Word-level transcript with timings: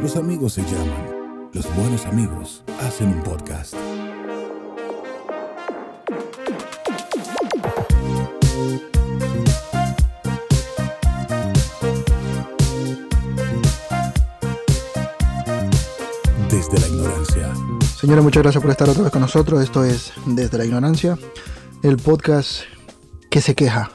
Los 0.00 0.16
amigos 0.16 0.54
se 0.54 0.62
llaman. 0.62 1.50
Los 1.52 1.74
buenos 1.76 2.04
amigos 2.06 2.62
hacen 2.80 3.08
un 3.08 3.22
podcast. 3.22 3.74
Desde 16.50 16.80
la 16.80 16.88
ignorancia. 16.88 17.52
Señores, 17.98 18.24
muchas 18.24 18.42
gracias 18.42 18.62
por 18.62 18.70
estar 18.70 18.88
otra 18.88 19.04
vez 19.04 19.12
con 19.12 19.22
nosotros. 19.22 19.62
Esto 19.62 19.84
es 19.84 20.12
Desde 20.26 20.58
la 20.58 20.64
Ignorancia, 20.64 21.16
el 21.82 21.96
podcast 21.96 22.62
que 23.30 23.40
se 23.40 23.54
queja. 23.54 23.90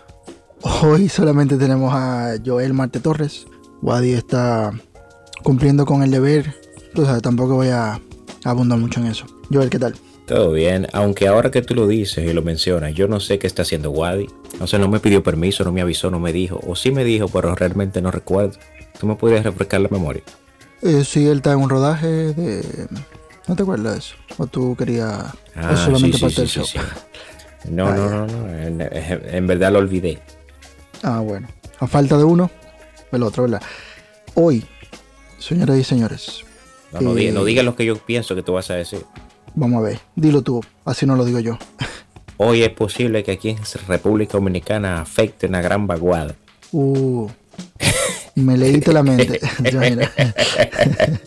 Hoy 0.82 1.10
solamente 1.10 1.58
tenemos 1.58 1.94
a 1.94 2.36
Joel 2.44 2.74
Marte 2.74 3.00
Torres. 3.00 3.48
Wadi 3.82 4.14
está 4.14 4.74
cumpliendo 5.44 5.86
con 5.86 6.04
el 6.04 6.12
deber. 6.12 6.56
Tú 6.94 7.06
sabes, 7.06 7.22
tampoco 7.22 7.56
voy 7.56 7.70
a 7.70 8.00
abundar 8.44 8.80
mucho 8.80 9.00
en 9.00 9.08
eso. 9.08 9.26
Joel, 9.52 9.70
¿qué 9.70 9.80
tal? 9.80 9.96
Todo 10.26 10.52
bien, 10.52 10.88
aunque 10.94 11.28
ahora 11.28 11.50
que 11.50 11.62
tú 11.64 11.74
lo 11.74 11.88
dices 11.88 12.24
y 12.24 12.34
lo 12.34 12.44
mencionas, 12.44 12.94
yo 12.94 13.08
no 13.08 13.20
sé 13.20 13.40
qué 13.40 13.48
está 13.48 13.64
haciendo 13.64 13.90
Wadi. 13.90 14.28
O 14.60 14.68
sea, 14.68 14.78
no 14.78 14.88
me 14.88 15.00
pidió 15.00 15.24
permiso, 15.24 15.64
no 15.64 15.72
me 15.72 15.82
avisó, 15.82 16.12
no 16.12 16.20
me 16.20 16.32
dijo. 16.32 16.60
O 16.68 16.76
sí 16.76 16.92
me 16.92 17.04
dijo, 17.04 17.28
pero 17.30 17.56
realmente 17.56 18.02
no 18.02 18.12
recuerdo. 18.12 18.58
¿Tú 19.00 19.08
me 19.08 19.16
podrías 19.16 19.44
refrescar 19.44 19.82
la 19.82 19.90
memoria? 19.90 20.22
Eh, 20.82 21.04
sí, 21.04 21.28
él 21.28 21.38
está 21.38 21.54
en 21.54 21.60
un 21.60 21.70
rodaje 21.70 22.08
de... 22.08 22.88
¿No 23.48 23.56
te 23.56 23.64
acuerdas 23.64 23.94
de 23.94 24.00
eso? 24.00 24.16
¿O 24.38 24.46
tú 24.46 24.76
querías... 24.76 25.24
Ah, 25.56 25.72
¿O 25.74 25.78
solamente 25.78 26.18
sí, 26.18 26.22
parte 26.22 26.36
sí, 26.36 26.42
del 26.42 26.50
sí, 26.50 26.60
show? 26.78 26.84
No, 27.72 27.88
Ah, 27.88 27.96
no, 27.96 28.10
no, 28.10 28.28
no. 28.28 28.50
En, 28.54 28.82
en 28.82 29.48
verdad 29.48 29.72
lo 29.72 29.80
olvidé. 29.80 30.20
Ah, 31.02 31.22
bueno. 31.22 31.48
A 31.80 31.88
falta 31.88 32.18
de 32.18 32.24
uno, 32.24 32.52
el 33.12 33.24
otro, 33.24 33.44
¿verdad? 33.44 33.62
Hoy, 34.36 34.64
señoras 35.40 35.78
y 35.78 35.84
señores, 35.84 36.44
No, 36.94 37.02
no, 37.02 37.16
diga, 37.16 37.32
no 37.34 37.42
Eh. 37.42 37.46
digas 37.46 37.66
lo 37.66 37.76
que 37.76 37.86
yo 37.86 37.96
pienso 37.98 38.36
que 38.36 38.44
tú 38.44 38.54
vas 38.54 38.70
a 38.72 38.76
decir. 38.76 39.04
vamos 39.56 39.80
a 39.80 39.82
ver. 39.88 40.00
Dilo 40.16 40.42
tú, 40.42 40.64
así 40.86 41.06
no 41.06 41.16
lo 41.16 41.26
digo 41.26 41.40
yo. 41.40 41.58
Hoy 42.38 42.64
es 42.64 42.70
posible 42.70 43.24
que 43.24 43.32
aquí 43.34 43.50
en 43.50 43.58
República 43.88 44.34
Dominicana 44.34 45.02
afecte 45.02 45.48
una 45.48 45.62
gran 45.62 45.88
vaguada. 45.88 46.36
Uh, 46.72 47.28
me 48.36 48.58
leíste 48.58 48.94
la 48.94 49.04
mente. 49.04 49.40
Mira. 49.74 50.12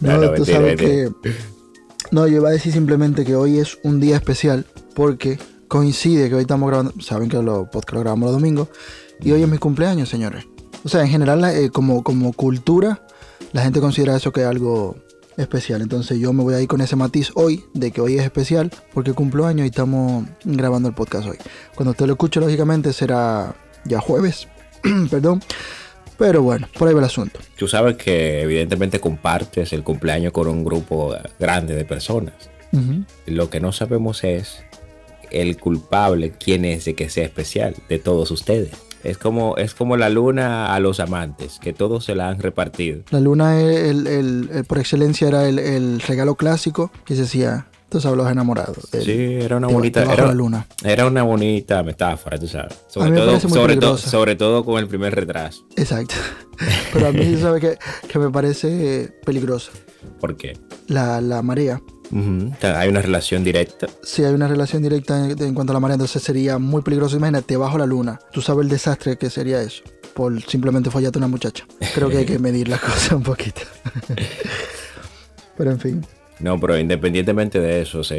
No, 0.00 0.18
no, 0.18 0.22
no, 0.26 0.34
tú 0.34 0.44
sabes 0.44 0.76
que. 0.76 1.08
No, 2.10 2.26
yo 2.26 2.36
iba 2.36 2.48
a 2.50 2.52
decir 2.52 2.72
simplemente 2.72 3.24
que 3.24 3.34
hoy 3.36 3.58
es 3.58 3.78
un 3.84 4.00
día 4.00 4.16
especial 4.16 4.66
porque 4.94 5.38
coincide 5.68 6.28
que 6.28 6.34
hoy 6.34 6.42
estamos 6.42 6.68
grabando. 6.68 6.92
Saben 7.00 7.28
que 7.30 7.40
los 7.40 7.68
podcasts 7.68 7.94
los 7.94 8.02
grabamos 8.02 8.26
los 8.30 8.40
domingos 8.40 8.68
y 9.20 9.32
hoy 9.32 9.42
es 9.42 9.48
mi 9.48 9.56
cumpleaños, 9.58 10.08
señores. 10.10 10.44
O 10.84 10.88
sea, 10.88 11.00
en 11.00 11.08
general, 11.08 11.42
eh, 11.44 11.70
como, 11.70 12.04
como 12.04 12.32
cultura, 12.32 13.02
la 13.52 13.62
gente 13.62 13.80
considera 13.80 14.16
eso 14.16 14.32
que 14.32 14.42
es 14.42 14.46
algo 14.46 14.96
especial. 15.36 15.82
Entonces, 15.82 16.18
yo 16.18 16.32
me 16.32 16.42
voy 16.42 16.54
a 16.54 16.60
ir 16.60 16.68
con 16.68 16.80
ese 16.80 16.94
matiz 16.94 17.32
hoy 17.34 17.64
de 17.72 17.90
que 17.90 18.00
hoy 18.00 18.16
es 18.16 18.22
especial 18.22 18.70
porque 18.92 19.14
cumplo 19.14 19.46
años 19.46 19.64
y 19.64 19.70
estamos 19.70 20.24
grabando 20.44 20.88
el 20.88 20.94
podcast 20.94 21.26
hoy. 21.26 21.38
Cuando 21.74 21.92
usted 21.92 22.06
lo 22.06 22.12
escuche, 22.12 22.38
lógicamente 22.38 22.92
será 22.92 23.56
ya 23.84 23.98
jueves. 24.00 24.46
Perdón. 25.10 25.42
Pero 26.18 26.42
bueno, 26.42 26.68
por 26.78 26.86
ahí 26.86 26.94
va 26.94 27.00
el 27.00 27.06
asunto. 27.06 27.40
Tú 27.56 27.66
sabes 27.66 27.96
que 27.96 28.42
evidentemente 28.42 29.00
compartes 29.00 29.72
el 29.72 29.82
cumpleaños 29.82 30.32
con 30.32 30.46
un 30.46 30.64
grupo 30.64 31.16
grande 31.40 31.74
de 31.74 31.84
personas. 31.84 32.34
Lo 33.26 33.50
que 33.50 33.60
no 33.60 33.70
sabemos 33.70 34.24
es 34.24 34.64
el 35.30 35.58
culpable, 35.58 36.32
quién 36.32 36.64
es 36.64 36.84
de 36.84 36.94
que 36.94 37.08
sea 37.08 37.24
especial 37.24 37.76
de 37.88 37.98
todos 38.00 38.32
ustedes. 38.32 38.70
Es 39.04 39.18
como, 39.18 39.56
es 39.58 39.74
como 39.74 39.96
la 39.96 40.08
luna 40.08 40.74
a 40.74 40.80
los 40.80 40.98
amantes, 40.98 41.58
que 41.60 41.72
todos 41.72 42.04
se 42.04 42.14
la 42.14 42.28
han 42.30 42.40
repartido. 42.40 43.02
La 43.10 43.20
luna, 43.20 43.60
el, 43.60 44.06
el- 44.06 44.48
el- 44.50 44.64
por 44.64 44.78
excelencia, 44.78 45.28
era 45.28 45.46
el, 45.48 45.58
el 45.58 46.00
regalo 46.00 46.34
clásico 46.36 46.90
que 47.04 47.14
se 47.14 47.26
tú 47.90 48.00
sabes, 48.00 48.16
los 48.16 48.28
enamorados. 48.30 48.88
Sí, 48.90 49.12
era 49.40 49.58
una 49.58 49.68
de- 49.68 49.74
bonita, 49.74 50.02
era, 50.12 50.26
la 50.26 50.32
luna. 50.34 50.66
era 50.82 51.06
una 51.06 51.22
bonita 51.22 51.82
metáfora, 51.82 52.38
tú 52.38 52.48
sabes. 52.48 52.74
Sobre, 52.88 53.12
todo, 53.12 53.38
sobre, 53.40 53.50
todo, 53.52 53.66
peligrosa. 53.66 54.10
sobre 54.10 54.34
todo 54.36 54.64
con 54.64 54.78
el 54.80 54.88
primer 54.88 55.14
retraso. 55.14 55.64
Exacto. 55.76 56.14
Pero 56.92 57.08
a 57.08 57.12
mí, 57.12 57.36
¿sabes 57.40 57.60
que, 57.60 57.78
que 58.08 58.18
me 58.18 58.30
parece 58.30 59.12
peligroso? 59.24 59.70
¿Por 60.20 60.36
qué? 60.36 60.58
La, 60.88 61.20
la 61.20 61.42
marea. 61.42 61.80
Ujú, 62.14 62.52
Hay 62.62 62.88
una 62.88 63.02
relación 63.02 63.42
directa. 63.42 63.88
Si 64.04 64.22
hay 64.24 64.32
una 64.32 64.46
relación 64.46 64.82
directa 64.82 65.28
en, 65.28 65.42
en 65.42 65.52
cuanto 65.52 65.72
a 65.72 65.74
la 65.74 65.80
marea, 65.80 65.94
entonces 65.96 66.22
sería 66.22 66.58
muy 66.58 66.80
peligroso. 66.82 67.16
Imagínate, 67.16 67.56
bajo 67.56 67.76
la 67.76 67.86
luna. 67.86 68.20
Tú 68.32 68.40
sabes 68.40 68.62
el 68.62 68.68
desastre 68.70 69.18
que 69.18 69.30
sería 69.30 69.60
eso. 69.60 69.82
Por 70.14 70.40
simplemente 70.42 70.90
follarte 70.90 71.18
a 71.18 71.20
una 71.20 71.26
muchacha. 71.28 71.66
Creo 71.92 72.08
que 72.08 72.18
hay 72.18 72.24
que 72.24 72.38
medir 72.38 72.68
las 72.68 72.80
cosas 72.80 73.12
un 73.12 73.24
poquito. 73.24 73.62
Pero 75.56 75.70
en 75.72 75.80
fin. 75.80 76.06
No, 76.40 76.58
pero 76.58 76.76
independientemente 76.76 77.60
de 77.60 77.82
eso, 77.82 78.02
se, 78.02 78.16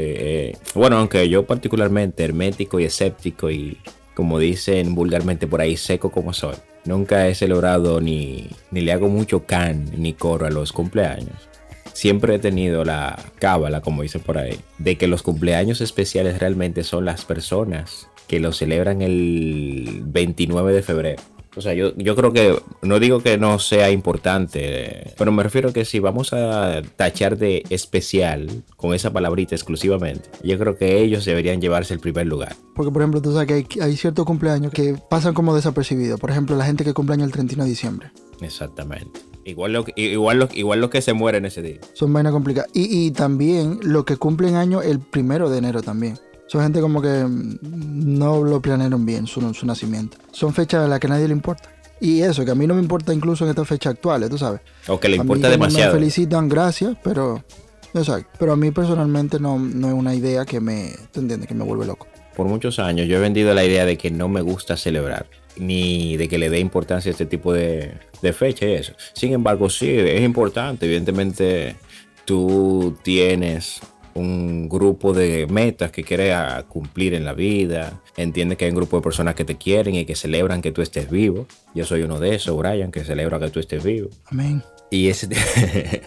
eh, 0.50 0.58
bueno, 0.74 0.98
aunque 0.98 1.28
yo 1.28 1.46
particularmente 1.46 2.24
hermético 2.24 2.80
y 2.80 2.86
escéptico 2.86 3.52
y 3.52 3.78
como 4.16 4.40
dicen 4.40 4.96
vulgarmente 4.96 5.48
por 5.48 5.60
ahí 5.60 5.76
seco 5.76 6.10
como 6.10 6.32
soy, 6.32 6.56
nunca 6.86 7.28
he 7.28 7.36
celebrado 7.36 8.00
ni, 8.00 8.50
ni 8.72 8.82
le 8.82 8.94
hago 8.94 9.10
mucho 9.10 9.46
can 9.46 9.84
ni 9.98 10.14
coro 10.14 10.46
a 10.46 10.50
los 10.50 10.72
cumpleaños. 10.72 11.50
Siempre 11.96 12.36
he 12.36 12.40
tenido 12.40 12.84
la 12.84 13.18
cábala, 13.40 13.80
como 13.80 14.02
dicen 14.02 14.20
por 14.20 14.38
ahí, 14.38 14.60
de 14.80 14.98
que 14.98 15.08
los 15.08 15.24
cumpleaños 15.24 15.80
especiales 15.80 16.40
realmente 16.40 16.84
son 16.84 17.06
las 17.06 17.24
personas 17.24 18.10
que 18.28 18.42
lo 18.42 18.52
celebran 18.52 19.02
el 19.02 20.02
29 20.04 20.74
de 20.74 20.84
febrero. 20.84 21.24
O 21.56 21.62
sea, 21.62 21.74
yo, 21.74 21.96
yo 21.96 22.18
creo 22.18 22.34
que, 22.34 22.60
no 22.82 23.00
digo 23.00 23.22
que 23.22 23.38
no 23.38 23.60
sea 23.60 23.92
importante, 23.92 25.14
pero 25.18 25.32
me 25.32 25.42
refiero 25.42 25.72
que 25.72 25.86
si 25.86 26.00
vamos 26.00 26.34
a 26.34 26.82
tachar 26.98 27.38
de 27.38 27.64
especial 27.70 28.64
con 28.76 28.94
esa 28.94 29.14
palabrita 29.14 29.56
exclusivamente, 29.56 30.30
yo 30.44 30.60
creo 30.60 30.78
que 30.78 31.02
ellos 31.02 31.24
deberían 31.24 31.62
llevarse 31.62 31.94
el 31.94 32.02
primer 32.02 32.28
lugar. 32.28 32.58
Porque, 32.76 32.92
por 32.92 33.04
ejemplo, 33.04 33.22
tú 33.22 33.32
sabes 33.32 33.48
que 33.48 33.54
hay, 33.54 33.68
hay 33.82 33.96
ciertos 33.96 34.26
cumpleaños 34.26 34.74
que 34.74 34.98
pasan 35.10 35.34
como 35.34 35.56
desapercibidos. 35.56 36.20
Por 36.20 36.30
ejemplo, 36.30 36.58
la 36.58 36.66
gente 36.66 36.84
que 36.84 36.94
cumple 36.94 37.14
año 37.14 37.24
el 37.24 37.32
31 37.32 37.64
de 37.64 37.70
diciembre. 37.70 38.12
Exactamente. 38.42 39.22
Igual 39.46 39.74
lo, 39.74 39.86
que- 39.86 39.94
igual 39.96 40.40
lo, 40.40 40.50
igual 40.54 40.82
lo 40.82 40.90
que 40.90 41.02
se 41.02 41.14
mueren 41.14 41.46
ese 41.46 41.62
día. 41.62 41.78
Son 41.94 42.12
vainas 42.12 42.34
complicadas. 42.34 42.70
Y, 42.74 43.06
y 43.08 43.12
también 43.12 43.80
los 43.84 44.04
que 44.04 44.18
cumplen 44.18 44.56
año 44.56 44.82
el 44.82 45.00
primero 45.00 45.50
de 45.50 45.60
enero 45.60 45.82
también. 45.84 46.18
Son 46.48 46.62
gente 46.64 46.82
como 46.82 47.02
que 47.02 47.24
mm, 47.24 47.58
no 47.62 48.44
lo 48.44 48.62
planearon 48.62 49.06
bien 49.06 49.28
su, 49.28 49.54
su 49.54 49.66
nacimiento. 49.66 50.18
Son 50.32 50.54
fechas 50.54 50.84
a 50.86 50.88
las 50.88 51.00
que 51.00 51.08
nadie 51.08 51.28
le 51.28 51.34
importa. 51.34 51.70
Y 52.02 52.22
eso, 52.22 52.44
que 52.44 52.52
a 52.52 52.56
mí 52.56 52.68
no 52.68 52.74
me 52.74 52.82
importa 52.82 53.14
incluso 53.14 53.46
en 53.46 53.52
estas 53.52 53.68
fechas 53.68 53.94
actuales, 53.94 54.30
tú 54.30 54.38
sabes. 54.38 54.62
O 54.88 55.00
que 55.00 55.08
le 55.10 55.16
A 55.16 55.20
mí 55.20 55.22
importa 55.24 55.48
me- 55.48 55.52
demasiado. 55.52 55.94
Me 55.94 56.00
felicitan, 56.00 56.50
gracias, 56.50 56.98
pero... 57.04 57.44
Exacto. 57.94 58.30
Pero 58.38 58.52
a 58.52 58.56
mí 58.58 58.72
personalmente 58.72 59.40
no, 59.40 59.58
no 59.58 59.88
es 59.88 59.94
una 59.94 60.14
idea 60.14 60.44
que 60.46 60.60
me... 60.60 60.92
¿Te 61.12 61.20
entiendes? 61.22 61.48
Que 61.48 61.54
me 61.56 61.64
vuelve 61.64 61.86
loco. 61.86 62.08
Por 62.36 62.48
muchos 62.48 62.80
años 62.80 63.08
yo 63.08 63.16
he 63.18 63.20
vendido 63.22 63.54
la 63.54 63.64
idea 63.64 63.86
de 63.86 63.98
que 63.98 64.12
no 64.12 64.28
me 64.28 64.42
gusta 64.42 64.76
celebrar, 64.76 65.28
ni 65.58 66.18
de 66.18 66.28
que 66.28 66.38
le 66.38 66.50
dé 66.50 66.60
importancia 66.60 67.10
a 67.10 67.14
este 67.14 67.26
tipo 67.26 67.54
de, 67.54 67.94
de 68.22 68.34
fecha 68.34 68.66
y 68.66 68.74
eso. 68.74 68.94
Sin 69.14 69.34
embargo, 69.34 69.70
sí, 69.70 69.90
es 69.90 70.22
importante. 70.22 70.86
Evidentemente, 70.86 71.76
tú 72.26 72.98
tienes 73.04 73.82
un 74.16 74.70
grupo 74.70 75.14
de 75.14 75.46
metas 75.48 75.92
que 75.92 76.04
quieres 76.04 76.36
cumplir 76.70 77.14
en 77.14 77.26
la 77.26 77.34
vida. 77.34 78.02
Entiendes 78.18 78.58
que 78.58 78.66
hay 78.66 78.72
un 78.72 78.78
grupo 78.78 78.98
de 78.98 79.04
personas 79.04 79.36
que 79.36 79.44
te 79.44 79.58
quieren 79.58 79.94
y 79.96 80.06
que 80.06 80.16
celebran 80.16 80.62
que 80.62 80.72
tú 80.72 80.82
estés 80.82 81.10
vivo. 81.10 81.48
Yo 81.76 81.86
soy 81.86 82.02
uno 82.02 82.20
de 82.20 82.36
esos, 82.36 82.58
Brian, 82.58 82.92
que 82.92 83.04
celebra 83.04 83.40
que 83.40 83.50
tú 83.50 83.60
estés 83.60 83.84
vivo. 83.84 84.10
Amén. 84.26 84.64
Y 84.90 85.10
ese, 85.10 85.28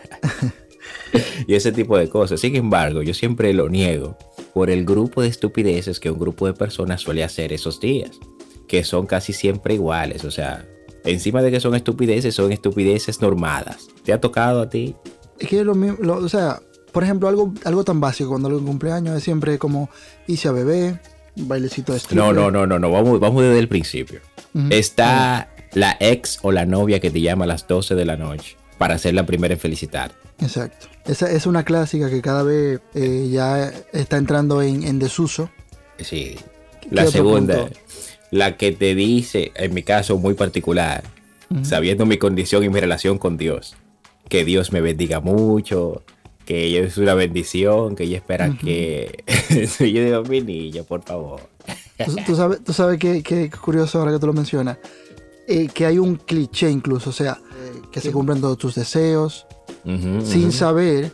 y 1.47 1.55
ese 1.55 1.71
tipo 1.71 1.99
de 1.99 2.09
cosas. 2.09 2.41
Sin 2.41 2.57
embargo, 2.57 3.03
yo 3.03 3.13
siempre 3.13 3.53
lo 3.53 3.69
niego 3.69 4.17
por 4.55 4.71
el 4.71 4.87
grupo 4.87 5.21
de 5.21 5.29
estupideces 5.29 6.01
que 6.01 6.11
un 6.11 6.19
grupo 6.19 6.47
de 6.47 6.55
personas 6.55 7.03
suele 7.03 7.23
hacer 7.23 7.53
esos 7.53 7.79
días, 7.79 8.19
que 8.69 8.85
son 8.85 9.07
casi 9.07 9.33
siempre 9.33 9.75
iguales. 9.75 10.25
O 10.25 10.31
sea, 10.31 10.65
encima 11.05 11.43
de 11.43 11.51
que 11.51 11.59
son 11.61 11.75
estupideces, 11.75 12.35
son 12.35 12.53
estupideces 12.53 13.21
normadas. 13.21 13.89
¿Te 14.05 14.13
ha 14.13 14.21
tocado 14.21 14.61
a 14.63 14.69
ti? 14.69 14.95
Es 15.39 15.49
que 15.49 15.61
es 15.61 15.65
lo 15.67 15.75
mismo, 15.75 15.97
lo- 16.01 16.17
o 16.19 16.29
sea, 16.29 16.61
por 16.93 17.03
ejemplo, 17.05 17.29
algo, 17.29 17.53
algo 17.65 17.85
tan 17.85 18.01
básico 18.01 18.31
cuando 18.31 18.49
el 18.49 18.63
cumpleaños 18.65 19.17
es 19.17 19.23
siempre 19.23 19.59
como 19.59 19.89
irse 20.27 20.49
a 20.49 20.53
un 20.53 20.99
bailecito 21.49 21.93
de 21.93 21.99
stripper. 21.99 22.25
No, 22.25 22.33
no, 22.33 22.51
no, 22.51 22.67
no, 22.67 22.79
no. 22.79 22.91
Vamos, 22.91 23.21
vamos 23.21 23.43
desde 23.43 23.59
el 23.59 23.69
principio. 23.69 24.21
Está 24.71 25.49
la 25.75 25.97
ex 26.01 26.39
o 26.43 26.51
la 26.53 26.67
novia 26.67 26.99
que 27.01 27.11
te 27.11 27.21
llama 27.21 27.45
a 27.45 27.49
las 27.49 27.67
12 27.69 27.95
de 27.95 28.05
la 28.05 28.17
noche 28.17 28.57
para 28.79 28.99
ser 28.99 29.15
la 29.15 29.25
primera 29.27 29.55
en 29.55 29.61
felicitar. 29.61 30.13
Exacto. 30.41 30.87
Esa 31.07 31.31
es 31.31 31.47
una 31.47 31.65
clásica 31.65 32.11
que 32.11 32.21
cada 32.23 32.43
vez 32.43 32.81
eh, 32.95 33.29
ya 33.31 33.73
está 33.93 34.17
entrando 34.17 34.63
en, 34.63 34.83
en 34.85 34.99
desuso. 34.99 35.51
Sí. 35.99 36.37
¿Qué 36.81 36.89
La 36.91 37.07
segunda, 37.07 37.61
punto? 37.67 37.77
La 38.31 38.57
que 38.57 38.73
te 38.73 38.95
dice, 38.95 39.53
en 39.55 39.75
mi 39.75 39.83
caso 39.83 40.19
muy 40.19 40.35
particular, 40.35 41.05
sabiendo 41.63 42.05
mi 42.05 42.19
condición 42.19 42.63
y 42.65 42.69
mi 42.69 42.79
relación 42.79 43.19
con 43.19 43.37
Dios, 43.39 43.77
que 44.29 44.45
Dios 44.45 44.73
me 44.73 44.81
bendiga 44.81 45.21
mucho, 45.21 46.03
que 46.45 46.65
ella 46.65 46.81
es 46.81 46.99
una 46.99 47.15
bendición, 47.15 47.95
que 47.97 48.05
ella 48.05 48.19
espera 48.19 48.57
que... 48.59 49.25
Y 49.81 49.93
yo 49.93 50.05
digo, 50.05 50.23
mi 50.25 50.41
niño, 50.41 50.85
por 50.85 51.03
favor. 51.03 51.41
Tú, 52.05 52.17
tú 52.27 52.37
sabes, 52.37 52.63
tú 52.63 52.73
sabes 52.73 52.99
que, 52.99 53.23
que 53.23 53.51
curioso 53.51 53.99
ahora 53.99 54.13
que 54.13 54.19
tú 54.19 54.27
lo 54.27 54.33
mencionas, 54.33 54.79
eh, 55.47 55.69
que 55.69 55.87
hay 55.87 55.99
un 55.99 56.17
cliché 56.17 56.71
incluso, 56.71 57.11
o 57.11 57.13
sea, 57.13 57.33
eh, 57.33 57.81
que 57.85 57.91
que 57.91 58.01
se 58.01 58.13
cumplan 58.13 58.41
todos 58.41 58.59
tus 58.59 58.75
deseos, 58.75 59.47
sin 60.23 60.53
saber 60.53 61.13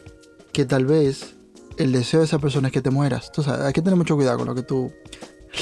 que 0.53 0.65
tal 0.65 0.87
vez 0.87 1.35
el 1.79 1.93
deseo 1.93 2.21
de 2.21 2.27
esa 2.27 2.39
persona 2.39 2.69
es 2.69 2.73
que 2.73 2.81
te 2.81 2.91
mueras. 2.91 3.31
Tú 3.33 3.43
sabes, 3.43 3.63
hay 3.63 3.73
que 3.73 3.83
tener 3.83 3.97
mucho 3.97 4.17
cuidado 4.17 4.39
con 4.39 4.47
lo 4.47 4.55
que 4.55 4.63
tú 4.63 4.93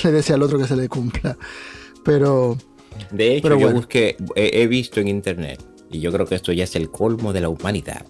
le 0.05 0.13
deseas 0.13 0.37
al 0.37 0.43
otro 0.43 0.59
que 0.59 0.67
se 0.67 0.77
le 0.77 0.89
cumpla. 0.89 1.37
Pero 2.05 2.57
De 3.11 3.37
hecho, 3.37 3.43
Pero 3.45 3.55
yo 3.57 3.67
bueno. 3.67 3.77
busqué, 3.81 4.17
he, 4.37 4.63
he 4.63 4.67
visto 4.67 5.01
en 5.01 5.09
internet, 5.09 5.63
y 5.91 6.01
yo 6.01 6.13
creo 6.13 6.27
que 6.27 6.35
esto 6.35 6.53
ya 6.53 6.65
es 6.65 6.75
el 6.77 6.91
colmo 6.91 7.33
de 7.33 7.41
la 7.41 7.49
humanidad. 7.49 8.05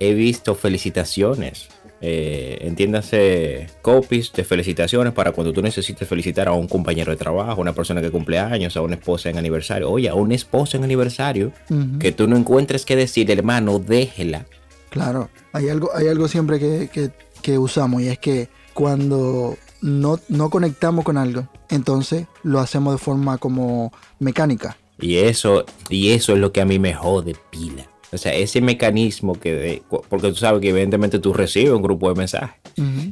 He 0.00 0.12
visto 0.14 0.54
felicitaciones, 0.54 1.68
eh, 2.00 2.58
entiéndase, 2.62 3.68
copies 3.80 4.32
de 4.32 4.44
felicitaciones 4.44 5.12
para 5.12 5.32
cuando 5.32 5.52
tú 5.52 5.62
necesites 5.62 6.06
felicitar 6.08 6.48
a 6.48 6.52
un 6.52 6.66
compañero 6.68 7.12
de 7.12 7.16
trabajo, 7.16 7.52
a 7.52 7.54
una 7.62 7.72
persona 7.74 8.02
que 8.02 8.10
cumple 8.10 8.38
años, 8.38 8.76
a 8.76 8.82
una 8.82 8.96
esposa 8.96 9.30
en 9.30 9.38
aniversario. 9.38 9.88
Oye, 9.90 10.08
a 10.08 10.14
una 10.14 10.34
esposa 10.34 10.76
en 10.76 10.84
aniversario, 10.84 11.52
que 12.00 12.12
tú 12.12 12.26
no 12.26 12.36
encuentres 12.36 12.84
que 12.84 12.96
decir, 12.96 13.30
hermano, 13.30 13.78
déjela. 13.78 14.46
Claro, 14.90 15.30
hay 15.52 15.68
algo, 15.68 15.90
hay 15.94 16.08
algo 16.08 16.28
siempre 16.28 16.58
que, 16.58 16.88
que- 16.92 17.10
que 17.40 17.58
usamos 17.58 18.00
y 18.02 18.08
es 18.08 18.18
que 18.18 18.48
cuando 18.74 19.56
no, 19.84 20.18
no 20.28 20.48
conectamos 20.50 21.04
con 21.04 21.18
algo, 21.18 21.46
entonces 21.68 22.26
lo 22.42 22.58
hacemos 22.60 22.94
de 22.94 22.98
forma 22.98 23.36
como 23.38 23.92
mecánica. 24.18 24.76
Y 24.98 25.16
eso, 25.16 25.64
y 25.90 26.10
eso 26.12 26.32
es 26.32 26.38
lo 26.38 26.52
que 26.52 26.60
a 26.60 26.64
mí 26.64 26.78
me 26.78 26.94
jode 26.94 27.36
pila. 27.50 27.86
O 28.12 28.16
sea, 28.16 28.32
ese 28.32 28.60
mecanismo 28.60 29.34
que, 29.38 29.52
de- 29.52 29.82
porque 30.08 30.28
tú 30.28 30.36
sabes 30.36 30.60
que 30.60 30.68
evidentemente 30.70 31.18
tú 31.18 31.32
recibes 31.32 31.70
un 31.72 31.82
grupo 31.82 32.08
de 32.08 32.14
mensajes. 32.14 32.54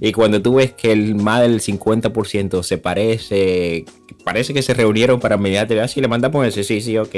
Y 0.00 0.12
cuando 0.12 0.40
tú 0.40 0.54
ves 0.54 0.72
que 0.72 0.92
el 0.92 1.14
más 1.16 1.42
del 1.42 1.60
50% 1.60 2.62
se 2.62 2.78
parece, 2.78 3.84
parece 4.24 4.54
que 4.54 4.62
se 4.62 4.74
reunieron 4.74 5.18
para 5.20 5.36
mediante, 5.36 5.78
así 5.80 6.00
le 6.00 6.08
mandamos 6.08 6.46
ese, 6.46 6.62
sí, 6.64 6.80
sí, 6.80 6.96
ok. 6.98 7.14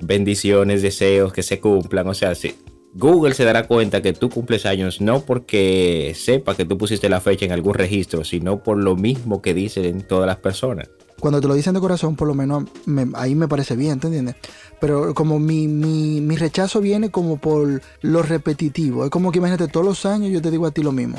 Bendiciones, 0.00 0.82
deseos 0.82 1.32
que 1.32 1.42
se 1.42 1.60
cumplan. 1.60 2.06
O 2.08 2.14
sea, 2.14 2.34
sí. 2.34 2.54
Google 2.98 3.32
se 3.34 3.44
dará 3.44 3.66
cuenta 3.68 4.02
que 4.02 4.12
tú 4.12 4.28
cumples 4.28 4.66
años 4.66 5.00
no 5.00 5.20
porque 5.20 6.14
sepa 6.16 6.54
que 6.56 6.64
tú 6.64 6.76
pusiste 6.76 7.08
la 7.08 7.20
fecha 7.20 7.44
en 7.44 7.52
algún 7.52 7.74
registro, 7.74 8.24
sino 8.24 8.62
por 8.62 8.76
lo 8.76 8.96
mismo 8.96 9.40
que 9.40 9.54
dicen 9.54 10.02
todas 10.02 10.26
las 10.26 10.36
personas. 10.38 10.88
Cuando 11.20 11.40
te 11.40 11.48
lo 11.48 11.54
dicen 11.54 11.74
de 11.74 11.80
corazón, 11.80 12.16
por 12.16 12.26
lo 12.28 12.34
menos 12.34 12.64
me- 12.86 13.06
ahí 13.14 13.34
me 13.34 13.46
parece 13.48 13.76
bien, 13.76 13.98
¿te 14.00 14.06
entiendes? 14.08 14.36
Pero 14.80 15.14
como 15.14 15.38
mi, 15.38 15.66
mi, 15.68 16.20
mi 16.20 16.36
rechazo 16.36 16.80
viene 16.80 17.10
como 17.10 17.38
por 17.38 17.80
lo 18.02 18.22
repetitivo. 18.22 19.04
Es 19.04 19.10
como 19.10 19.30
que 19.32 19.38
imagínate, 19.38 19.68
todos 19.68 19.86
los 19.86 20.04
años 20.06 20.30
yo 20.32 20.40
te 20.42 20.50
digo 20.50 20.66
a 20.66 20.70
ti 20.70 20.82
lo 20.82 20.92
mismo. 20.92 21.18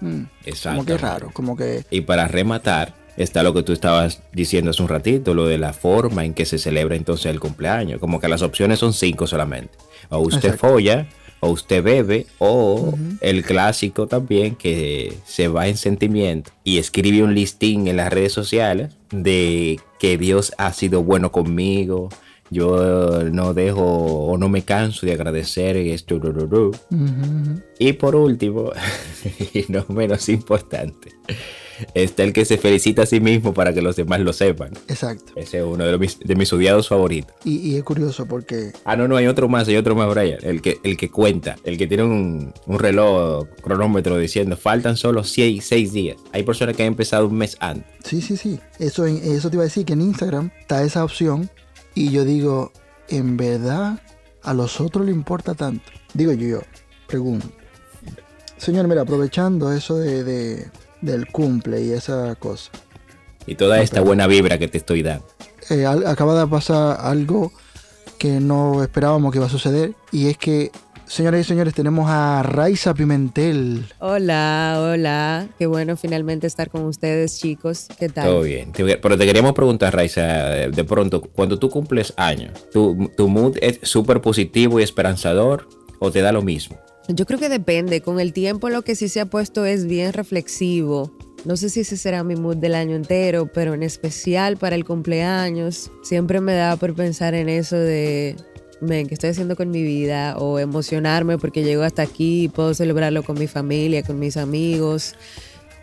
Mm, 0.00 0.22
Exacto. 0.44 0.76
Como 0.76 0.86
que 0.86 0.94
es 0.94 1.00
raro, 1.00 1.30
como 1.32 1.56
que... 1.56 1.84
Y 1.90 2.02
para 2.02 2.26
rematar, 2.28 2.94
está 3.16 3.42
lo 3.42 3.54
que 3.54 3.62
tú 3.62 3.72
estabas 3.72 4.22
diciendo 4.32 4.70
hace 4.70 4.82
un 4.82 4.88
ratito, 4.88 5.34
lo 5.34 5.46
de 5.46 5.58
la 5.58 5.72
forma 5.72 6.24
en 6.24 6.34
que 6.34 6.44
se 6.44 6.58
celebra 6.58 6.96
entonces 6.96 7.26
el 7.26 7.40
cumpleaños. 7.40 8.00
Como 8.00 8.20
que 8.20 8.28
las 8.28 8.42
opciones 8.42 8.78
son 8.78 8.92
cinco 8.92 9.26
solamente. 9.26 9.76
O 10.08 10.18
usted 10.18 10.50
Exacto. 10.50 10.68
folla, 10.68 11.06
o 11.40 11.50
usted 11.50 11.82
bebe, 11.82 12.26
o 12.38 12.94
el 13.20 13.44
clásico 13.44 14.06
también 14.06 14.54
que 14.54 15.14
se 15.24 15.48
va 15.48 15.68
en 15.68 15.76
sentimiento 15.76 16.50
y 16.64 16.78
escribe 16.78 17.22
un 17.22 17.34
listín 17.34 17.88
en 17.88 17.96
las 17.96 18.12
redes 18.12 18.32
sociales 18.32 18.94
de 19.10 19.80
que 19.98 20.18
Dios 20.18 20.52
ha 20.58 20.72
sido 20.72 21.02
bueno 21.02 21.32
conmigo. 21.32 22.08
Yo 22.48 23.24
no 23.24 23.54
dejo 23.54 23.82
o 23.82 24.38
no 24.38 24.48
me 24.48 24.62
canso 24.62 25.04
de 25.04 25.12
agradecer 25.12 25.76
esto. 25.76 26.20
Y 27.78 27.92
por 27.94 28.14
último, 28.14 28.70
y 29.52 29.64
no 29.68 29.84
menos 29.88 30.28
importante, 30.28 31.10
está 31.94 32.22
el 32.24 32.32
que 32.32 32.44
se 32.44 32.58
felicita 32.58 33.02
a 33.02 33.06
sí 33.06 33.20
mismo 33.20 33.52
para 33.54 33.72
que 33.72 33.82
los 33.82 33.96
demás 33.96 34.20
lo 34.20 34.32
sepan. 34.32 34.70
Exacto. 34.88 35.32
Ese 35.36 35.58
es 35.58 35.64
uno 35.64 35.84
de, 35.84 35.92
los 35.96 36.18
de 36.20 36.34
mis 36.36 36.52
odiados 36.52 36.88
favoritos. 36.88 37.34
Y, 37.44 37.56
y 37.58 37.76
es 37.76 37.82
curioso 37.84 38.26
porque 38.26 38.72
Ah, 38.84 38.96
no, 38.96 39.08
no, 39.08 39.16
hay 39.16 39.26
otro 39.26 39.48
más, 39.48 39.68
hay 39.68 39.76
otro 39.76 39.94
más, 39.94 40.08
Brian. 40.14 40.38
El 40.42 40.62
que, 40.62 40.78
el 40.84 40.96
que 40.96 41.10
cuenta, 41.10 41.56
el 41.64 41.76
que 41.78 41.86
tiene 41.86 42.02
un, 42.04 42.52
un 42.66 42.78
reloj 42.78 43.46
cronómetro 43.62 44.16
diciendo, 44.18 44.56
faltan 44.56 44.96
solo 44.96 45.24
6 45.24 45.70
días. 45.92 46.16
Hay 46.32 46.42
personas 46.42 46.76
que 46.76 46.82
han 46.82 46.88
empezado 46.88 47.26
un 47.28 47.36
mes 47.36 47.56
antes. 47.60 47.86
Sí, 48.04 48.20
sí, 48.22 48.36
sí. 48.36 48.60
Eso, 48.78 49.06
eso 49.06 49.50
te 49.50 49.56
iba 49.56 49.62
a 49.62 49.66
decir 49.66 49.84
que 49.84 49.94
en 49.94 50.02
Instagram 50.02 50.50
está 50.60 50.82
esa 50.82 51.04
opción 51.04 51.50
y 51.94 52.10
yo 52.10 52.24
digo, 52.24 52.72
¿en 53.08 53.36
verdad 53.36 54.00
a 54.42 54.54
los 54.54 54.80
otros 54.80 55.04
le 55.06 55.12
importa 55.12 55.54
tanto? 55.54 55.84
Digo 56.14 56.32
yo, 56.32 56.46
yo 56.48 56.60
pregunto. 57.06 57.48
Señor, 58.58 58.88
mira, 58.88 59.02
aprovechando 59.02 59.72
eso 59.72 59.96
de, 59.98 60.24
de- 60.24 60.66
del 61.00 61.26
cumple 61.28 61.82
y 61.82 61.92
esa 61.92 62.34
cosa, 62.36 62.70
Y 63.46 63.54
toda 63.54 63.80
esta 63.80 64.00
buena 64.00 64.26
vibra 64.26 64.58
que 64.58 64.68
te 64.68 64.78
estoy 64.78 65.02
dando. 65.02 65.24
eh, 65.70 65.84
al- 65.86 66.06
acaba 66.06 66.38
de 66.38 66.46
pasar 66.46 66.98
algo 67.00 67.52
que 68.18 68.40
no 68.40 68.82
esperábamos 68.82 69.30
que 69.32 69.38
iba 69.38 69.46
a 69.46 69.50
suceder 69.50 69.92
y 70.10 70.28
es 70.28 70.38
que, 70.38 70.70
señoras 71.06 71.40
y 71.42 71.44
señores, 71.44 71.74
tenemos 71.74 72.06
a 72.08 72.42
Raiza 72.42 72.94
Pimentel. 72.94 73.84
Hola, 74.00 74.78
hola. 74.80 75.46
Qué 75.58 75.66
bueno 75.66 75.96
finalmente 75.96 76.46
estar 76.46 76.70
con 76.70 76.84
ustedes, 76.86 77.38
chicos. 77.38 77.88
¿Qué 77.98 78.08
tal? 78.08 78.26
Todo 78.26 78.40
bien. 78.42 78.72
Pero 78.74 79.18
te 79.18 79.26
queríamos 79.26 79.52
preguntar, 79.52 79.94
Raiza, 79.94 80.22
de 80.22 80.70
de 80.70 80.84
pronto, 80.84 81.20
cuando 81.20 81.58
tú 81.58 81.68
cumples 81.68 82.14
años, 82.16 82.52
¿tu, 82.72 83.10
tu 83.16 83.28
mood 83.28 83.56
es 83.60 83.78
súper 83.82 84.20
positivo 84.22 84.80
y 84.80 84.82
esperanzador 84.82 85.68
o 86.00 86.10
te 86.10 86.22
da 86.22 86.32
lo 86.32 86.42
mismo? 86.42 86.78
Yo 87.08 87.26
creo 87.26 87.38
que 87.38 87.48
depende. 87.48 88.00
Con 88.00 88.20
el 88.20 88.32
tiempo 88.32 88.68
lo 88.68 88.82
que 88.82 88.96
sí 88.96 89.08
se 89.08 89.20
ha 89.20 89.26
puesto 89.26 89.64
es 89.64 89.86
bien 89.86 90.12
reflexivo. 90.12 91.12
No 91.44 91.56
sé 91.56 91.70
si 91.70 91.80
ese 91.80 91.96
será 91.96 92.24
mi 92.24 92.34
mood 92.34 92.56
del 92.56 92.74
año 92.74 92.96
entero, 92.96 93.50
pero 93.52 93.74
en 93.74 93.82
especial 93.84 94.56
para 94.56 94.74
el 94.74 94.84
cumpleaños, 94.84 95.92
siempre 96.02 96.40
me 96.40 96.54
da 96.54 96.76
por 96.76 96.94
pensar 96.94 97.34
en 97.34 97.48
eso 97.48 97.76
de, 97.76 98.34
men, 98.80 99.06
¿qué 99.06 99.14
estoy 99.14 99.30
haciendo 99.30 99.54
con 99.54 99.70
mi 99.70 99.82
vida? 99.82 100.36
O 100.38 100.58
emocionarme 100.58 101.38
porque 101.38 101.62
llego 101.62 101.82
hasta 101.82 102.02
aquí 102.02 102.44
y 102.44 102.48
puedo 102.48 102.74
celebrarlo 102.74 103.22
con 103.22 103.38
mi 103.38 103.46
familia, 103.46 104.02
con 104.02 104.18
mis 104.18 104.36
amigos. 104.36 105.14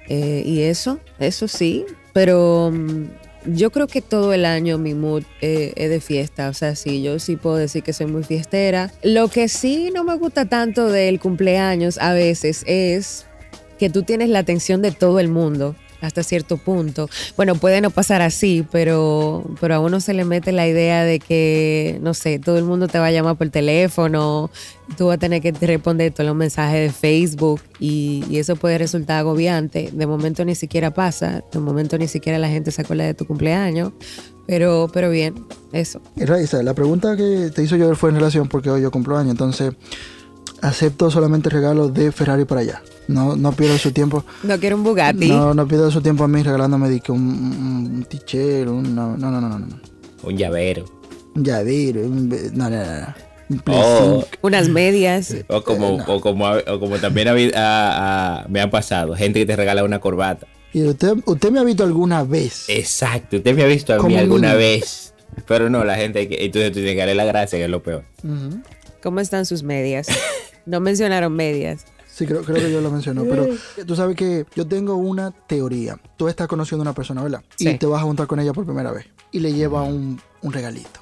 Eh, 0.09 0.43
y 0.45 0.61
eso, 0.61 0.99
eso 1.19 1.47
sí, 1.47 1.85
pero 2.11 2.69
mm, 2.73 3.05
yo 3.45 3.71
creo 3.71 3.87
que 3.87 4.01
todo 4.01 4.33
el 4.33 4.45
año 4.45 4.77
mi 4.77 4.93
mood 4.93 5.23
eh, 5.41 5.73
es 5.75 5.89
de 5.89 5.99
fiesta, 5.99 6.49
o 6.49 6.53
sea, 6.53 6.75
sí, 6.75 7.01
yo 7.01 7.19
sí 7.19 7.35
puedo 7.35 7.55
decir 7.55 7.83
que 7.83 7.93
soy 7.93 8.07
muy 8.07 8.23
fiestera. 8.23 8.91
Lo 9.03 9.27
que 9.27 9.47
sí 9.47 9.91
no 9.93 10.03
me 10.03 10.15
gusta 10.15 10.45
tanto 10.45 10.89
del 10.89 11.19
cumpleaños 11.19 11.97
a 11.97 12.13
veces 12.13 12.63
es 12.67 13.25
que 13.77 13.89
tú 13.89 14.03
tienes 14.03 14.29
la 14.29 14.39
atención 14.39 14.81
de 14.81 14.91
todo 14.91 15.19
el 15.19 15.27
mundo 15.27 15.75
hasta 16.03 16.21
cierto 16.21 16.57
punto. 16.57 17.09
Bueno, 17.37 17.55
puede 17.55 17.81
no 17.81 17.89
pasar 17.89 18.21
así, 18.21 18.65
pero, 18.71 19.43
pero 19.59 19.75
a 19.75 19.79
uno 19.79 19.99
se 19.99 20.13
le 20.13 20.25
mete 20.25 20.51
la 20.51 20.67
idea 20.67 21.03
de 21.03 21.19
que, 21.19 21.97
no 22.01 22.13
sé, 22.13 22.39
todo 22.39 22.57
el 22.57 22.65
mundo 22.65 22.87
te 22.87 22.99
va 22.99 23.07
a 23.07 23.11
llamar 23.11 23.37
por 23.37 23.49
teléfono, 23.49 24.51
tú 24.97 25.07
vas 25.07 25.15
a 25.15 25.17
tener 25.17 25.41
que 25.41 25.51
responder 25.51 26.11
todos 26.13 26.27
los 26.27 26.35
mensajes 26.35 26.87
de 26.87 26.91
Facebook 26.91 27.61
y, 27.79 28.23
eso 28.33 28.57
puede 28.57 28.77
resultar 28.77 29.19
agobiante. 29.19 29.89
De 29.93 30.05
momento 30.05 30.43
ni 30.43 30.55
siquiera 30.55 30.93
pasa, 30.93 31.43
de 31.51 31.59
momento 31.59 31.97
ni 31.97 32.07
siquiera 32.07 32.37
la 32.37 32.49
gente 32.49 32.71
se 32.71 32.81
acuerda 32.81 33.05
de 33.05 33.13
tu 33.13 33.25
cumpleaños, 33.25 33.93
pero, 34.45 34.89
pero 34.91 35.09
bien, 35.09 35.45
eso. 35.71 36.01
Raiza, 36.17 36.61
la 36.63 36.73
pregunta 36.73 37.15
que 37.15 37.51
te 37.55 37.63
hizo 37.63 37.77
yo 37.77 37.95
fue 37.95 38.09
en 38.09 38.15
relación 38.15 38.49
porque 38.49 38.69
hoy 38.69 38.81
yo 38.81 38.91
cumplo 38.91 39.17
año, 39.17 39.31
entonces 39.31 39.73
acepto 40.61 41.09
solamente 41.09 41.49
regalos 41.49 41.93
de 41.93 42.11
Ferrari 42.11 42.43
para 42.43 42.61
allá. 42.61 42.81
No, 43.07 43.35
no 43.35 43.51
pierdo 43.51 43.77
su 43.77 43.91
tiempo. 43.91 44.23
No 44.43 44.57
quiero 44.59 44.75
un 44.77 44.83
Bugatti. 44.83 45.27
No, 45.29 45.53
no 45.53 45.67
pierdo 45.67 45.91
su 45.91 46.01
tiempo 46.01 46.23
a 46.23 46.27
mí 46.27 46.41
regalándome 46.41 46.99
que 47.01 47.11
un, 47.11 47.19
un, 47.21 47.95
un 47.97 48.05
t-shirt, 48.05 48.69
un- 48.69 48.95
no, 48.95 49.17
no, 49.17 49.29
no, 49.31 49.41
no, 49.41 49.59
no. 49.59 49.67
Un 50.23 50.37
llavero. 50.37 50.85
Un 51.35 51.43
llavero, 51.43 52.01
un, 52.01 52.29
no, 52.53 52.69
no, 52.69 52.77
no, 52.77 52.85
no. 53.49 53.61
Oh. 53.67 54.21
5. 54.23 54.37
Unas 54.41 54.69
medias. 54.69 55.35
O 55.47 55.63
como, 55.63 55.95
o 56.07 56.21
como, 56.21 56.45
o 56.49 56.79
como 56.79 56.97
también 56.97 57.27
ha 57.27 57.33
habi- 57.33 57.53
ha- 57.53 58.39
ha- 58.43 58.47
me 58.47 58.61
ha 58.61 58.69
pasado, 58.69 59.15
gente 59.15 59.39
que 59.39 59.45
te 59.45 59.55
regala 59.55 59.83
una 59.83 59.99
corbata. 59.99 60.47
Y 60.71 60.83
usted, 60.83 61.13
usted 61.25 61.51
me 61.51 61.59
ha 61.59 61.63
visto 61.63 61.83
alguna 61.83 62.23
vez. 62.23 62.65
Exacto, 62.69 63.37
usted 63.37 63.53
me 63.53 63.63
ha 63.63 63.67
visto 63.67 63.93
a 63.93 64.01
mí 64.01 64.15
alguna 64.15 64.49
niño. 64.49 64.57
vez. 64.59 65.13
Pero 65.47 65.69
no, 65.69 65.83
la 65.83 65.95
gente 65.95 66.27
que. 66.29 66.45
Entonces 66.45 66.71
tú 66.71 66.75
tienes 66.75 66.93
que 66.93 66.99
darle 66.99 67.15
la 67.15 67.25
gracia, 67.25 67.59
que 67.59 67.65
es 67.65 67.69
lo 67.69 67.83
peor. 67.83 68.05
¿Cómo 69.03 69.19
están 69.19 69.45
sus 69.45 69.61
medias? 69.63 70.07
No 70.65 70.79
mencionaron 70.79 71.33
medias. 71.33 71.85
Sí, 72.13 72.27
creo, 72.27 72.43
creo 72.43 72.57
que 72.57 72.71
yo 72.71 72.79
lo 72.79 72.91
menciono, 72.91 73.23
pero 73.27 73.47
tú 73.87 73.95
sabes 73.95 74.15
que 74.15 74.45
yo 74.55 74.67
tengo 74.67 74.95
una 74.95 75.31
teoría. 75.31 75.99
Tú 76.15 76.27
estás 76.27 76.47
conociendo 76.47 76.81
a 76.83 76.85
una 76.85 76.93
persona, 76.93 77.23
¿verdad? 77.23 77.41
Y 77.57 77.69
Sí. 77.69 77.77
te 77.79 77.87
vas 77.87 78.01
a 78.01 78.03
juntar 78.03 78.27
con 78.27 78.39
ella 78.39 78.53
por 78.53 78.65
primera 78.65 78.91
vez. 78.91 79.07
Y 79.31 79.39
le 79.39 79.51
lleva 79.53 79.81
un, 79.81 80.21
un 80.43 80.53
regalito. 80.53 80.99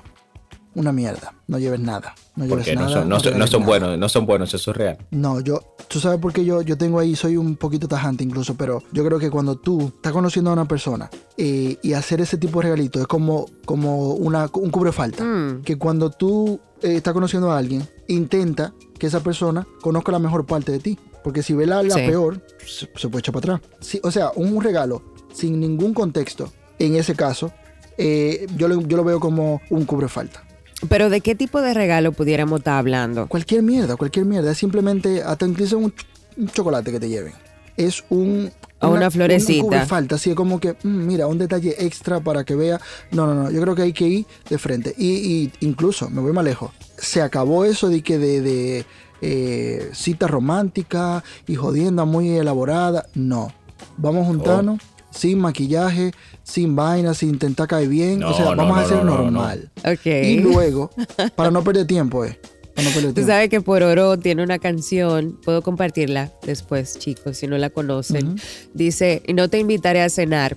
Una 0.73 0.91
mierda. 0.93 1.33
No 1.47 1.59
lleves 1.59 1.81
nada. 1.81 2.15
No 2.35 2.45
lleves 2.45 2.65
Porque 2.65 2.75
no 2.75 2.81
nada. 2.83 2.93
son, 2.93 3.09
no, 3.09 3.19
son- 3.19 3.25
no 3.25 3.31
regales 3.33 3.49
son 3.51 3.59
nada. 3.61 3.69
buenos, 3.69 3.97
no 3.99 4.09
son 4.09 4.25
buenos, 4.25 4.53
eso 4.53 4.71
es 4.71 4.77
real. 4.77 4.97
No, 5.11 5.41
yo, 5.41 5.75
tú 5.89 5.99
sabes 5.99 6.17
por 6.19 6.31
qué 6.31 6.45
yo, 6.45 6.61
yo 6.61 6.77
tengo 6.77 6.99
ahí, 6.99 7.15
soy 7.15 7.35
un 7.35 7.57
poquito 7.57 7.87
tajante 7.89 8.23
incluso, 8.23 8.55
pero 8.55 8.81
yo 8.93 9.03
creo 9.03 9.19
que 9.19 9.29
cuando 9.29 9.55
tú 9.57 9.91
estás 9.95 10.13
conociendo 10.13 10.49
a 10.49 10.53
una 10.53 10.65
persona 10.67 11.09
eh, 11.37 11.77
y 11.83 11.91
hacer 11.93 12.21
ese 12.21 12.37
tipo 12.37 12.59
de 12.59 12.63
regalito 12.69 13.01
es 13.01 13.07
como, 13.07 13.47
como 13.65 14.13
una, 14.13 14.49
un 14.53 14.69
cubre 14.71 14.91
falta. 14.93 15.23
Mm. 15.25 15.61
Que 15.63 15.77
cuando 15.77 16.09
tú 16.09 16.59
eh, 16.81 16.95
estás 16.95 17.13
conociendo 17.13 17.51
a 17.51 17.57
alguien, 17.57 17.85
intenta 18.07 18.73
que 18.97 19.07
esa 19.07 19.21
persona 19.21 19.67
conozca 19.81 20.11
la 20.13 20.19
mejor 20.19 20.45
parte 20.45 20.71
de 20.71 20.79
ti. 20.79 20.99
Porque 21.23 21.43
si 21.43 21.53
ve 21.53 21.67
la, 21.67 21.83
la 21.83 21.95
Sí. 21.95 22.01
peor, 22.07 22.41
se, 22.65 22.89
se 22.95 23.07
puede 23.09 23.19
echar 23.19 23.33
para 23.35 23.55
atrás. 23.55 23.71
Sí, 23.81 23.99
o 24.03 24.09
sea, 24.09 24.31
un 24.35 24.59
regalo 24.63 25.03
sin 25.33 25.59
ningún 25.59 25.93
contexto, 25.93 26.51
en 26.79 26.95
ese 26.95 27.13
caso, 27.13 27.51
eh, 27.97 28.47
yo, 28.57 28.67
lo, 28.67 28.81
yo 28.81 28.97
lo 28.97 29.03
veo 29.03 29.19
como 29.19 29.61
un 29.69 29.85
cubre 29.85 30.07
falta. 30.07 30.43
Pero 30.89 31.09
¿de 31.09 31.21
qué 31.21 31.35
tipo 31.35 31.61
de 31.61 31.73
regalo 31.73 32.11
pudiéramos 32.11 32.59
estar 32.59 32.77
hablando? 32.77 33.27
Cualquier 33.27 33.63
mierda, 33.63 33.95
cualquier 33.95 34.25
mierda. 34.25 34.51
Es 34.51 34.57
simplemente, 34.57 35.21
hasta 35.23 35.45
incluso 35.45 35.77
un, 35.77 35.93
un 36.37 36.47
chocolate 36.49 36.91
que 36.91 36.99
te 36.99 37.09
lleven. 37.09 37.33
Es 37.77 38.03
un... 38.09 38.51
O 38.83 38.89
una 38.89 39.11
florecita. 39.11 39.81
Un, 39.81 39.87
falta, 39.87 40.15
así 40.15 40.33
como 40.33 40.59
que, 40.59 40.71
mm, 40.71 41.05
mira, 41.05 41.27
un 41.27 41.37
detalle 41.37 41.75
extra 41.77 42.19
para 42.19 42.43
que 42.43 42.55
vea. 42.55 42.81
No, 43.11 43.27
no, 43.27 43.35
no, 43.35 43.51
yo 43.51 43.61
creo 43.61 43.75
que 43.75 43.83
hay 43.83 43.93
que 43.93 44.07
ir 44.07 44.25
de 44.49 44.57
frente. 44.57 44.95
Y, 44.97 45.07
y 45.07 45.51
incluso, 45.59 46.09
me 46.09 46.19
voy 46.19 46.33
más 46.33 46.43
lejos, 46.43 46.71
se 46.97 47.21
acabó 47.21 47.63
eso 47.63 47.89
de 47.89 48.01
que 48.01 48.17
de, 48.17 48.41
de 48.41 48.85
eh, 49.21 49.91
cita 49.93 50.27
romántica 50.27 51.23
y 51.47 51.55
jodienda 51.55 52.05
muy 52.05 52.29
elaborada. 52.29 53.05
No, 53.13 53.53
vamos 53.97 54.25
juntarnos. 54.25 54.79
Sin 55.11 55.39
maquillaje, 55.39 56.11
sin 56.43 56.75
vaina, 56.75 57.13
sin 57.13 57.29
intentar 57.29 57.67
caer 57.67 57.87
bien. 57.87 58.23
o 58.23 58.33
sea, 58.33 58.45
No, 58.45 58.55
no, 58.55 58.57
vamos 58.63 58.77
a 58.77 58.81
no, 58.81 58.85
hacer 58.85 58.97
no, 58.97 59.03
no, 59.17 59.17
normal. 59.23 59.71
Ok. 59.85 60.05
Y 60.05 60.39
luego, 60.39 60.89
para 61.35 61.51
no 61.51 61.63
perder 61.63 61.85
tiempo, 61.87 62.25
eh. 62.25 62.39
Para 62.75 62.87
no 62.87 62.93
perder 62.93 63.09
Tú 63.09 63.15
tiempo. 63.15 63.31
sabes 63.31 63.49
que 63.49 63.61
por 63.61 63.83
oro 63.83 64.17
tiene 64.17 64.43
una 64.43 64.57
canción, 64.57 65.37
puedo 65.43 65.61
compartirla 65.61 66.31
después, 66.43 66.97
chicos, 66.97 67.37
si 67.37 67.47
no 67.47 67.57
la 67.57 67.69
conocen. 67.69 68.35
Dice, 68.73 69.21
y 69.27 69.33
no 69.33 69.49
te 69.49 69.59
invitaré 69.59 70.01
a 70.01 70.09
cenar, 70.09 70.55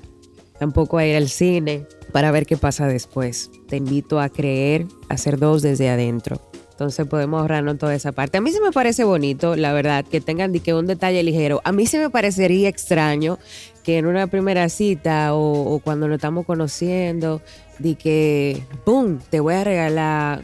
tampoco 0.58 0.98
a 0.98 1.04
ir 1.06 1.16
al 1.16 1.28
cine 1.28 1.86
para 2.12 2.30
ver 2.30 2.46
qué 2.46 2.56
pasa 2.56 2.86
después. 2.86 3.50
Te 3.68 3.76
invito 3.76 4.20
a 4.20 4.28
creer, 4.28 4.86
a 5.08 5.14
hacer 5.14 5.38
dos 5.40 5.62
desde 5.62 5.88
adentro. 5.90 6.40
Entonces 6.70 7.06
podemos 7.06 7.40
ahorrarnos 7.40 7.78
toda 7.78 7.94
esa 7.94 8.10
parte. 8.12 8.38
A 8.38 8.40
mí 8.40 8.50
sí 8.52 8.58
me 8.60 8.72
parece 8.72 9.04
bonito, 9.04 9.54
la 9.56 9.72
verdad, 9.72 10.04
que 10.04 10.20
tengan 10.20 10.52
que 10.52 10.74
un 10.74 10.86
detalle 10.86 11.22
ligero. 11.22 11.60
A 11.64 11.70
mí 11.72 11.86
sí 11.86 11.98
me 11.98 12.10
parecería 12.10 12.68
extraño 12.68 13.38
que 13.84 13.98
en 13.98 14.06
una 14.06 14.26
primera 14.26 14.68
cita 14.68 15.34
o, 15.34 15.74
o 15.74 15.78
cuando 15.78 16.08
nos 16.08 16.16
estamos 16.16 16.44
conociendo, 16.46 17.40
de 17.78 17.94
que, 17.94 18.62
¡pum!, 18.84 19.18
te 19.30 19.38
voy 19.40 19.54
a 19.54 19.62
regalar 19.64 20.42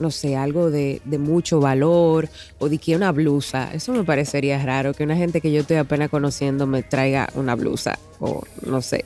no 0.00 0.10
sé, 0.10 0.34
algo 0.34 0.70
de, 0.70 1.02
de 1.04 1.18
mucho 1.18 1.60
valor 1.60 2.28
o 2.58 2.70
de 2.70 2.78
que 2.78 2.96
una 2.96 3.12
blusa. 3.12 3.70
Eso 3.74 3.92
me 3.92 4.02
parecería 4.02 4.60
raro, 4.64 4.94
que 4.94 5.04
una 5.04 5.14
gente 5.14 5.42
que 5.42 5.52
yo 5.52 5.60
estoy 5.60 5.76
apenas 5.76 6.08
conociendo 6.08 6.66
me 6.66 6.82
traiga 6.82 7.28
una 7.34 7.54
blusa 7.54 7.98
o 8.18 8.42
no 8.66 8.80
sé. 8.80 9.04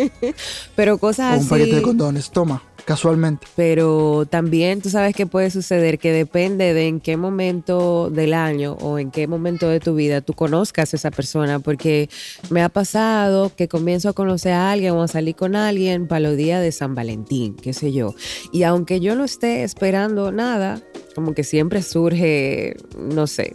Pero 0.76 0.94
O 0.94 0.98
cosas 0.98 1.36
un 1.36 1.40
así. 1.40 1.48
paquete 1.48 1.76
de 1.76 1.82
condones, 1.82 2.30
toma, 2.30 2.62
casualmente. 2.90 3.46
Pero 3.56 4.26
también 4.28 4.80
tú 4.82 4.90
sabes 4.90 5.14
que 5.14 5.26
puede 5.26 5.50
suceder 5.50 5.98
que 5.98 6.12
depende 6.12 6.74
de 6.74 6.88
en 6.88 7.00
qué 7.00 7.16
momento 7.16 8.10
del 8.10 8.34
año 8.34 8.72
o 8.80 8.98
en 8.98 9.10
qué 9.12 9.26
momento 9.28 9.68
de 9.68 9.78
tu 9.78 9.94
vida 9.94 10.20
tú 10.20 10.32
conozcas 10.34 10.92
a 10.92 10.96
esa 10.96 11.10
persona, 11.12 11.60
porque 11.60 12.08
me 12.50 12.62
ha 12.62 12.68
pasado 12.68 13.52
que 13.54 13.68
comienzo 13.68 14.08
a 14.08 14.12
conocer 14.12 14.52
a 14.52 14.72
alguien 14.72 14.92
o 14.94 15.02
a 15.02 15.08
salir 15.08 15.36
con 15.36 15.54
alguien 15.54 16.08
para 16.08 16.20
los 16.20 16.36
días 16.36 16.62
de 16.62 16.72
San 16.72 16.94
Valentín, 16.96 17.54
qué 17.54 17.72
sé 17.72 17.92
yo. 17.92 18.14
Y 18.52 18.64
aunque 18.64 18.98
yo 18.98 19.14
no 19.14 19.24
esté 19.24 19.62
esperando 19.62 20.32
nada, 20.32 20.82
como 21.14 21.32
que 21.32 21.44
siempre 21.44 21.82
surge, 21.82 22.74
no 22.98 23.26
sé. 23.28 23.54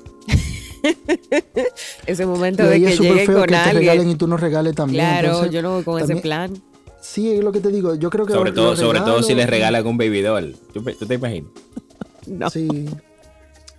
Ese 2.05 2.25
momento 2.25 2.63
de 2.63 2.75
ahí 2.75 2.83
que 2.83 2.93
es 2.93 2.99
llegue 2.99 3.25
con 3.25 3.41
que 3.41 3.47
te 3.47 3.73
regalen 3.73 3.89
alguien. 3.89 4.09
y 4.11 4.15
tú 4.15 4.27
no 4.27 4.37
regales 4.37 4.75
también. 4.75 5.03
Claro, 5.03 5.27
entonces, 5.27 5.51
yo 5.51 5.61
no 5.61 5.73
voy 5.73 5.83
con 5.83 5.97
ese 5.97 6.13
también- 6.13 6.21
plan. 6.21 6.74
Sí, 7.05 7.31
es 7.31 7.43
lo 7.43 7.51
que 7.51 7.59
te 7.59 7.69
digo. 7.69 7.93
Yo 7.95 8.09
creo 8.09 8.25
que 8.25 8.33
Sobre 8.33 8.51
todo, 8.51 8.75
sobre 8.75 8.99
todo 8.99 9.21
si 9.21 9.35
les 9.35 9.47
regalan 9.47 9.85
un 9.85 9.97
baby 9.97 10.21
doll. 10.21 10.55
¿Tú, 10.73 10.83
tú 10.83 11.05
te 11.05 11.15
imaginas? 11.15 11.51
No. 12.27 12.49
Sí. 12.49 12.89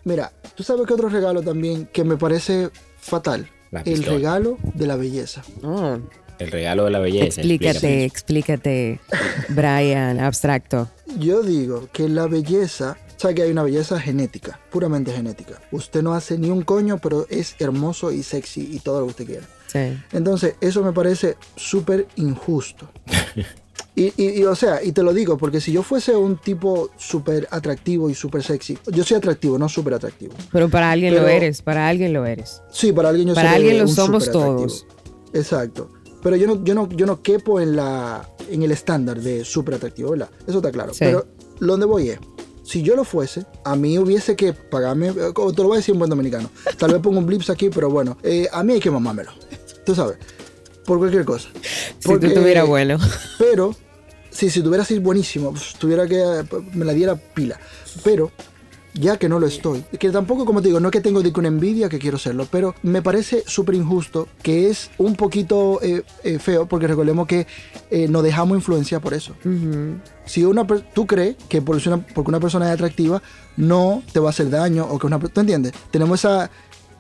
Mira, 0.05 0.33
tú 0.55 0.63
sabes 0.63 0.87
que 0.87 0.95
otro 0.95 1.09
regalo 1.09 1.43
también 1.43 1.89
que 1.93 2.05
me 2.05 2.17
parece 2.17 2.71
fatal. 2.97 3.51
El 3.85 4.05
regalo 4.05 4.57
de 4.75 4.87
la 4.87 4.95
belleza. 4.95 5.43
Oh. 5.65 5.99
El 6.39 6.51
regalo 6.53 6.85
de 6.85 6.91
la 6.93 7.01
belleza. 7.01 7.41
Explícate, 7.41 8.05
explícate, 8.05 9.01
Brian, 9.49 10.21
abstracto. 10.21 10.89
Yo 11.19 11.43
digo 11.43 11.89
que 11.93 12.09
la 12.09 12.29
belleza, 12.29 12.97
sabes 13.17 13.35
que 13.35 13.43
hay 13.43 13.51
una 13.51 13.65
belleza 13.65 13.99
genética, 13.99 14.61
puramente 14.71 15.13
genética. 15.13 15.61
Usted 15.73 16.05
no 16.05 16.15
hace 16.15 16.39
ni 16.39 16.51
un 16.51 16.63
coño, 16.63 16.99
pero 16.99 17.27
es 17.29 17.57
hermoso 17.59 18.13
y 18.13 18.23
sexy 18.23 18.77
y 18.77 18.79
todo 18.79 19.01
lo 19.01 19.07
que 19.07 19.11
usted 19.11 19.27
quiera. 19.27 19.47
Sí. 19.77 20.03
Entonces, 20.17 20.55
eso 20.61 20.83
me 20.83 20.93
parece 20.93 21.37
súper 21.57 22.07
injusto. 22.17 22.89
Y, 23.99 24.13
y- 24.23 24.41
y, 24.41 24.45
o 24.45 24.55
sea, 24.55 24.83
y 24.85 24.93
te 24.93 25.03
lo 25.03 25.15
digo, 25.15 25.39
porque 25.39 25.59
si 25.59 25.73
yo 25.73 25.83
fuese 25.83 26.15
un 26.15 26.37
tipo 26.37 26.91
súper 26.99 27.49
atractivo 27.51 28.11
y 28.11 28.15
súper 28.15 28.43
sexy, 28.43 28.77
yo 28.93 29.03
soy 29.05 29.17
atractivo, 29.17 29.57
no 29.59 29.71
súper 29.71 29.95
atractivo. 29.95 30.35
Pero 30.53 30.69
para 30.69 30.91
alguien 30.91 31.15
lo 31.15 31.27
eres, 31.27 31.63
para 31.63 31.89
alguien 31.89 32.13
lo 32.13 32.27
eres. 32.27 32.61
Sí, 32.71 32.93
para 32.93 33.09
alguien 33.09 33.29
yo 33.29 33.35
Para 33.35 33.53
alguien 33.53 33.79
lo 33.79 33.89
somos 33.89 34.31
todos. 34.31 34.87
Exacto. 35.33 35.91
Pero 36.23 36.37
yo 36.37 36.47
no, 36.47 36.63
yo 36.63 36.75
no, 36.75 36.89
yo 36.91 37.07
no 37.07 37.23
quepo 37.23 37.59
en 37.59 37.75
la 37.77 38.29
en 38.51 38.63
el 38.63 38.71
estándar 38.71 39.19
de 39.21 39.47
súper 39.47 39.77
atractivo, 39.77 40.11
¿verdad? 40.11 40.29
Eso 40.47 40.59
está 40.59 40.71
claro. 40.71 40.93
Sí. 40.93 40.99
Pero 41.01 41.27
donde 41.61 41.87
voy 41.87 42.11
es, 42.11 42.19
si 42.65 42.83
yo 42.83 42.97
lo 42.97 43.05
fuese, 43.05 43.47
a 43.65 43.77
mí 43.77 43.97
hubiese 43.99 44.37
que 44.37 44.53
pagarme, 44.53 45.09
eh, 45.09 45.13
te 45.35 45.63
lo 45.63 45.69
voy 45.69 45.75
a 45.75 45.77
decir 45.77 45.95
en 45.95 46.01
buen 46.01 46.11
dominicano, 46.11 46.51
tal 46.77 46.93
vez 46.93 47.01
pongo 47.01 47.19
un 47.19 47.25
blips 47.27 47.49
aquí, 47.49 47.71
pero 47.71 47.89
bueno, 47.89 48.19
eh, 48.23 48.47
a 48.53 48.63
mí 48.63 48.75
hay 48.75 48.81
que 48.81 48.91
mamármelo. 48.91 49.31
Tú 49.87 49.95
sabes, 49.95 50.17
por 50.85 50.99
cualquier 50.99 51.25
cosa. 51.25 51.49
Si 52.01 52.09
tú 52.09 52.19
tuvieras 52.19 52.67
bueno. 52.69 52.99
Pero, 53.39 53.75
si, 54.31 54.51
si 54.51 54.63
tuviera 54.63 54.83
así 54.83 54.99
buenísimo, 54.99 55.53
pues, 55.53 55.75
tuviera 55.75 56.09
que 56.09 56.45
me 56.75 56.85
la 56.85 56.93
diera 56.93 57.15
pila. 57.15 57.59
Pero, 58.03 58.33
ya 58.99 59.19
que 59.19 59.29
no 59.29 59.39
lo 59.39 59.47
estoy, 59.47 59.85
que 59.99 60.11
tampoco, 60.11 60.45
como 60.45 60.63
te 60.63 60.69
digo, 60.69 60.81
no 60.81 60.89
es 60.89 60.93
que 60.93 61.01
tengo 61.01 61.23
de 61.23 61.33
que 61.33 61.41
una 61.41 61.49
envidia 61.49 61.89
que 61.89 61.99
quiero 61.99 62.19
serlo, 62.19 62.47
pero 62.51 62.75
me 62.83 63.03
parece 63.03 63.45
súper 63.47 63.75
injusto, 63.75 64.29
que 64.43 64.71
es 64.71 64.91
un 64.99 65.15
poquito 65.17 65.81
eh, 65.83 66.03
eh, 66.25 66.39
feo, 66.39 66.67
porque 66.67 66.87
recordemos 66.87 67.27
que 67.27 67.47
eh, 67.91 68.09
nos 68.09 68.23
dejamos 68.23 68.57
influenciar 68.57 69.01
por 69.01 69.15
eso. 69.15 69.35
Si 70.25 70.45
una 70.45 70.67
tú 70.67 71.07
crees 71.07 71.37
que 71.49 71.63
por 71.63 71.77
una, 71.87 72.07
porque 72.07 72.31
una 72.31 72.41
persona 72.41 72.67
es 72.67 72.73
atractiva, 72.73 73.23
no 73.57 74.03
te 74.13 74.21
va 74.21 74.29
a 74.29 74.31
hacer 74.31 74.51
daño, 74.51 74.87
o 74.91 74.99
que 74.99 75.07
una 75.07 75.19
¿tú 75.19 75.41
entiendes? 75.41 75.73
Tenemos 75.91 76.21
esa, 76.21 76.51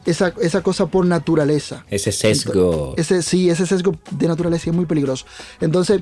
esa, 0.06 0.32
esa 0.40 0.62
cosa 0.62 0.86
por 0.86 1.04
naturaleza. 1.04 1.84
Ese 1.90 2.12
sesgo. 2.12 2.94
Ese, 2.96 3.22
sí, 3.22 3.50
ese 3.50 3.66
sesgo 3.66 3.96
de 4.10 4.28
naturaleza 4.28 4.70
es 4.70 4.76
muy 4.76 4.86
peligroso. 4.86 5.26
Entonces, 5.60 6.00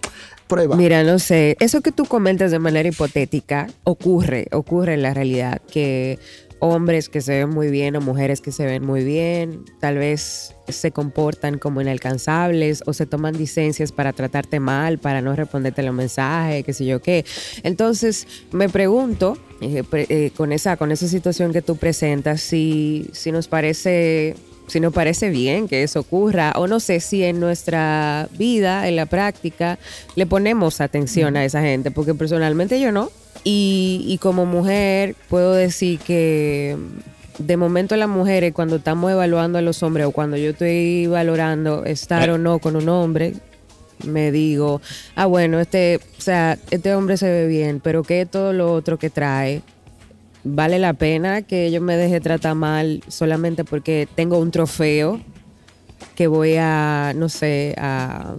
va. 0.51 0.77
Mira, 0.77 1.03
no 1.03 1.19
sé, 1.19 1.57
eso 1.61 1.81
que 1.81 1.91
tú 1.91 2.05
comentas 2.05 2.51
de 2.51 2.59
manera 2.59 2.89
hipotética 2.89 3.69
ocurre, 3.83 4.47
ocurre 4.53 4.95
en 4.95 5.03
la 5.03 5.15
realidad, 5.15 5.61
que 5.73 6.19
hombres 6.59 7.09
que 7.09 7.21
se 7.21 7.39
ven 7.39 7.51
muy 7.51 7.71
bien 7.71 7.97
o 7.97 8.01
mujeres 8.01 8.41
que 8.41 8.53
se 8.53 8.65
ven 8.65 8.85
muy 8.85 9.05
bien, 9.05 9.65
tal 9.81 9.99
vez 9.99 10.55
se 10.69 10.93
comportan 10.93 11.59
como 11.59 11.81
inalcanzables 11.81 12.83
o 12.87 12.93
se 12.93 13.07
toman 13.07 13.37
licencias 13.37 13.93
para 13.93 14.13
tratarte 14.13 14.61
mal, 14.61 14.99
para 14.99 15.21
no 15.21 15.35
responderte 15.37 15.83
los 15.83 15.95
mensajes, 15.95 16.65
qué 16.65 16.73
sé 16.73 16.87
yo 16.87 17.01
qué. 17.01 17.25
Entonces, 17.63 18.27
me 18.53 18.69
pregunto, 18.69 19.37
eh, 19.61 19.83
eh, 19.93 20.31
con, 20.37 20.53
esa, 20.53 20.77
con 20.77 20.91
esa 20.93 21.09
situación 21.09 21.53
que 21.53 21.63
tú 21.63 21.77
presentas, 21.77 22.41
si, 22.41 23.09
si 23.13 23.31
nos 23.31 23.49
parece 23.49 24.35
si 24.67 24.81
nos 24.81 24.93
parece 24.93 25.31
bien 25.31 25.69
que 25.69 25.83
eso 25.83 26.01
ocurra, 26.01 26.53
o 26.57 26.67
no 26.67 26.81
sé 26.81 27.01
si 27.01 27.23
en 27.23 27.41
nuestra 27.41 28.29
vida, 28.37 28.89
en 28.89 28.97
la 28.97 29.07
práctica, 29.07 29.79
le 30.17 30.27
ponemos 30.27 30.81
atención 30.81 31.37
a 31.37 31.45
esa 31.45 31.61
gente, 31.61 31.91
porque 31.91 32.15
personalmente 32.15 32.81
yo 32.81 32.93
no. 32.93 33.11
Y, 33.45 34.05
y 34.07 34.19
como 34.19 34.47
mujer 34.47 35.17
puedo 35.29 35.53
decir 35.53 35.99
que 35.99 36.77
de 37.39 37.57
momento 37.57 37.97
las 37.97 38.09
mujeres 38.09 38.55
cuando 38.55 38.77
estamos 38.77 39.11
evaluando 39.11 39.59
a 39.59 39.63
los 39.63 39.83
hombres 39.83 40.07
o 40.07 40.13
cuando 40.13 40.37
yo 40.37 40.51
estoy 40.51 41.07
valorando 41.07 41.85
estar 41.85 42.31
o 42.31 42.39
no 42.39 42.59
con 42.59 42.77
un 42.77 42.89
hombre, 42.89 43.35
me 44.05 44.33
digo, 44.33 44.81
ah 45.15 45.27
bueno, 45.27 45.61
este, 45.61 46.01
o 46.19 46.21
sea, 46.21 46.59
este 46.71 46.95
hombre 46.95 47.17
se 47.17 47.31
ve 47.31 47.47
bien, 47.47 47.81
pero 47.81 48.03
¿qué 48.03 48.27
todo 48.27 48.53
lo 48.53 48.73
otro 48.73 48.99
que 48.99 49.11
trae? 49.11 49.63
Vale 50.45 50.79
la 50.79 50.93
pena 50.95 51.43
que 51.43 51.71
yo 51.71 51.81
me 51.81 51.97
deje 51.97 52.21
tratar 52.21 52.55
mal 52.55 53.03
solamente 53.09 53.65
porque 53.65 54.07
tengo 54.15 54.39
un 54.39 54.51
trofeo 54.51 55.21
que 56.15 56.27
voy 56.27 56.57
a, 56.59 57.13
no 57.17 57.29
sé, 57.29 57.75
a, 57.79 58.35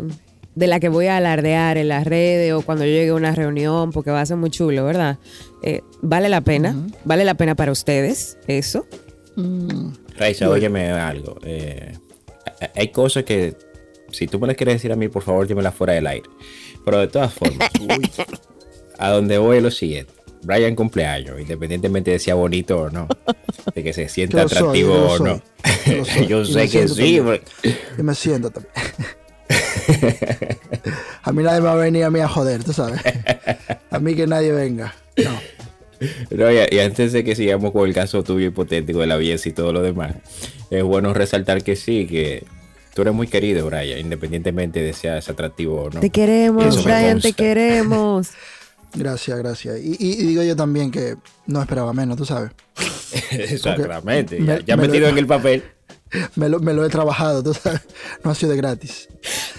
de 0.53 0.67
la 0.67 0.79
que 0.79 0.87
voy 0.87 1.07
a 1.07 1.17
alardear 1.17 1.77
en 1.77 1.89
las 1.89 2.05
redes 2.05 2.53
o 2.53 2.61
cuando 2.61 2.85
yo 2.85 2.91
llegue 2.91 3.09
a 3.09 3.15
una 3.15 3.33
reunión 3.33 3.91
porque 3.91 4.11
va 4.11 4.21
a 4.21 4.25
ser 4.25 4.37
muy 4.37 4.49
chulo, 4.49 4.85
¿verdad? 4.85 5.17
Eh, 5.63 5.81
¿Vale 6.01 6.29
la 6.29 6.41
pena? 6.41 6.75
¿Vale 7.03 7.25
la 7.25 7.33
pena 7.33 7.55
para 7.55 7.71
ustedes 7.71 8.37
eso? 8.47 8.85
Mm, 9.35 9.89
Raiza, 10.17 10.49
óyeme 10.49 10.91
algo. 10.91 11.37
eh, 11.43 11.97
hay 12.73 12.87
cosas 12.89 13.23
que, 13.25 13.55
si 14.11 14.27
tú 14.27 14.39
me 14.39 14.47
las 14.47 14.55
quieres 14.55 14.75
decir 14.75 14.91
a 14.91 14.95
mí, 14.95 15.09
por 15.09 15.23
favor, 15.23 15.45
dímela 15.47 15.71
fuera 15.71 15.93
del 15.93 16.07
aire. 16.07 16.29
Pero 16.85 16.99
de 16.99 17.07
todas 17.07 17.33
formas, 17.33 17.69
a 18.97 19.09
donde 19.09 19.37
voy 19.37 19.57
es 19.57 19.63
lo 19.63 19.71
siguiente. 19.71 20.13
Brian 20.45 20.75
cumpleaños, 20.75 21.39
independientemente 21.39 22.11
de 22.11 22.19
si 22.19 22.25
sea 22.25 22.35
bonito 22.35 22.79
o 22.81 22.89
no, 22.89 23.07
de 23.73 23.83
que 23.83 23.93
se 23.93 24.07
sienta 24.09 24.41
Yo 24.43 24.49
soy, 24.49 24.57
atractivo 24.57 24.93
yo 24.95 25.05
o 25.11 25.17
soy, 25.17 25.27
no. 25.29 25.41
yo 25.97 26.05
soy, 26.05 26.27
Yo 26.27 26.45
sé 26.45 26.69
que 26.69 26.87
sí. 26.87 26.95
también. 27.17 27.25
porque- 27.25 27.75
y 27.97 28.03
me 28.03 28.15
siento 28.15 28.49
también. 28.51 28.73
a 31.23 31.31
mí 31.31 31.43
nadie 31.43 31.59
me 31.61 31.65
va 31.67 31.73
a 31.73 31.75
venir 31.75 32.03
a 32.03 32.09
mí 32.09 32.19
a 32.19 32.27
joder, 32.27 32.63
tú 32.63 32.73
sabes. 32.73 33.01
A 33.91 33.99
mí 33.99 34.15
que 34.15 34.27
nadie 34.27 34.51
venga. 34.51 34.95
No. 35.17 35.39
No, 36.31 36.51
y, 36.51 36.57
y 36.71 36.79
antes 36.79 37.13
de 37.13 37.23
que 37.23 37.35
sigamos 37.35 37.71
con 37.71 37.87
el 37.87 37.93
caso 37.93 38.23
tuyo 38.23 38.47
hipotético 38.47 38.99
de 38.99 39.07
la 39.07 39.15
belleza 39.15 39.49
y 39.49 39.53
todo 39.53 39.71
lo 39.71 39.81
demás, 39.81 40.15
es 40.69 40.83
bueno 40.83 41.13
resaltar 41.13 41.63
que 41.63 41.75
sí, 41.75 42.05
que 42.05 42.43
tú 42.93 43.01
eres 43.03 43.13
muy 43.13 43.27
querido, 43.27 43.65
Brian, 43.67 43.99
independientemente 43.99 44.81
de 44.81 44.93
seas 44.93 45.29
atractivo 45.29 45.83
o 45.83 45.89
no. 45.89 45.99
Te 46.01 46.09
queremos, 46.09 46.83
Brian, 46.83 47.21
te 47.21 47.33
queremos. 47.33 48.29
Gracias, 48.93 49.37
gracias. 49.37 49.79
Y, 49.79 49.91
y- 49.99 50.13
y 50.21 50.25
digo 50.27 50.43
yo 50.43 50.55
también 50.55 50.91
que 50.91 51.15
no 51.47 51.61
esperaba 51.61 51.91
menos, 51.93 52.17
tú 52.17 52.25
sabes. 52.25 52.51
Exactamente. 53.31 54.39
me- 54.39 54.45
ya 54.47 54.59
ya 54.65 54.77
me 54.77 54.83
lo- 54.83 54.89
metido 54.91 55.09
en 55.09 55.17
el 55.17 55.27
papel. 55.27 55.63
Me 56.35 56.47
lo, 56.47 56.59
me 56.61 56.73
lo 56.73 56.85
he 56.85 56.89
trabajado, 56.89 57.43
tú 57.43 57.53
sabes. 57.53 57.81
No 58.23 58.31
ha 58.31 58.35
sido 58.35 58.51
de 58.51 58.57
gratis. 58.57 59.09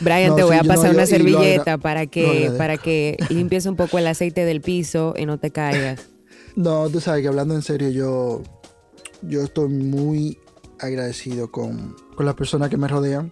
Brian, 0.00 0.30
No, 0.30 0.36
te 0.36 0.42
voy 0.44 0.54
sí, 0.58 0.60
a 0.60 0.68
pasar 0.68 0.84
no, 0.86 0.90
una 0.92 1.02
yo- 1.04 1.06
servilleta 1.06 1.76
para 1.76 2.06
que, 2.06 2.50
para 2.56 2.78
que 2.78 3.18
limpies 3.28 3.66
un 3.66 3.76
poco 3.76 3.98
el 3.98 4.06
aceite 4.06 4.44
del 4.46 4.62
piso 4.62 5.12
y 5.18 5.26
no 5.26 5.38
te 5.38 5.50
caigas. 5.50 6.00
No, 6.56 6.88
tú 6.88 7.00
sabes 7.00 7.20
que 7.20 7.28
hablando 7.28 7.54
en 7.54 7.60
serio, 7.60 7.90
yo, 7.90 8.42
yo 9.20 9.42
estoy 9.42 9.68
muy 9.68 10.38
agradecido 10.78 11.50
con, 11.50 11.94
con 12.14 12.24
las 12.24 12.34
personas 12.34 12.70
que 12.70 12.78
me 12.78 12.88
rodean. 12.88 13.30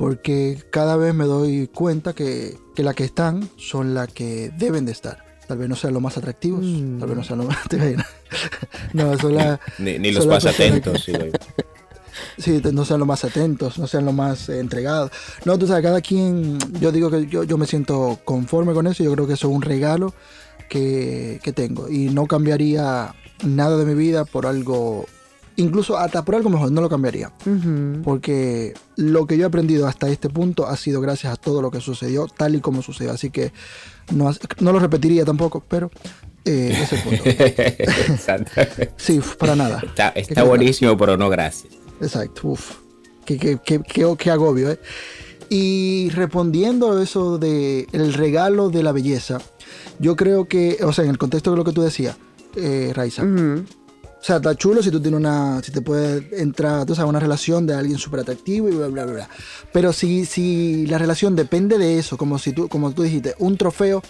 Porque 0.00 0.64
cada 0.70 0.96
vez 0.96 1.12
me 1.14 1.26
doy 1.26 1.68
cuenta 1.68 2.14
que, 2.14 2.56
que 2.74 2.82
las 2.82 2.94
que 2.94 3.04
están 3.04 3.50
son 3.58 3.92
las 3.92 4.08
que 4.08 4.50
deben 4.56 4.86
de 4.86 4.92
estar. 4.92 5.22
Tal 5.46 5.58
vez 5.58 5.68
no 5.68 5.76
sean 5.76 5.92
los 5.92 6.02
más 6.02 6.16
atractivos, 6.16 6.64
Mm. 6.64 6.98
tal 7.00 7.08
vez 7.10 7.18
no 7.18 7.22
sean 7.24 7.38
los 7.40 7.48
más... 7.48 7.58
no, 8.94 9.18
son 9.18 9.34
las... 9.34 9.60
Ni, 9.78 9.98
ni 9.98 10.10
los 10.10 10.24
son 10.24 10.32
más 10.32 10.46
atentos. 10.46 11.04
Sí, 12.38 12.62
no 12.72 12.84
sean 12.86 13.00
los 13.00 13.08
más 13.08 13.24
atentos, 13.24 13.78
no 13.78 13.86
sean 13.86 14.06
los 14.06 14.14
más 14.14 14.48
eh, 14.48 14.58
entregados. 14.60 15.10
No, 15.44 15.58
tú 15.58 15.66
sabes, 15.66 15.82
cada 15.82 16.00
quien, 16.00 16.58
yo 16.80 16.92
digo 16.92 17.10
que 17.10 17.26
yo, 17.26 17.44
yo 17.44 17.58
me 17.58 17.66
siento 17.66 18.18
conforme 18.24 18.72
con 18.72 18.86
eso, 18.86 19.04
yo 19.04 19.12
creo 19.12 19.26
que 19.26 19.34
eso 19.34 19.48
es 19.50 19.54
un 19.54 19.60
regalo 19.60 20.14
que, 20.70 21.40
que 21.42 21.52
tengo 21.52 21.90
y 21.90 22.08
no 22.08 22.26
cambiaría 22.26 23.14
nada 23.44 23.76
de 23.76 23.84
mi 23.84 23.94
vida 23.94 24.24
por 24.24 24.46
algo, 24.46 25.04
incluso 25.60 25.96
hasta 25.98 26.24
por 26.24 26.34
algo 26.34 26.50
mejor, 26.50 26.70
no 26.72 26.80
lo 26.80 26.88
cambiaría. 26.88 27.32
Porque 28.02 28.74
lo 28.96 29.26
que 29.26 29.36
yo 29.36 29.44
he 29.44 29.46
aprendido 29.46 29.86
hasta 29.86 30.08
este 30.08 30.28
punto 30.28 30.66
ha 30.66 30.76
sido 30.76 31.00
gracias 31.00 31.32
a 31.32 31.36
todo 31.36 31.62
lo 31.62 31.70
que 31.70 31.80
sucedió, 31.80 32.26
tal 32.26 32.54
y 32.54 32.60
como 32.60 32.82
sucedió. 32.82 33.12
Así 33.12 33.30
que 33.30 33.52
no, 34.14 34.32
lo 34.60 34.78
repetiría 34.78 35.24
tampoco, 35.24 35.62
pero 35.68 35.90
eh, 36.44 36.70
ese 36.82 36.82
es 36.82 36.92
el 36.92 37.00
punto. 37.02 37.24
Exacto. 38.12 38.50
Sí, 38.96 39.20
para 39.38 39.54
nada. 39.56 39.82
Está, 40.14 40.42
buenísimo, 40.44 40.96
pero 40.96 41.16
no 41.16 41.28
gracias. 41.28 41.72
Exacto, 42.00 42.48
uf. 42.48 42.72
Qué, 43.24 43.36
qué- 43.38 43.58
qué- 43.64 43.80
qué- 43.82 44.14
qué 44.18 44.30
agobio, 44.30 44.70
¿eh? 44.72 44.80
Y 45.52 46.10
respondiendo 46.10 46.92
a 46.96 47.02
eso 47.02 47.36
de 47.38 47.86
el 47.92 48.14
regalo 48.14 48.70
de 48.70 48.82
la 48.84 48.92
belleza, 48.92 49.38
yo 49.98 50.14
creo 50.16 50.46
que, 50.46 50.78
o 50.82 50.92
sea, 50.92 51.04
en 51.04 51.10
el 51.10 51.18
contexto 51.18 51.50
de 51.50 51.56
lo 51.56 51.64
que 51.64 51.72
tú 51.72 51.82
decías, 51.82 52.16
eh, 52.56 52.92
Raiza, 52.94 53.22
Ujú. 53.24 53.64
O 54.20 54.22
sea, 54.22 54.36
está 54.36 54.54
chulo 54.54 54.82
si 54.82 54.90
tú 54.90 55.00
tienes 55.00 55.18
una. 55.18 55.62
Si 55.62 55.72
te 55.72 55.80
puede 55.80 56.42
entrar, 56.42 56.84
tú 56.84 56.94
sabes, 56.94 57.08
una 57.08 57.20
relación 57.20 57.66
de 57.66 57.74
alguien 57.74 57.98
súper 57.98 58.20
atractivo 58.20 58.68
y 58.68 58.72
bla, 58.72 58.88
bla, 58.88 59.04
bla, 59.04 59.14
bla. 59.14 59.28
Pero 59.72 59.94
si, 59.94 60.26
si 60.26 60.86
la 60.86 60.98
relación 60.98 61.34
depende 61.36 61.78
de 61.78 61.98
eso, 61.98 62.18
como 62.18 62.38
si 62.38 62.52
tú, 62.52 62.68
como 62.68 62.92
tú 62.92 63.02
dijiste, 63.02 63.34
un 63.38 63.56
trofeo 63.56 64.02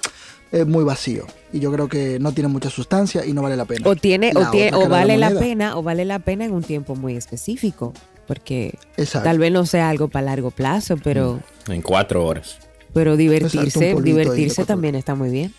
es 0.51 0.67
muy 0.67 0.83
vacío. 0.83 1.27
Y 1.53 1.61
yo 1.61 1.73
creo 1.73 1.89
que 1.89 2.19
no 2.19 2.33
tiene 2.33 2.49
mucha 2.49 2.71
sustancia 2.71 3.25
y 3.25 3.33
no 3.33 3.43
vale 3.43 3.57
la 3.57 3.67
pena. 3.67 3.89
O 3.89 3.95
tiene, 3.95 4.33
La 4.33 4.49
o, 4.49 4.51
tiene, 4.51 4.89
vale 4.89 5.17
la 5.17 5.31
pena, 5.31 5.77
o 5.77 5.83
vale 5.85 6.05
la 6.05 6.19
pena 6.19 6.45
en 6.45 6.53
un 6.53 6.65
tiempo 6.65 6.97
muy 6.97 7.17
específico. 7.17 7.93
Porque 8.27 8.79
Exacto. 8.97 9.29
tal 9.29 9.39
vez 9.39 9.53
no 9.53 9.65
sea 9.65 9.91
algo 9.91 10.09
para 10.09 10.27
largo 10.27 10.51
plazo, 10.51 10.97
pero, 11.03 11.41
En 11.69 11.83
cuatro 11.83 12.25
horas. 12.27 12.59
pero 12.93 13.17
divertirse, 13.17 13.95
divertirse 14.03 14.65
también 14.65 14.97
está 14.97 15.15
muy 15.15 15.31
bien. 15.31 15.55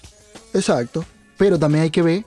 Exacto. 0.53 1.05
Pero 1.37 1.57
también 1.57 1.83
hay 1.83 1.89
que 1.89 2.01
ver 2.01 2.25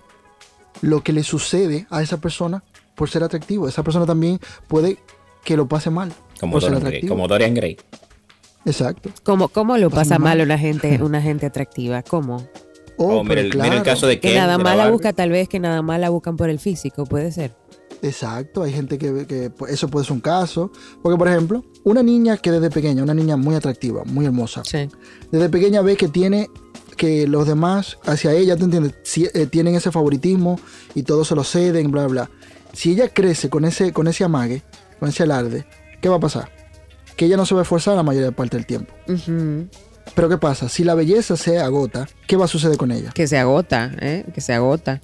lo 0.83 1.02
que 1.02 1.12
le 1.12 1.23
sucede 1.23 1.87
a 1.90 2.02
esa 2.02 2.19
persona 2.21 2.62
por 2.95 3.11
ser 3.11 3.23
atractivo. 3.25 3.69
Esa 3.69 3.83
persona 3.83 4.07
también 4.07 4.38
puede 4.69 4.99
que 5.45 5.57
lo 5.57 5.66
pase 5.69 5.90
mal 5.90 6.12
Como 6.40 6.52
por 6.52 6.62
ser 6.62 6.71
Dorian, 6.71 6.81
Gray, 6.85 6.88
atractivo. 6.97 7.14
como 7.14 7.28
Dorian 7.28 7.54
Gray. 7.54 7.76
Exacto. 8.66 9.11
¿Cómo, 9.23 9.49
cómo 9.49 9.76
lo 9.76 9.90
Pasa 9.90 10.00
pasa 10.02 10.19
mal. 10.19 10.38
mal 10.38 10.47
una 10.47 10.59
gente, 10.59 10.99
una 11.02 11.21
gente 11.21 11.47
atractiva? 11.47 12.02
¿Cómo? 12.02 12.37
Oh, 12.97 13.19
Oh, 13.19 13.25
mira, 13.25 13.40
el, 13.40 13.49
mira 13.49 13.64
el 13.64 13.71
claro. 13.71 13.83
caso 13.85 14.07
de 14.07 14.21
Que 14.21 14.28
Ken, 14.28 14.37
nada 14.38 14.57
más 14.57 14.76
la 14.76 14.88
busca, 14.90 15.12
tal 15.12 15.31
vez 15.31 15.49
que 15.49 15.59
nada 15.59 15.83
más 15.83 15.99
la 15.99 16.11
buscan 16.11 16.37
por 16.37 16.49
el 16.49 16.59
físico, 16.61 17.04
puede 17.04 17.33
ser. 17.33 17.52
Exacto, 18.02 18.62
hay 18.62 18.73
gente 18.73 18.99
que, 18.99 19.26
que, 19.26 19.50
pues, 19.50 19.73
eso 19.73 19.88
puede 19.88 20.04
ser 20.04 20.12
un 20.12 20.21
caso. 20.21 20.71
Porque, 21.02 21.18
por 21.18 21.27
ejemplo, 21.29 21.64
una 21.85 22.03
niña 22.03 22.37
que 22.37 22.51
desde 22.53 22.70
pequeña, 22.70 23.03
una 23.03 23.14
niña 23.14 23.37
muy 23.37 23.55
atractiva, 23.57 24.03
muy 24.05 24.27
hermosa, 24.27 24.62
Sí. 24.64 24.88
desde 25.33 25.48
pequeña 25.48 25.81
ve 25.83 25.96
que 25.96 26.09
tiene 26.09 26.48
que 26.94 27.26
los 27.26 27.46
demás 27.46 27.98
hacia 28.04 28.33
ella, 28.33 28.57
¿te 28.57 28.64
entiendes? 28.64 28.94
Si- 29.02 29.28
eh, 29.35 29.46
tienen 29.46 29.74
ese 29.74 29.90
favoritismo 29.90 30.59
y 30.94 31.02
todos 31.02 31.28
se 31.28 31.35
lo 31.35 31.44
ceden, 31.44 31.90
bla, 31.90 32.07
bla. 32.07 32.30
Si 32.72 32.90
ella 32.92 33.09
crece 33.09 33.50
con 33.50 33.64
ese, 33.64 33.92
con 33.92 34.09
ese 34.09 34.24
amague, 34.24 34.62
con 34.98 35.09
ese 35.09 35.22
alarde, 35.22 35.66
¿qué 36.00 36.09
va 36.09 36.16
a 36.16 36.20
pasar? 36.20 36.50
Que 37.16 37.26
ella 37.26 37.37
no 37.37 37.46
se 37.46 37.54
va 37.54 37.61
a 37.61 37.62
esforzar 37.62 37.94
la 37.96 38.02
mayoría 38.02 38.26
de 38.28 38.33
parte 38.33 38.57
del 38.57 38.66
tiempo. 38.66 38.92
Pero 40.14 40.28
¿qué 40.28 40.38
pasa? 40.38 40.68
Si 40.68 40.85
la 40.85 40.94
belleza 40.94 41.37
se 41.37 41.59
agota, 41.59 42.09
¿qué 42.26 42.37
va 42.37 42.44
a 42.44 42.48
suceder 42.48 42.76
con 42.76 42.90
ella? 42.90 43.11
Que 43.14 43.26
se 43.26 43.38
agota, 43.38 43.92
¿eh? 44.00 44.24
Que 44.35 44.40
se 44.40 44.52
agota. 44.52 45.00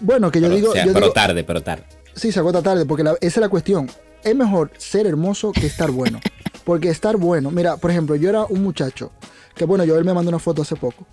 Bueno, 0.00 0.30
que 0.30 0.40
yo 0.40 0.46
Pero, 0.48 0.56
digo... 0.56 0.70
o 0.70 0.72
sea, 0.72 0.84
yo 0.86 0.92
pero 0.92 1.06
digo- 1.06 1.14
tarde, 1.14 1.44
pero 1.44 1.62
tarde. 1.62 1.84
Sí, 2.14 2.30
se 2.32 2.38
agota 2.38 2.62
tarde, 2.62 2.84
porque 2.86 3.02
la- 3.04 3.12
esa 3.20 3.26
es 3.26 3.36
la 3.38 3.48
cuestión. 3.48 3.90
Es 4.22 4.34
mejor 4.36 4.70
ser 4.78 5.06
hermoso 5.06 5.52
que 5.52 5.66
estar 5.66 5.90
bueno. 5.90 6.20
Porque 6.64 6.88
estar 6.88 7.18
bueno, 7.18 7.50
mira, 7.50 7.76
por 7.76 7.90
ejemplo, 7.90 8.16
yo 8.16 8.30
era 8.30 8.46
un 8.46 8.62
muchacho, 8.62 9.12
que 9.54 9.66
bueno, 9.66 9.84
yo 9.84 9.98
él 9.98 10.04
me 10.06 10.14
mandó 10.14 10.30
una 10.30 10.38
foto 10.38 10.62
hace 10.62 10.76
poco. 10.76 11.06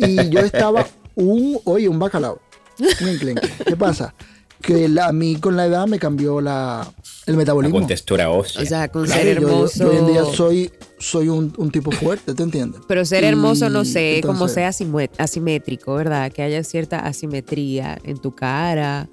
Y 0.00 0.28
yo 0.30 0.40
estaba 0.40 0.86
un, 1.14 1.58
oye, 1.64 1.88
un 1.88 1.98
bacalao. 1.98 2.40
Un 3.00 3.08
enclenque. 3.08 3.48
¿Qué 3.66 3.76
pasa? 3.76 4.14
Que 4.60 4.88
la- 4.88 5.06
a 5.06 5.12
mí 5.12 5.36
con 5.36 5.56
la 5.56 5.66
edad 5.66 5.86
me 5.86 5.98
cambió 5.98 6.40
la, 6.40 6.86
el 7.26 7.34
La 7.34 7.38
metabolismo. 7.38 7.78
contextura 7.78 8.30
ósea. 8.30 8.62
O 8.62 8.66
sea, 8.66 8.88
con 8.88 9.04
Claro, 9.04 9.22
ser 9.22 9.34
yo- 9.34 9.40
yo- 9.42 9.48
hermoso. 9.48 9.78
Yo, 9.84 9.90
hoy 9.90 9.96
en 9.96 10.06
día 10.06 10.24
soy, 10.24 10.70
soy 10.98 11.28
un, 11.28 11.52
un 11.56 11.70
tipo 11.70 11.90
fuerte, 11.90 12.34
¿te 12.34 12.42
entiendes? 12.42 12.80
Pero 12.88 13.04
ser 13.04 13.24
hermoso, 13.24 13.68
no 13.70 13.84
sé, 13.84 14.18
como 14.22 14.32
entonces- 14.34 14.54
sea 14.54 14.68
asimue- 14.70 15.10
asimétrico, 15.18 15.94
¿verdad? 15.94 16.32
Que 16.32 16.42
haya 16.42 16.62
cierta 16.64 17.00
asimetría 17.00 17.98
en 18.04 18.18
tu 18.18 18.34
cara, 18.34 19.08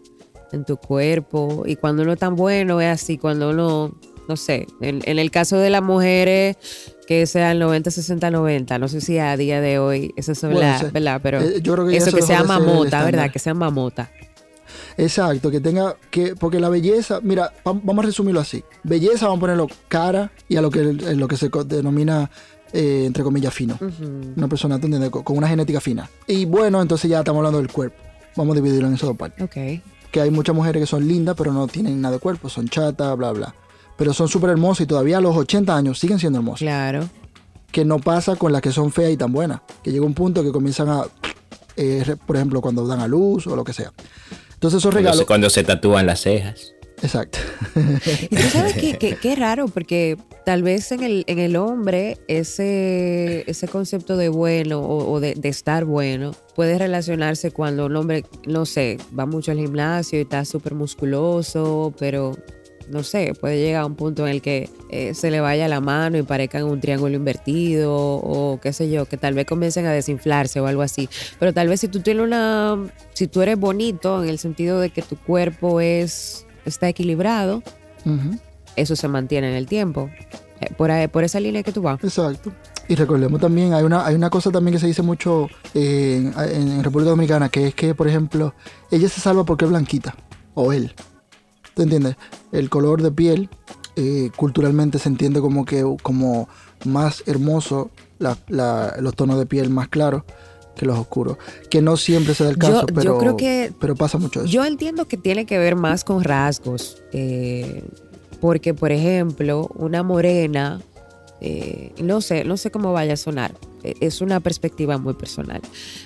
en 0.52 0.66
tu 0.66 0.78
cuerpo. 0.78 1.64
Y 1.66 1.76
cuando 1.76 2.04
uno 2.04 2.14
es 2.14 2.20
tan 2.20 2.36
bueno 2.36 2.82
es 2.82 2.90
así, 2.90 3.18
cuando 3.18 3.50
uno, 3.52 3.98
no 4.28 4.38
sé, 4.38 4.66
en, 4.82 5.02
en 5.06 5.20
el 5.20 5.30
caso 5.32 5.58
de 5.58 5.70
las 5.70 5.84
mujeres, 5.84 6.58
que 7.08 7.26
sea 7.28 7.52
el 7.52 7.60
90, 7.60 7.92
60, 7.92 8.32
90. 8.32 8.80
No 8.80 8.88
sé 8.88 9.02
si 9.02 9.18
a 9.20 9.36
día 9.38 9.60
de 9.62 9.80
hoy 9.80 10.14
esas 10.16 10.38
son 10.38 10.52
Puede 10.52 10.66
las, 10.66 10.80
ser. 10.82 10.92
¿verdad? 10.92 11.20
Pero 11.22 11.42
Eh, 11.42 11.62
yo 11.62 11.74
creo 11.74 11.88
que 11.88 11.98
eso 11.98 12.08
eso 12.10 12.18
que 12.18 12.24
sea 12.24 12.44
mamota. 12.44 13.04
¿verdad? 13.04 13.32
Que 13.32 13.40
sea 13.40 13.54
mamota. 13.54 14.10
Exacto, 14.98 15.50
que 15.52 15.60
tenga 15.60 15.96
que, 16.12 16.36
porque 16.36 16.60
la 16.60 16.70
belleza, 16.70 17.20
mira, 17.22 17.52
va- 17.68 17.74
vamos 17.82 18.04
a 18.04 18.08
resumirlo 18.08 18.40
así. 18.40 18.64
Belleza, 18.84 19.26
vamos 19.26 19.38
a 19.38 19.42
ponerlo 19.42 19.68
cara 19.88 20.32
y 20.48 20.56
a 20.56 20.62
lo 20.62 20.70
que, 20.70 20.84
lo 20.84 21.28
que 21.28 21.36
se 21.38 21.50
denomina, 21.66 22.30
eh, 22.72 23.04
entre 23.06 23.24
comillas, 23.24 23.54
fino. 23.54 23.78
Una 24.36 24.48
persona. 24.48 24.80
Con 25.12 25.38
una 25.38 25.48
genética 25.48 25.82
fina. 25.82 26.10
Y 26.28 26.46
bueno, 26.46 26.82
entonces 26.82 27.10
ya 27.10 27.20
estamos 27.20 27.40
hablando 27.40 27.60
del 27.60 27.72
cuerpo. 27.72 27.98
Vamos 28.36 28.54
a 28.56 28.62
dividirlo 28.62 28.88
en 28.88 28.94
esas 28.96 29.08
dos 29.10 29.18
partes. 29.18 29.44
Ok. 29.44 29.82
Que 30.12 30.22
hay 30.22 30.30
muchas 30.32 30.56
mujeres 30.56 30.82
que 30.82 30.88
son 30.88 31.08
lindas, 31.08 31.36
pero 31.38 31.52
no 31.54 31.68
tienen 31.68 32.00
nada 32.00 32.16
de 32.16 32.20
cuerpo, 32.20 32.48
son 32.50 32.68
chatas, 32.70 33.18
bla, 33.18 33.32
bla. 33.32 33.56
Pero 33.98 34.14
son 34.14 34.28
súper 34.28 34.50
hermosas 34.52 34.86
y 34.86 34.88
todavía 34.88 35.18
a 35.18 35.22
los 35.22 35.36
80 35.36 35.76
años 35.76 36.00
siguen 36.00 36.20
siendo 36.20 36.40
hermosas. 36.40 36.60
Claro. 36.60 37.10
Que 37.72 37.86
no 37.86 38.00
pasa 38.00 38.36
con 38.36 38.52
las 38.52 38.62
que 38.62 38.72
son 38.72 38.92
feas 38.92 39.12
y 39.12 39.18
tan 39.18 39.32
buenas. 39.32 39.62
Que 39.84 39.92
llega 39.92 40.06
un 40.06 40.14
punto 40.14 40.44
que 40.44 40.52
comienzan 40.52 40.90
a, 40.90 41.04
eh, 41.76 42.16
por 42.26 42.36
ejemplo, 42.36 42.62
cuando 42.62 42.86
dan 42.88 43.00
a 43.00 43.08
luz 43.08 43.48
o 43.48 43.56
lo 43.56 43.64
que 43.64 43.74
sea. 43.74 43.92
Entonces 44.54 44.78
esos 44.80 44.84
Cuando 44.92 44.98
regalos... 45.00 45.18
se, 45.20 45.26
cuando 45.26 45.50
se 45.50 45.64
tatúan 45.64 46.06
las 46.06 46.22
cejas. 46.22 46.74
Exacto. 47.02 47.40
Y 48.30 48.36
tú 48.36 48.42
sabes 48.52 48.74
qué, 48.76 48.98
qué- 48.98 49.18
qué 49.18 49.36
raro, 49.36 49.68
porque 49.68 50.18
tal 50.46 50.64
vez 50.64 50.92
en 50.92 51.04
el, 51.04 51.24
en 51.28 51.40
el 51.40 51.56
hombre 51.58 52.18
ese, 52.28 53.44
ese 53.50 53.68
concepto 53.68 54.16
de 54.16 54.30
bueno 54.30 54.80
o, 54.80 55.12
o 55.12 55.20
de, 55.20 55.34
de 55.36 55.50
estar 55.50 55.84
bueno 55.86 56.32
puede 56.56 56.78
relacionarse 56.78 57.52
cuando 57.52 57.88
un 57.88 57.96
hombre, 57.96 58.24
no 58.46 58.66
sé, 58.66 59.00
va 59.18 59.26
mucho 59.26 59.52
al 59.52 59.58
gimnasio 59.58 60.20
y 60.20 60.22
está 60.22 60.46
súper 60.46 60.76
musculoso, 60.76 61.94
pero 62.00 62.38
no 62.94 63.04
sé, 63.04 63.34
puede 63.40 63.58
llegar 63.58 63.82
a 63.82 63.86
un 63.86 63.96
punto 63.96 64.26
en 64.28 64.32
el 64.34 64.42
que 64.42 64.70
eh, 64.90 65.14
se 65.14 65.32
le 65.32 65.42
vaya 65.42 65.68
la 65.68 65.82
mano 65.82 66.18
y 66.18 66.22
parezcan 66.24 66.64
un 66.64 66.80
triángulo 66.80 67.16
invertido 67.16 67.94
o 67.96 68.60
qué 68.62 68.72
sé 68.72 68.90
yo, 68.90 69.06
que 69.06 69.18
tal 69.18 69.34
vez 69.34 69.46
comiencen 69.46 69.86
a 69.86 69.92
desinflarse 69.92 70.60
o 70.62 70.68
algo 70.68 70.82
así. 70.82 71.10
Pero 71.40 71.54
tal 71.54 71.68
vez 71.68 71.80
si 71.82 71.88
tú 71.88 72.00
tienes 72.02 72.24
una, 72.24 72.78
si 73.14 73.28
tú 73.28 73.42
eres 73.42 73.60
bonito 73.60 74.24
en 74.24 74.30
el 74.30 74.40
sentido 74.40 74.80
de 74.80 74.90
que 74.92 75.02
tu 75.02 75.18
cuerpo 75.18 75.82
es, 75.82 76.46
está 76.66 76.88
equilibrado, 76.88 77.64
eso 78.76 78.96
se 78.96 79.08
mantiene 79.08 79.50
en 79.50 79.56
el 79.56 79.66
tiempo. 79.68 80.10
Eh, 80.62 80.68
Por, 80.78 80.92
ahí- 80.92 81.08
por 81.08 81.24
esa 81.24 81.40
línea 81.40 81.64
que 81.64 81.72
tú 81.72 81.82
vas. 81.82 82.04
Exacto. 82.04 82.52
Y 82.88 82.96
recordemos 82.96 83.40
también, 83.40 83.74
hay 83.74 83.84
una, 83.84 84.06
hay 84.06 84.14
una 84.16 84.30
cosa 84.30 84.52
también 84.52 84.74
que 84.74 84.80
se 84.80 84.88
dice 84.88 85.02
mucho 85.02 85.48
eh, 85.74 86.18
en, 86.36 86.68
en 86.68 86.84
República 86.84 87.12
Dominicana, 87.12 87.48
que 87.50 87.68
es 87.68 87.76
que, 87.76 87.96
por 87.96 88.08
ejemplo, 88.10 88.54
ella 88.92 89.08
se 89.08 89.22
salva 89.22 89.46
porque 89.46 89.64
es 89.64 89.72
blanquita, 89.72 90.16
o 90.54 90.74
él. 90.74 90.94
¿Tú 91.76 91.82
entiendes? 91.84 92.16
El 92.52 92.70
color 92.70 93.02
de 93.02 93.12
piel 93.12 93.50
eh, 93.96 94.32
culturalmente 94.36 94.98
se 95.00 95.08
entiende 95.10 95.40
como 95.42 95.66
que 95.66 95.84
como 96.02 96.48
más 96.86 97.24
hermoso, 97.28 97.92
la- 98.20 98.38
la- 98.48 98.96
los 99.00 99.16
tonos 99.16 99.38
de 99.38 99.46
piel 99.46 99.70
más 99.70 99.88
claros 99.88 100.24
que 100.76 100.86
los 100.88 100.98
oscuros. 100.98 101.38
Que 101.70 101.82
no 101.84 101.96
siempre 101.98 102.34
se 102.34 102.44
da 102.44 102.50
el 102.50 102.58
caso, 102.58 102.88
yo 102.88 102.94
pero, 102.96 103.18
creo 103.20 103.38
que- 103.38 103.72
pero 103.80 103.96
pasa 103.96 104.18
mucho 104.18 104.42
eso. 104.42 104.50
Yo 104.50 104.66
entiendo 104.66 105.06
que 105.08 105.18
tiene 105.18 105.46
que 105.46 105.58
ver 105.60 105.76
más 105.76 106.04
con 106.04 106.24
rasgos. 106.24 107.02
eh, 107.12 107.84
porque, 108.42 108.74
por 108.74 108.92
ejemplo, 108.92 109.70
una 109.76 110.04
morena, 110.04 110.82
eh, 111.40 111.94
no 112.02 112.20
sé, 112.20 112.44
no 112.44 112.58
sé 112.58 112.72
cómo 112.72 112.92
vaya 112.94 113.14
a 113.14 113.18
sonar. 113.18 113.54
E, 113.84 113.96
es 114.00 114.22
una 114.22 114.40
perspectiva 114.40 114.98
muy 114.98 115.14
personal. 115.14 115.62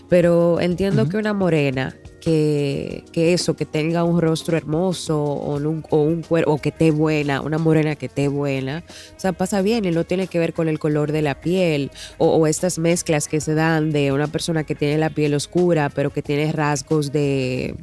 Pero 0.10 0.60
entiendo 0.60 1.08
que 1.08 1.18
una 1.18 1.34
morena 1.34 1.96
que, 2.22 3.04
que, 3.12 3.34
eso, 3.34 3.56
que 3.56 3.66
tenga 3.66 4.04
un 4.04 4.20
rostro 4.22 4.58
hermoso 4.58 5.22
o 5.22 5.56
un, 5.56 5.86
o 5.90 6.02
un 6.02 6.24
cuerpo, 6.24 6.54
o 6.54 6.58
que 6.58 6.70
esté 6.70 6.92
buena, 6.92 7.42
una 7.42 7.58
morena 7.58 7.96
que 7.96 8.08
esté 8.08 8.28
buena, 8.28 8.84
o 9.16 9.20
sea, 9.20 9.34
pasa 9.34 9.62
bien 9.62 9.86
y 9.86 9.92
no 9.92 10.04
tiene 10.04 10.28
que 10.28 10.40
ver 10.40 10.54
con 10.54 10.68
el 10.68 10.80
color 10.80 11.12
de 11.12 11.22
la 11.22 11.40
piel 11.40 11.92
o, 12.18 12.28
o 12.28 12.48
estas 12.48 12.80
mezclas 12.80 13.28
que 13.28 13.40
se 13.40 13.54
dan 13.54 13.92
de 13.92 14.12
una 14.12 14.28
persona 14.28 14.63
que 14.63 14.76
tiene 14.76 14.98
la 14.98 15.10
piel 15.10 15.34
oscura 15.36 15.90
pero 15.90 16.12
que 16.12 16.22
tiene 16.22 16.52
rasgos 16.52 17.12
de, 17.12 17.76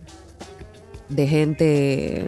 de 1.08 1.26
gente 1.26 2.24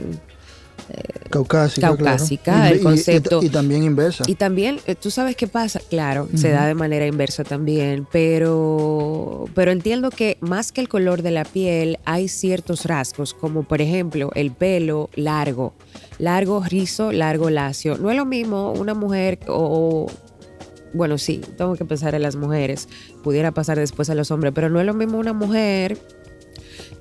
caucásica, 1.31 1.89
caucásica 1.89 2.71
el 2.71 2.81
concepto. 2.81 3.43
Y, 3.43 3.49
también 3.49 3.83
inversa. 3.83 4.25
Y 4.27 4.35
también, 4.35 4.79
eh, 4.87 4.95
tú 4.95 5.11
sabes 5.11 5.37
qué 5.37 5.47
pasa, 5.47 5.81
claro, 5.91 6.29
se 6.35 6.51
da 6.51 6.67
de 6.67 6.75
manera 6.75 7.07
inversa 7.07 7.45
también, 7.45 8.07
pero, 8.11 9.47
pero 9.55 9.71
entiendo 9.71 10.11
que 10.11 10.39
más 10.41 10.73
que 10.73 10.81
el 10.81 10.89
color 10.89 11.23
de 11.23 11.31
la 11.31 11.45
piel, 11.45 11.99
hay 12.05 12.29
ciertos 12.29 12.85
rasgos, 12.85 13.35
como 13.35 13.63
por 13.65 13.81
ejemplo 13.81 14.31
el 14.35 14.53
pelo 14.53 15.11
largo, 15.15 15.75
largo, 16.19 16.63
rizo, 16.63 17.13
largo, 17.13 17.51
lacio. 17.51 17.99
No 17.99 18.11
es 18.11 18.17
lo 18.17 18.25
mismo 18.25 18.73
una 18.73 18.95
mujer 18.95 19.39
o 19.49 20.07
bueno, 20.93 21.19
sí, 21.19 21.43
tengo 21.59 21.75
que 21.77 21.85
pensar 21.85 22.15
en 22.15 22.23
las 22.23 22.37
mujeres, 22.37 22.89
pudiera 23.23 23.53
pasar 23.53 23.79
después 23.79 24.09
a 24.09 24.15
los 24.15 24.31
hombres, 24.31 24.53
pero 24.55 24.71
no 24.71 24.81
es 24.81 24.87
lo 24.87 24.95
mismo 24.95 25.19
una 25.19 25.35
mujer 25.35 25.99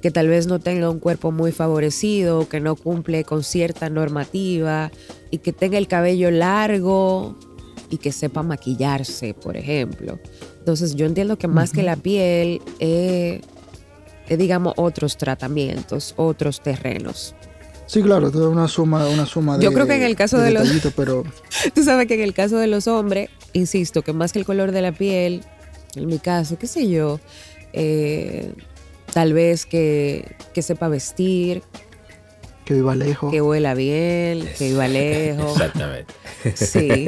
que 0.06 0.12
tal 0.12 0.28
vez 0.28 0.46
no 0.46 0.60
tenga 0.60 0.92
un 0.92 1.00
cuerpo 1.00 1.32
muy 1.32 1.52
favorecido, 1.52 2.48
que 2.48 2.60
no 2.60 2.76
cumple 2.76 3.24
con 3.24 3.44
cierta 3.44 3.90
normativa 3.90 4.92
y 5.32 5.40
que 5.40 5.52
tenga 5.52 5.80
el 5.80 5.88
cabello 5.88 6.30
largo 6.30 7.36
y 7.90 7.98
que 7.98 8.12
sepa 8.12 8.44
maquillarse, 8.44 9.34
por 9.34 9.58
ejemplo. 9.58 10.20
Entonces 10.60 10.94
yo 10.94 11.08
entiendo 11.08 11.40
que 11.40 11.48
más 11.48 11.72
que 11.72 11.82
la 11.82 11.96
piel, 11.96 12.62
es, 12.78 13.42
digamos 14.30 14.76
otros 14.78 15.18
tratamientos, 15.18 16.14
otros 16.18 16.62
terrenos. 16.62 17.34
Sí, 17.88 18.04
claro, 18.04 18.30
toda 18.30 18.50
una 18.50 18.68
suma, 18.68 19.08
una 19.08 19.26
suma 19.26 19.58
de. 19.58 19.64
Yo 19.64 19.74
creo 19.74 19.88
que 19.88 19.96
en 19.96 20.04
el 20.04 20.16
caso 20.16 20.38
de, 20.38 20.52
los. 20.52 20.70
Pero... 20.96 21.24
Tú 21.74 21.84
sabes 21.84 22.06
que 22.06 22.14
en 22.14 22.22
el 22.22 22.36
caso 22.36 22.60
de 22.60 22.68
los 22.68 22.88
hombres, 22.88 23.32
insisto, 23.54 24.04
que 24.04 24.14
más 24.14 24.34
que 24.34 24.38
el 24.38 24.46
color 24.46 24.72
de 24.72 24.84
la 24.84 24.92
piel, 24.92 25.42
en 25.96 26.06
mi 26.06 26.20
caso, 26.20 26.60
qué 26.60 26.68
sé 26.68 26.88
yo, 26.88 27.20
eh, 27.74 28.54
Tal 29.16 29.32
vez 29.32 29.66
que, 29.66 30.36
sepa 30.62 30.90
vestir. 30.90 31.64
Que 32.66 32.74
viva 32.74 32.96
lejos. 32.96 33.32
Que 33.32 33.42
huela 33.42 33.74
bien, 33.74 34.46
que 34.58 34.68
viva 34.68 34.88
lejos. 34.90 35.54
Exactamente. 35.54 36.14
Sí, 36.54 37.08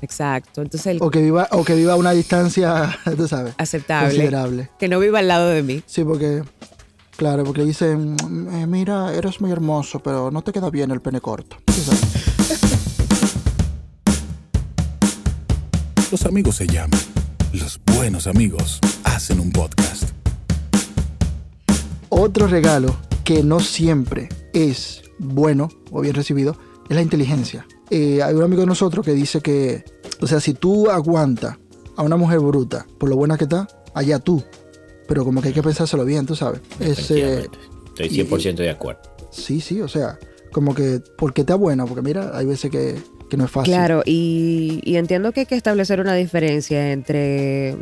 exacto. 0.00 0.62
Entonces 0.62 0.96
o, 0.98 1.10
que 1.10 1.20
viva, 1.20 1.48
o 1.50 1.62
que 1.62 1.74
viva 1.74 1.92
a 1.92 1.96
una 1.96 2.12
distancia, 2.12 2.98
tú 3.18 3.28
sabes. 3.28 3.52
Aceptable. 3.58 4.08
Considerable. 4.08 4.70
Que 4.78 4.88
no 4.88 4.98
viva 4.98 5.18
al 5.18 5.28
lado 5.28 5.48
de 5.48 5.62
mí. 5.62 5.82
Sí, 5.84 6.04
porque, 6.04 6.42
claro, 7.18 7.44
porque 7.44 7.64
dicen, 7.64 8.16
eh, 8.54 8.66
mira, 8.66 9.14
eres 9.14 9.42
muy 9.42 9.50
hermoso, 9.50 10.02
pero 10.02 10.30
no 10.30 10.40
te 10.40 10.52
queda 10.52 10.70
bien 10.70 10.90
el 10.90 11.02
pene 11.02 11.20
corto. 11.20 11.58
Los 16.10 16.24
amigos 16.24 16.56
se 16.56 16.66
llaman. 16.66 16.98
Los 17.52 17.78
buenos 17.94 18.26
amigos 18.26 18.78
hacen 19.04 19.38
un 19.38 19.52
podcast. 19.52 19.91
Otro 22.14 22.46
regalo 22.46 22.94
que 23.24 23.42
no 23.42 23.58
siempre 23.58 24.28
es 24.52 25.00
bueno 25.18 25.70
o 25.90 26.02
bien 26.02 26.14
recibido 26.14 26.58
es 26.90 26.94
la 26.94 27.00
inteligencia. 27.00 27.66
Eh, 27.88 28.22
hay 28.22 28.34
un 28.34 28.42
amigo 28.42 28.60
de 28.60 28.66
nosotros 28.66 29.02
que 29.02 29.14
dice 29.14 29.40
que, 29.40 29.82
o 30.20 30.26
sea, 30.26 30.38
si 30.38 30.52
tú 30.52 30.90
aguantas 30.90 31.56
a 31.96 32.02
una 32.02 32.18
mujer 32.18 32.40
bruta 32.40 32.86
por 32.98 33.08
lo 33.08 33.16
buena 33.16 33.38
que 33.38 33.44
está, 33.44 33.66
allá 33.94 34.18
tú. 34.18 34.44
Pero 35.08 35.24
como 35.24 35.40
que 35.40 35.48
hay 35.48 35.54
que 35.54 35.62
pensárselo 35.62 36.04
bien, 36.04 36.26
tú 36.26 36.36
sabes. 36.36 36.60
Estoy 36.80 37.48
100% 37.96 38.56
de 38.56 38.68
acuerdo. 38.68 39.00
Sí, 39.30 39.62
sí, 39.62 39.80
o 39.80 39.88
sea, 39.88 40.18
como 40.52 40.74
que, 40.74 41.00
¿por 41.16 41.32
qué 41.32 41.40
está 41.40 41.54
buena? 41.54 41.86
Porque 41.86 42.02
mira, 42.02 42.36
hay 42.36 42.44
veces 42.44 42.70
que, 42.70 42.98
no 43.38 43.46
es 43.46 43.50
fácil. 43.50 43.72
Claro, 43.72 44.02
y, 44.04 44.82
y 44.84 44.96
entiendo 44.96 45.32
que 45.32 45.40
hay 45.40 45.46
que 45.46 45.56
establecer 45.56 45.98
una 45.98 46.12
diferencia 46.12 46.92
entre 46.92 47.74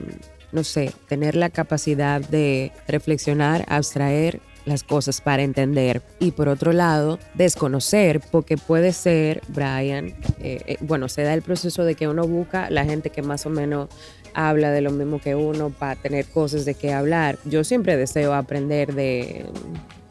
no 0.52 0.64
sé, 0.64 0.92
tener 1.08 1.36
la 1.36 1.50
capacidad 1.50 2.20
de 2.20 2.72
reflexionar, 2.88 3.64
abstraer 3.68 4.40
las 4.64 4.82
cosas 4.82 5.20
para 5.20 5.42
entender. 5.42 6.02
Y 6.18 6.32
por 6.32 6.48
otro 6.48 6.72
lado 6.72 7.18
desconocer 7.34 8.20
porque 8.30 8.56
puede 8.56 8.92
ser 8.92 9.42
Brian 9.48 10.08
eh, 10.38 10.62
eh, 10.66 10.76
bueno 10.80 11.08
se 11.08 11.22
da 11.22 11.34
el 11.34 11.42
proceso 11.42 11.84
de 11.84 11.94
que 11.94 12.08
uno 12.08 12.26
busca 12.26 12.70
la 12.70 12.84
gente 12.84 13.10
que 13.10 13.22
más 13.22 13.46
o 13.46 13.50
menos 13.50 13.88
habla 14.34 14.70
de 14.70 14.80
lo 14.80 14.90
mismo 14.90 15.20
que 15.20 15.34
uno 15.34 15.70
para 15.70 15.96
tener 15.96 16.26
cosas 16.26 16.64
de 16.64 16.74
qué 16.74 16.92
hablar. 16.92 17.38
Yo 17.44 17.64
siempre 17.64 17.96
deseo 17.96 18.34
aprender 18.34 18.94
de 18.94 19.46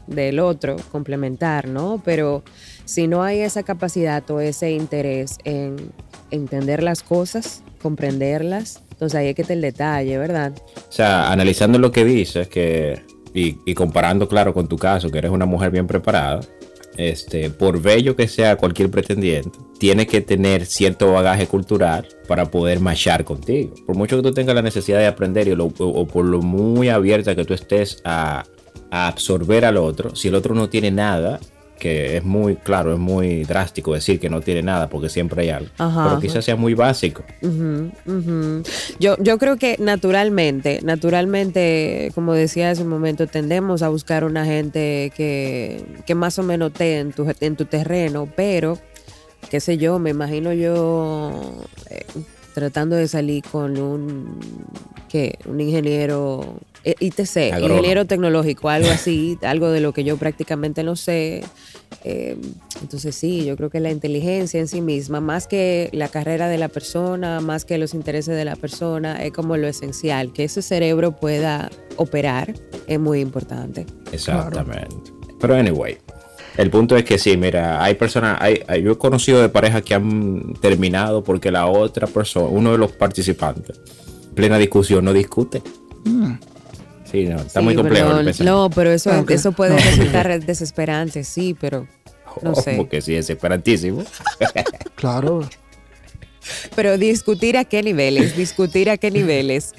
del 0.06 0.40
otro 0.40 0.74
complementar 0.90 1.68
no 1.68 2.02
pero 2.04 2.42
si 2.84 3.06
no 3.06 3.22
hay 3.22 3.42
esa 3.42 3.62
capacidad 3.62 4.28
o 4.32 4.40
ese 4.40 4.72
interés 4.72 5.38
en 5.44 5.92
entender 6.32 6.82
las 6.82 7.04
cosas 7.04 7.62
comprenderlas 7.80 8.82
entonces 9.00 9.18
ahí 9.18 9.28
es 9.28 9.34
que 9.34 9.40
está 9.40 9.54
el 9.54 9.62
detalle, 9.62 10.18
¿verdad? 10.18 10.52
O 10.76 10.92
sea, 10.92 11.32
analizando 11.32 11.78
lo 11.78 11.90
que 11.90 12.04
dices, 12.04 12.48
que, 12.48 13.00
y, 13.32 13.72
comparando, 13.72 14.28
claro, 14.28 14.52
con 14.52 14.68
tu 14.68 14.76
caso, 14.76 15.08
que 15.10 15.16
eres 15.16 15.30
una 15.30 15.46
mujer 15.46 15.70
bien 15.70 15.86
preparada, 15.86 16.40
este, 16.98 17.48
por 17.48 17.80
bello 17.80 18.14
que 18.14 18.28
sea 18.28 18.56
cualquier 18.56 18.90
pretendiente, 18.90 19.58
tiene 19.78 20.06
que 20.06 20.20
tener 20.20 20.66
cierto 20.66 21.12
bagaje 21.12 21.46
cultural 21.46 22.08
para 22.28 22.50
poder 22.50 22.80
machar 22.80 23.24
contigo. 23.24 23.72
Por 23.86 23.96
mucho 23.96 24.16
que 24.16 24.22
tú 24.22 24.34
tengas 24.34 24.54
la 24.54 24.60
necesidad 24.60 24.98
de 24.98 25.06
aprender 25.06 25.48
y 25.48 25.52
o, 25.52 26.06
por 26.06 26.26
lo 26.26 26.42
muy 26.42 26.90
abierta 26.90 27.34
que 27.34 27.46
tú 27.46 27.54
estés 27.54 28.02
a, 28.04 28.44
a 28.90 29.08
absorber 29.08 29.64
al 29.64 29.78
otro, 29.78 30.14
si 30.14 30.28
el 30.28 30.34
otro 30.34 30.54
no 30.54 30.68
tiene 30.68 30.90
nada, 30.90 31.40
que 31.80 32.18
es 32.18 32.24
muy 32.24 32.54
claro, 32.54 32.92
es 32.92 32.98
muy 33.00 33.42
drástico 33.42 33.94
decir 33.94 34.20
que 34.20 34.30
no 34.30 34.40
tiene 34.40 34.62
nada 34.62 34.88
porque 34.88 35.08
siempre 35.08 35.42
hay 35.42 35.50
algo, 35.50 35.70
pero 35.76 36.20
quizás 36.20 36.44
sea 36.44 36.54
muy 36.54 36.74
básico. 36.74 37.24
Yo, 39.00 39.16
yo 39.18 39.38
creo 39.38 39.56
que 39.56 39.76
naturalmente, 39.80 40.80
naturalmente, 40.84 42.12
como 42.14 42.34
decía 42.34 42.70
hace 42.70 42.82
un 42.82 42.88
momento, 42.88 43.26
tendemos 43.26 43.82
a 43.82 43.88
buscar 43.88 44.24
una 44.24 44.44
gente 44.44 45.12
que, 45.16 45.82
que 46.06 46.14
más 46.14 46.38
o 46.38 46.44
menos 46.44 46.70
esté 46.70 46.98
en 47.00 47.12
tu, 47.12 47.26
en 47.40 47.56
tu 47.56 47.64
terreno, 47.64 48.28
pero, 48.36 48.78
qué 49.50 49.58
sé 49.58 49.78
yo, 49.78 49.98
me 49.98 50.10
imagino 50.10 50.52
yo 50.52 51.64
eh, 51.88 52.04
tratando 52.60 52.94
de 52.94 53.08
salir 53.08 53.42
con 53.42 53.78
un, 53.78 54.38
¿qué? 55.08 55.38
un 55.46 55.60
ingeniero 55.60 56.60
eh, 56.84 56.94
ITC, 57.00 57.58
ingeniero 57.60 58.04
tecnológico, 58.04 58.68
algo 58.68 58.90
así, 58.90 59.38
algo 59.42 59.70
de 59.70 59.80
lo 59.80 59.92
que 59.92 60.04
yo 60.04 60.16
prácticamente 60.16 60.82
no 60.82 60.94
sé. 60.94 61.42
Eh, 62.04 62.36
entonces 62.80 63.14
sí, 63.14 63.44
yo 63.44 63.56
creo 63.56 63.68
que 63.70 63.80
la 63.80 63.90
inteligencia 63.90 64.60
en 64.60 64.68
sí 64.68 64.80
misma, 64.80 65.20
más 65.20 65.46
que 65.46 65.90
la 65.92 66.08
carrera 66.08 66.48
de 66.48 66.58
la 66.58 66.68
persona, 66.68 67.40
más 67.40 67.64
que 67.64 67.76
los 67.78 67.94
intereses 67.94 68.36
de 68.36 68.44
la 68.44 68.56
persona, 68.56 69.22
es 69.24 69.32
como 69.32 69.56
lo 69.56 69.66
esencial, 69.66 70.32
que 70.32 70.44
ese 70.44 70.62
cerebro 70.62 71.16
pueda 71.16 71.70
operar, 71.96 72.54
es 72.86 73.00
muy 73.00 73.20
importante. 73.20 73.86
Exactamente. 74.12 75.12
Pero 75.40 75.54
anyway, 75.54 75.98
el 76.60 76.70
punto 76.70 76.94
es 76.94 77.04
que 77.04 77.18
sí, 77.18 77.38
mira, 77.38 77.82
hay 77.82 77.94
personas, 77.94 78.38
hay, 78.40 78.62
yo 78.82 78.92
he 78.92 78.98
conocido 78.98 79.40
de 79.40 79.48
parejas 79.48 79.82
que 79.82 79.94
han 79.94 80.52
terminado 80.60 81.24
porque 81.24 81.50
la 81.50 81.66
otra 81.66 82.06
persona, 82.06 82.48
uno 82.48 82.72
de 82.72 82.78
los 82.78 82.92
participantes, 82.92 83.80
plena 84.34 84.58
discusión, 84.58 85.04
no 85.04 85.14
discute. 85.14 85.62
Mm. 86.04 86.32
Sí, 87.10 87.24
no, 87.24 87.40
está 87.40 87.62
muy 87.62 87.74
complejo. 87.74 88.10
no, 88.44 88.68
pero 88.68 88.90
eso, 88.90 89.24
eso 89.28 89.52
puede 89.52 89.76
resultar 89.78 90.44
desesperante, 90.44 91.24
sí, 91.24 91.56
pero 91.58 91.88
no 92.42 92.54
sé. 92.54 92.76
Como 92.76 92.90
que 92.90 93.00
sí, 93.00 93.14
desesperantísimo. 93.14 94.04
claro. 94.96 95.48
Pero 96.76 96.98
discutir 96.98 97.56
a 97.56 97.64
qué 97.64 97.82
niveles, 97.82 98.36
discutir 98.36 98.90
a 98.90 98.98
qué 98.98 99.10
niveles. 99.10 99.72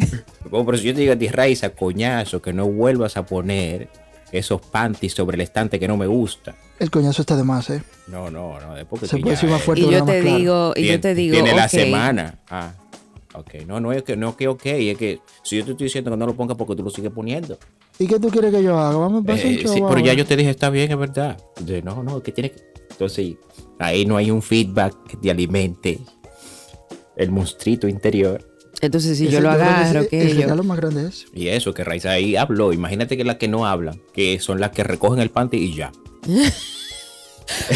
Como 0.49 0.65
por 0.65 0.79
si 0.79 0.85
yo 0.85 0.93
te 0.95 1.01
digo 1.01 1.13
a 1.13 1.15
ti, 1.15 1.27
Raiza, 1.27 1.69
coñazo, 1.69 2.41
que 2.41 2.53
no 2.53 2.67
vuelvas 2.67 3.17
a 3.17 3.25
poner 3.25 3.87
esos 4.31 4.61
panties 4.61 5.13
sobre 5.13 5.35
el 5.35 5.41
estante 5.41 5.79
que 5.79 5.87
no 5.87 5.97
me 5.97 6.07
gusta. 6.07 6.55
El 6.81 6.89
coñazo 6.89 7.21
está 7.21 7.35
de 7.35 7.43
más, 7.43 7.69
¿eh? 7.69 7.83
No, 8.07 8.31
no, 8.31 8.59
no. 8.59 8.73
Después 8.73 9.01
que 9.01 9.07
Se 9.07 9.19
puede 9.19 9.35
decir 9.35 9.47
más 9.47 9.61
fuerte. 9.61 9.83
Y 9.85 9.91
yo 9.91 10.03
te 10.03 10.19
digo, 10.19 10.73
y 10.75 10.87
yo 10.87 10.99
te 10.99 11.13
digo. 11.13 11.33
Tiene 11.33 11.53
la 11.53 11.69
semana. 11.69 12.39
Ah. 12.49 12.73
Ok, 13.35 13.53
no, 13.67 13.79
no 13.79 13.93
es 13.93 14.01
que 14.01 14.17
no 14.17 14.35
que 14.35 14.47
ok, 14.47 14.65
es 14.65 14.97
que 14.97 15.19
si 15.43 15.57
yo 15.57 15.63
te 15.63 15.71
estoy 15.71 15.85
diciendo 15.85 16.09
que 16.09 16.17
no 16.17 16.25
lo 16.25 16.35
pongas 16.35 16.57
porque 16.57 16.75
tú 16.75 16.81
lo 16.83 16.89
sigues 16.89 17.11
poniendo. 17.11 17.59
¿Y 17.99 18.07
qué 18.07 18.19
tú 18.19 18.29
quieres 18.29 18.51
que 18.51 18.63
yo 18.63 18.79
haga? 18.79 18.97
Vamos 18.97 19.23
a 19.27 19.33
eh, 19.35 19.63
sí, 19.63 19.79
pero 19.87 19.99
ya 19.99 20.13
yo 20.13 20.25
te 20.25 20.35
dije, 20.35 20.49
está 20.49 20.71
bien, 20.71 20.91
es 20.91 20.97
verdad. 20.97 21.37
De, 21.59 21.83
no, 21.83 22.01
no, 22.01 22.23
que 22.23 22.31
tiene 22.31 22.49
que. 22.49 22.59
Entonces, 22.89 23.35
ahí 23.77 24.03
no 24.07 24.17
hay 24.17 24.31
un 24.31 24.41
feedback 24.41 25.05
que 25.07 25.17
te 25.17 25.29
alimente 25.29 25.99
el 27.15 27.29
monstruito 27.29 27.87
interior. 27.87 28.43
Entonces, 28.81 29.19
si 29.19 29.27
yo 29.27 29.39
lo 29.39 29.51
agarro, 29.51 30.07
que 30.07 30.35
yo. 30.35 30.63
más 30.63 30.77
grande 30.77 31.09
es. 31.09 31.27
Y 31.31 31.49
eso, 31.49 31.75
que 31.75 31.83
Raiza 31.83 32.09
ahí 32.09 32.35
habló. 32.35 32.73
Imagínate 32.73 33.17
que 33.17 33.23
las 33.23 33.35
que 33.35 33.47
no 33.47 33.67
hablan, 33.67 34.01
que 34.13 34.39
son 34.39 34.59
las 34.59 34.71
que 34.71 34.83
recogen 34.83 35.19
el 35.19 35.29
panty 35.29 35.57
y 35.57 35.75
ya. 35.75 35.91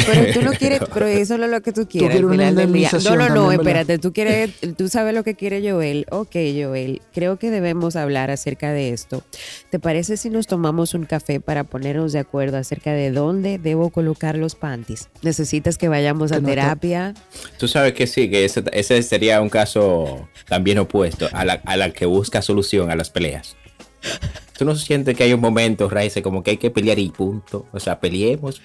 Pero 0.05 0.33
tú 0.33 0.41
no 0.41 0.51
quieres, 0.53 0.79
pero 0.93 1.05
eso 1.05 1.37
no 1.37 1.45
es 1.45 1.51
lo 1.51 1.61
que 1.61 1.71
tú 1.71 1.87
quieres. 1.87 2.09
quieres 2.09 2.17
al 2.17 2.25
una 2.25 2.33
final 2.33 2.55
del 2.55 2.73
día. 2.73 2.89
No, 3.03 3.15
no, 3.15 3.29
no, 3.29 3.51
espérate. 3.51 3.97
Tú 3.97 4.13
quieres, 4.13 4.51
tú 4.77 4.87
sabes 4.87 5.13
lo 5.13 5.23
que 5.23 5.35
quiere 5.35 5.69
Joel. 5.69 6.05
Ok, 6.11 6.31
Joel, 6.33 7.01
creo 7.13 7.37
que 7.37 7.51
debemos 7.51 7.95
hablar 7.95 8.31
acerca 8.31 8.71
de 8.71 8.89
esto. 8.89 9.23
¿Te 9.69 9.79
parece 9.79 10.17
si 10.17 10.29
nos 10.29 10.47
tomamos 10.47 10.93
un 10.93 11.05
café 11.05 11.39
para 11.39 11.63
ponernos 11.63 12.13
de 12.13 12.19
acuerdo 12.19 12.57
acerca 12.57 12.93
de 12.93 13.11
dónde 13.11 13.57
debo 13.57 13.89
colocar 13.89 14.37
los 14.37 14.55
panties? 14.55 15.09
¿Necesitas 15.21 15.77
que 15.77 15.89
vayamos 15.89 16.31
a 16.31 16.39
no 16.39 16.47
terapia? 16.47 17.13
Tú 17.57 17.67
sabes 17.67 17.93
que 17.93 18.07
sí, 18.07 18.29
que 18.29 18.45
ese, 18.45 18.63
ese 18.71 19.01
sería 19.03 19.41
un 19.41 19.49
caso 19.49 20.27
también 20.47 20.79
opuesto 20.79 21.27
a 21.33 21.45
la, 21.45 21.61
a 21.65 21.77
la 21.77 21.91
que 21.91 22.05
busca 22.05 22.41
solución 22.41 22.91
a 22.91 22.95
las 22.95 23.09
peleas. 23.09 23.55
¿Tú 24.57 24.65
no 24.65 24.75
sientes 24.75 25.15
que 25.17 25.23
hay 25.23 25.33
un 25.33 25.41
momento, 25.41 25.89
Raice, 25.89 26.21
como 26.21 26.41
que 26.43 26.51
hay 26.51 26.57
que 26.57 26.71
pelear 26.71 26.97
y 26.99 27.09
punto? 27.09 27.65
O 27.73 27.79
sea, 27.79 27.99
peleemos, 27.99 28.61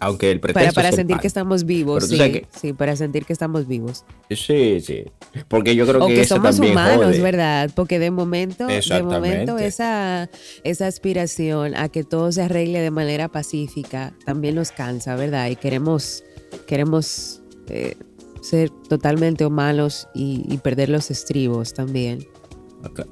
aunque 0.00 0.30
el 0.30 0.40
pretexto 0.40 0.74
Para, 0.74 0.88
para 0.88 0.96
sentir 0.96 1.18
que 1.18 1.26
estamos 1.26 1.64
vivos, 1.64 2.06
Pero 2.08 2.24
sí. 2.24 2.32
que- 2.32 2.46
Sí, 2.58 2.72
para 2.72 2.96
sentir 2.96 3.24
que 3.26 3.32
estamos 3.32 3.66
vivos. 3.66 4.04
Sí, 4.30 4.80
sí. 4.80 5.04
Porque 5.48 5.74
yo 5.74 5.86
creo 5.86 6.02
O 6.04 6.06
que, 6.08 6.14
que 6.14 6.20
eso 6.22 6.36
somos 6.36 6.56
también 6.56 6.72
humanos, 6.72 7.04
jode. 7.06 7.20
¿verdad? 7.20 7.70
Porque 7.74 7.98
de 7.98 8.10
momento, 8.10 8.66
de 8.66 9.02
momento 9.02 9.58
esa, 9.58 10.30
esa 10.64 10.86
aspiración 10.86 11.74
a 11.76 11.88
que 11.88 12.04
todo 12.04 12.32
se 12.32 12.42
arregle 12.42 12.80
de 12.80 12.90
manera 12.90 13.28
pacífica 13.28 14.14
también 14.24 14.54
nos 14.54 14.70
cansa, 14.72 15.14
¿verdad? 15.16 15.48
Y 15.50 15.56
queremos, 15.56 16.22
queremos 16.66 17.42
eh, 17.68 17.96
ser 18.40 18.70
totalmente 18.88 19.44
humanos 19.44 20.08
y, 20.14 20.44
y 20.48 20.56
perder 20.58 20.88
los 20.88 21.10
estribos 21.10 21.74
también. 21.74 22.26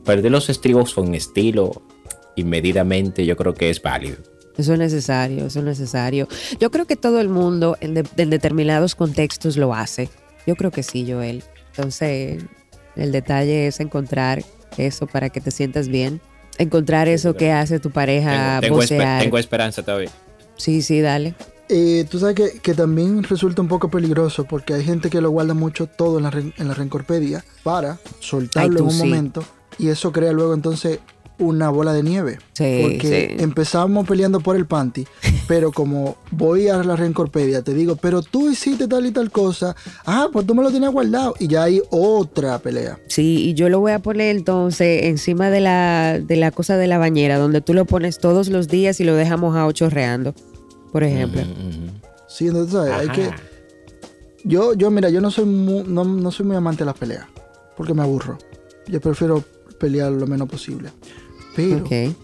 Perder 0.05 0.31
los 0.31 0.49
estribos 0.49 0.95
con 0.95 1.15
estilo 1.15 1.83
y 2.37 2.45
medidamente 2.45 3.27
yo 3.27 3.37
creo 3.37 3.55
que 3.55 3.71
es 3.71 3.83
válido. 3.83 4.17
Eso 4.57 4.73
es 4.75 4.79
necesario, 4.79 5.47
eso 5.47 5.59
es 5.59 5.65
necesario. 5.65 6.29
Yo 6.61 6.71
creo 6.71 6.87
que 6.87 6.97
todo 6.97 7.21
el 7.21 7.29
mundo 7.29 7.77
en, 7.81 7.95
de- 7.95 8.05
en 8.17 8.31
determinados 8.31 8.95
contextos 8.95 9.57
lo 9.57 9.75
hace. 9.75 10.09
Yo 10.47 10.55
creo 10.57 10.71
que 10.71 10.83
sí, 10.83 11.05
Joel. 11.11 11.43
Entonces, 11.71 12.43
el 12.95 13.13
detalle 13.13 13.67
es 13.67 13.81
encontrar 13.81 14.43
eso 14.79 15.07
para 15.07 15.29
que 15.31 15.41
te 15.41 15.51
sientas 15.51 15.89
bien. 15.89 16.21
Encontrar 16.59 17.07
eso 17.09 17.35
que 17.37 17.53
hace 17.53 17.81
tu 17.81 17.91
pareja 17.91 18.61
Tengo, 18.63 18.79
tengo, 18.79 18.83
esper- 19.03 19.19
tengo 19.21 19.37
esperanza 19.39 19.83
todavía. 19.83 20.11
Sí, 20.57 20.81
sí, 20.81 21.01
dale. 21.03 21.35
Eh, 21.69 22.07
tú 22.09 22.19
sabes 22.21 22.37
que, 22.37 22.61
que 22.61 22.73
también 22.73 23.25
resulta 23.25 23.61
un 23.61 23.69
poco 23.69 23.91
peligroso 23.91 24.45
porque 24.45 24.73
hay 24.73 24.85
gente 24.85 25.11
que 25.11 25.21
lo 25.21 25.31
guarda 25.31 25.53
mucho 25.53 25.87
todo 25.87 26.17
en 26.19 26.23
la, 26.23 26.31
en 26.31 26.69
la 26.69 26.73
rencorpedia 26.75 27.45
para 27.63 27.99
soltarlo 28.21 28.71
Ay, 28.71 28.77
tú 28.77 28.83
en 28.85 28.85
un 28.85 28.93
sí. 28.93 28.99
momento 29.05 29.45
y 29.77 29.89
eso 29.89 30.13
crea 30.13 30.33
luego 30.33 30.55
entonces 30.55 31.01
una 31.39 31.69
bola 31.71 31.93
de 31.93 32.03
nieve. 32.03 32.39
Sí, 32.55 32.79
porque 32.83 33.37
sí. 33.39 33.43
empezamos 33.43 34.07
peleando 34.09 34.41
por 34.41 34.57
el 34.57 34.67
panty, 34.67 35.07
pero 35.49 35.71
como 35.73 36.17
voy 36.31 36.69
a 36.69 36.83
la 36.83 36.97
rencorpedia, 36.97 37.63
te 37.63 37.75
digo, 37.75 37.97
pero 37.97 38.23
tú 38.23 38.51
hiciste 38.51 38.89
tal 38.89 39.05
y 39.07 39.11
tal 39.11 39.31
cosa, 39.31 39.77
ah, 40.07 40.29
pues 40.33 40.47
tú 40.47 40.55
me 40.55 40.63
lo 40.63 40.71
tienes 40.71 40.91
guardado 40.91 41.35
y 41.39 41.49
ya 41.49 41.65
hay 41.65 41.83
otra 41.91 42.59
pelea. 42.59 42.99
Sí, 43.09 43.49
y 43.51 43.55
yo 43.55 43.69
lo 43.69 43.81
voy 43.81 43.93
a 43.93 43.99
poner 43.99 44.35
entonces 44.35 45.05
encima 45.05 45.51
de 45.51 45.61
la, 45.61 46.19
de 46.21 46.37
la 46.37 46.51
cosa 46.51 46.77
de 46.77 46.87
la 46.87 46.99
bañera, 46.99 47.39
donde 47.39 47.61
tú 47.61 47.75
lo 47.75 47.85
pones 47.85 48.19
todos 48.19 48.49
los 48.49 48.69
días 48.69 49.01
y 49.01 49.05
lo 49.05 49.15
dejas 49.15 49.39
mojado 49.39 49.71
chorreando, 49.73 50.35
por 50.93 51.05
ejemplo. 51.05 51.43
Sí, 52.29 52.49
entonces 52.49 52.73
¿sabes? 52.73 52.93
hay 52.93 53.09
que... 53.11 53.31
Yo, 54.45 54.75
yo, 54.75 54.91
mira, 54.91 55.11
yo 55.11 55.21
no 55.21 55.31
soy, 55.31 55.45
mu- 55.45 55.85
no, 55.85 56.05
no 56.05 56.31
soy 56.31 56.47
muy 56.47 56.57
amante 56.57 56.81
de 56.81 56.87
las 56.87 56.97
peleas, 56.97 57.27
porque 57.77 57.95
me 57.95 58.03
aburro. 58.03 58.39
Yo 58.87 59.01
prefiero 59.01 59.43
pelear 59.81 60.13
lo 60.13 60.27
menos 60.29 60.49
posible. 60.49 60.91
Pero 61.57 62.15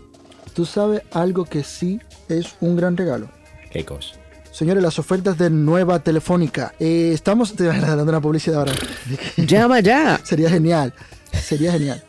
tú 0.55 0.65
sabes 0.67 1.03
algo 1.13 1.45
que 1.45 1.65
sí 1.65 2.01
es 2.29 2.55
un 2.61 2.77
gran 2.77 2.97
regalo. 2.97 3.29
¿Qué 3.71 3.85
cosa? 3.85 4.15
Señores, 4.51 4.83
las 4.83 4.99
ofertas 4.99 5.39
de 5.39 5.49
nueva 5.49 6.01
telefónica. 6.01 6.75
Eh, 6.79 7.11
estamos 7.15 7.55
te 7.55 7.67
vas 7.67 7.81
dando 7.87 8.03
una 8.05 8.21
publicidad 8.21 8.59
ahora. 8.59 8.73
Llama 9.39 9.81
ya. 9.81 10.21
Sería 10.23 10.51
genial. 10.51 10.93
Sería 11.33 11.73
genial. 11.73 12.03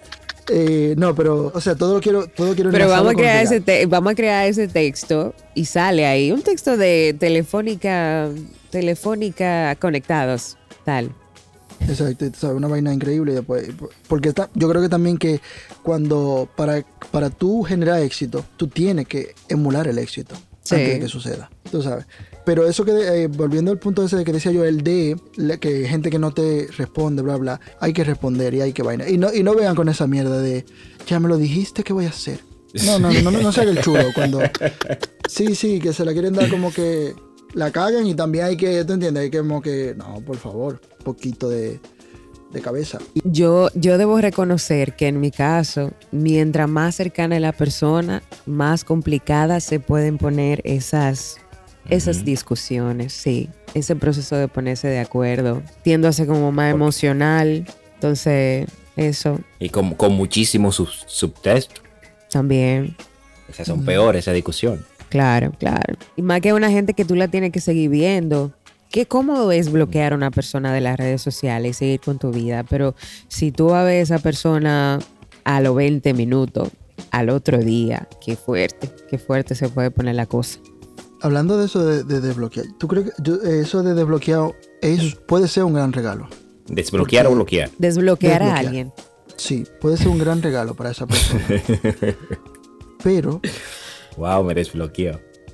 Eh, 0.50 0.94
no, 0.98 1.16
pero, 1.16 1.52
o 1.56 1.62
sea, 1.62 1.76
todo 1.76 1.94
lo 1.96 2.02
quiero, 2.02 2.28
todo 2.28 2.54
quiero 2.54 2.70
Pero 2.70 2.90
vamos 2.90 3.14
a, 3.14 3.16
crear 3.16 3.42
ese 3.46 3.62
te- 3.62 3.86
vamos 3.86 4.12
a 4.12 4.16
crear 4.16 4.46
ese 4.46 4.68
texto 4.68 5.34
y 5.56 5.64
sale 5.64 6.06
ahí 6.06 6.34
un 6.34 6.42
texto 6.42 6.76
de 6.76 7.16
telefónica, 7.18 8.28
telefónica 8.70 9.76
conectados, 9.80 10.58
tal. 10.84 11.12
Exacto, 11.88 12.26
sabes, 12.38 12.56
una 12.58 12.68
vaina 12.68 12.94
increíble 12.94 13.34
después, 13.34 13.70
porque 14.08 14.30
está, 14.30 14.50
yo 14.56 14.70
creo 14.70 14.82
que 14.82 14.90
también 14.90 15.18
que 15.18 15.42
cuando 15.82 16.48
para, 16.56 16.86
para 17.12 17.30
tú 17.30 17.64
generar 17.64 18.02
éxito, 18.02 18.46
tú 18.58 18.68
tienes 18.68 19.08
que 19.08 19.36
emular 19.50 19.88
el 19.88 19.98
éxito 19.98 20.36
Sí. 20.64 20.76
antes 20.76 20.94
de 20.94 21.00
que 21.02 21.08
suceda, 21.10 21.52
tú 21.70 21.82
sabes. 21.84 22.06
Pero 22.46 22.66
eso 22.66 22.86
que, 22.86 22.92
eh, 22.94 23.28
volviendo 23.28 23.70
al 23.72 23.80
punto 23.80 24.04
ese 24.06 24.16
de 24.16 24.24
que 24.24 24.32
decía 24.32 24.52
yo, 24.54 24.64
el 24.64 24.82
de 24.82 25.18
la- 25.36 25.58
que 25.58 25.86
gente 25.88 26.10
que 26.10 26.20
no 26.20 26.34
te 26.34 26.68
responde, 26.78 27.22
bla, 27.22 27.36
bla, 27.36 27.60
hay 27.82 27.92
que 27.92 28.06
responder 28.06 28.54
y 28.54 28.62
hay 28.62 28.72
que 28.72 28.82
vaina. 28.82 29.10
Y 29.10 29.18
no, 29.18 29.34
y 29.34 29.44
no 29.44 29.56
vean 29.56 29.76
con 29.76 29.90
esa 29.90 30.08
mierda 30.08 30.40
de, 30.40 30.64
ya 31.06 31.20
me 31.20 31.28
lo 31.28 31.38
dijiste, 31.38 31.84
¿qué 31.84 31.92
voy 31.92 32.06
a 32.06 32.10
hacer? 32.10 32.40
No, 32.86 32.98
no, 32.98 33.12
no, 33.12 33.30
no, 33.30 33.42
no 33.42 33.50
haga 33.50 33.64
el 33.64 33.82
chulo 33.82 34.06
cuando... 34.16 34.40
Sí, 35.28 35.56
sí, 35.56 35.80
que 35.80 35.94
se 35.94 36.04
la 36.06 36.12
quieren 36.14 36.34
dar 36.34 36.50
como 36.50 36.72
que 36.74 37.14
la 37.54 37.72
caguen 37.72 38.08
y 38.08 38.16
también 38.16 38.46
hay 38.46 38.58
que, 38.58 38.84
¿tú 38.86 38.94
entiendes? 38.94 39.24
Hay 39.24 39.30
que 39.30 39.40
como 39.40 39.62
que, 39.62 39.94
no, 39.98 40.22
por 40.26 40.38
favor, 40.38 40.82
un 41.00 41.04
poquito 41.06 41.50
de, 41.50 41.80
de 42.52 42.62
cabeza. 42.62 43.00
Yo, 43.24 43.70
yo 43.76 43.98
debo 43.98 44.20
reconocer 44.20 44.96
que 44.96 45.08
en 45.08 45.20
mi 45.20 45.32
caso, 45.32 45.92
mientras 46.12 46.68
más 46.70 46.96
cercana 46.96 47.36
es 47.36 47.42
la 47.42 47.52
persona, 47.52 48.24
más 48.46 48.84
complicadas 48.84 49.64
se 49.64 49.80
pueden 49.80 50.18
poner 50.18 50.62
esas, 50.64 51.38
esas 51.90 52.18
Ujú. 52.18 52.26
discusiones, 52.26 53.14
sí. 53.14 53.50
Ese 53.74 53.96
proceso 53.96 54.36
de 54.36 54.48
ponerse 54.48 54.88
de 54.88 55.00
acuerdo. 55.00 55.64
Tiendo 55.84 56.08
a 56.08 56.14
ser 56.14 56.28
como 56.28 56.52
más 56.52 56.72
emocional. 56.72 57.66
Entonces, 57.96 58.68
eso 58.96 59.40
Y 59.60 59.70
con, 59.70 59.96
con 59.96 60.14
muchísimos 60.14 60.76
sub- 60.76 60.90
subtextos. 61.08 61.82
también. 62.30 62.96
Esas 63.50 63.68
son 63.68 63.84
peores, 63.84 64.20
esa 64.24 64.32
discusión. 64.32 64.86
Claro, 65.14 65.52
claro. 65.60 65.94
Y 66.16 66.24
más 66.24 66.42
que 66.42 66.54
una 66.54 66.72
gente 66.72 66.96
que 66.96 67.06
tú 67.06 67.14
la 67.16 67.28
tienes 67.28 67.52
que 67.52 67.62
seguir 67.62 67.92
viendo. 67.92 68.52
Qué 68.90 69.06
cómodo 69.06 69.52
es 69.52 69.72
bloquear 69.72 70.14
a 70.14 70.16
una 70.16 70.32
persona 70.32 70.74
de 70.74 70.82
las 70.82 70.98
redes 70.98 71.22
sociales 71.22 71.70
y 71.70 71.74
seguir 71.78 72.00
con 72.00 72.18
tu 72.18 72.32
vida. 72.32 72.64
Pero 72.64 72.96
si 73.28 73.52
tú 73.52 73.68
vas 73.68 73.82
a 73.82 73.84
ver 73.84 74.00
a 74.00 74.02
esa 74.02 74.18
persona 74.18 74.98
a 75.44 75.62
los 75.62 75.76
20 75.76 76.16
minutos, 76.16 76.70
al 77.12 77.30
otro 77.30 77.60
día, 77.60 78.08
qué 78.26 78.36
fuerte, 78.36 78.90
qué 79.08 79.20
fuerte 79.20 79.54
se 79.54 79.70
puede 79.70 79.92
poner 79.92 80.16
la 80.16 80.26
cosa. 80.26 80.58
Hablando 81.22 81.60
de 81.60 81.66
eso 81.68 81.86
de, 81.86 82.04
de 82.04 82.20
desbloquear, 82.20 82.66
¿tú 82.80 82.88
crees 82.88 83.06
que 83.06 83.12
yo- 83.22 83.40
eso 83.44 83.84
de 83.84 83.94
desbloqueado 83.94 84.56
es, 84.82 85.14
puede 85.28 85.48
ser 85.48 85.64
un 85.64 85.74
gran 85.76 85.94
regalo? 85.94 86.28
Desbloquear 86.68 87.26
Porque- 87.26 87.34
o 87.34 87.36
bloquear. 87.36 87.70
Desbloquear, 87.78 88.42
a 88.42 88.56
alguien. 88.56 88.92
Sí, 89.36 89.64
puede 89.80 89.98
ser 89.98 90.08
un 90.08 90.18
gran 90.18 90.42
regalo 90.42 90.74
para 90.74 90.90
esa 90.90 91.06
persona. 91.06 91.44
Pero, 93.04 93.42
Wow, 94.18 94.44
me 94.44 94.54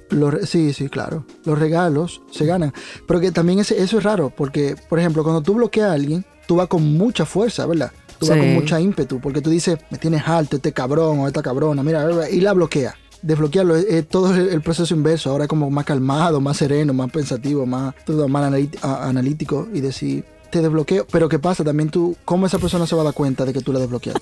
los 0.10 0.34
re- 0.34 0.46
sí, 0.46 0.74
sí, 0.74 0.90
claro, 0.90 1.26
los 1.46 1.60
regalos 1.60 2.22
se 2.32 2.46
ganan. 2.46 2.74
Pero 3.08 3.20
que 3.20 3.32
también 3.32 3.60
ese- 3.60 3.82
eso 3.82 3.98
es 4.00 4.04
raro, 4.04 4.32
porque, 4.36 4.76
por 4.90 5.00
ejemplo, 5.00 5.24
cuando 5.24 5.42
tú 5.42 5.54
bloqueas 5.54 5.90
a 5.90 5.94
alguien, 5.94 6.26
tú 6.48 6.56
vas 6.56 6.68
con 6.68 6.84
mucha 6.98 7.26
fuerza, 7.26 7.66
¿verdad? 7.66 7.92
Tú 8.18 8.28
vas 8.28 8.38
con 8.38 8.54
mucha 8.54 8.82
ímpetu, 8.82 9.20
porque 9.22 9.40
tú 9.42 9.50
dices, 9.50 9.78
me 9.92 9.98
tienes 9.98 10.28
alto 10.28 10.58
este 10.58 10.74
cabrón 10.74 11.20
o 11.20 11.28
esta 11.28 11.42
cabrona, 11.42 11.84
mira, 11.84 12.30
y 12.30 12.42
la 12.42 12.54
bloquea. 12.54 12.96
Desbloquearlo 13.22 13.76
es, 13.76 13.86
es 13.86 14.08
todo 14.08 14.34
el, 14.34 14.62
proceso 14.62 14.96
inverso, 14.96 15.30
ahora 15.30 15.44
es 15.46 15.48
como 15.50 15.70
más 15.70 15.86
calmado, 15.86 16.42
más 16.42 16.58
sereno, 16.58 16.94
más 16.94 17.12
pensativo, 17.12 17.66
más, 17.66 17.94
todo 18.06 18.28
más 18.28 18.52
analítico 18.82 19.68
y 19.74 19.82
decir, 19.82 20.26
te 20.50 20.62
desbloqueo. 20.62 21.06
Pero 21.12 21.30
¿qué 21.30 21.40
pasa? 21.40 21.64
También 21.64 21.90
tú, 21.90 22.16
¿cómo 22.26 22.46
esa 22.48 22.60
persona 22.60 22.86
se 22.88 22.96
va 22.96 23.02
a 23.02 23.06
dar 23.06 23.14
cuenta 23.14 23.46
de 23.46 23.54
que 23.54 23.62
tú 23.62 23.72
la 23.74 23.80
desbloqueaste? 23.80 24.22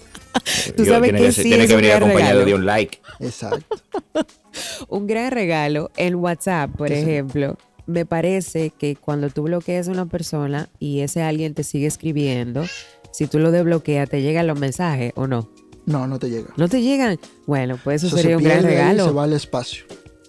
Tú 0.75 0.83
Yo- 0.83 0.93
sabes 0.93 1.11
tiene 1.11 1.19
que 1.25 1.31
ser- 1.31 1.43
sí 1.43 1.49
tiene 1.49 1.63
es 1.63 1.69
que 1.69 1.75
un 1.75 1.81
venir 1.81 1.95
acompañado 1.95 2.31
regalo. 2.39 2.45
de 2.45 2.53
un 2.55 2.65
like. 2.65 2.99
Exacto. 3.19 3.77
Un 4.89 5.05
gran 5.07 5.31
regalo 5.31 5.91
en 5.97 6.15
WhatsApp, 6.15 6.71
por 6.75 6.91
ejemplo. 6.91 7.57
Me 7.85 8.05
parece 8.05 8.71
que 8.71 8.95
cuando 8.95 9.29
tú 9.29 9.43
bloqueas 9.43 9.87
a 9.87 9.91
una 9.91 10.07
persona 10.07 10.67
y 10.79 11.01
ese 11.01 11.21
alguien 11.21 11.53
te 11.53 11.63
sigue 11.63 11.85
escribiendo, 11.87 12.65
si 13.11 13.27
tú 13.27 13.39
lo 13.39 13.51
desbloqueas, 13.51 14.09
te 14.09 14.21
llegan 14.21 14.47
los 14.47 14.59
mensajes 14.59 15.13
o 15.15 15.27
no. 15.27 15.47
No, 15.85 16.05
no 16.07 16.19
te 16.19 16.29
llega. 16.29 16.49
¿No 16.57 16.67
te 16.67 16.81
llegan? 16.81 17.17
Bueno, 17.45 17.79
pues 17.83 18.03
eso 18.03 18.07
Eso 18.07 18.17
sería 18.17 18.31
se 18.31 18.37
un 18.37 18.43
gran 18.43 18.57
ahí 18.65 18.65
y 18.65 18.67
regalo. 18.75 19.05
se 19.05 19.11
va 19.11 19.23
al 19.23 19.33
espacio. 19.33 19.85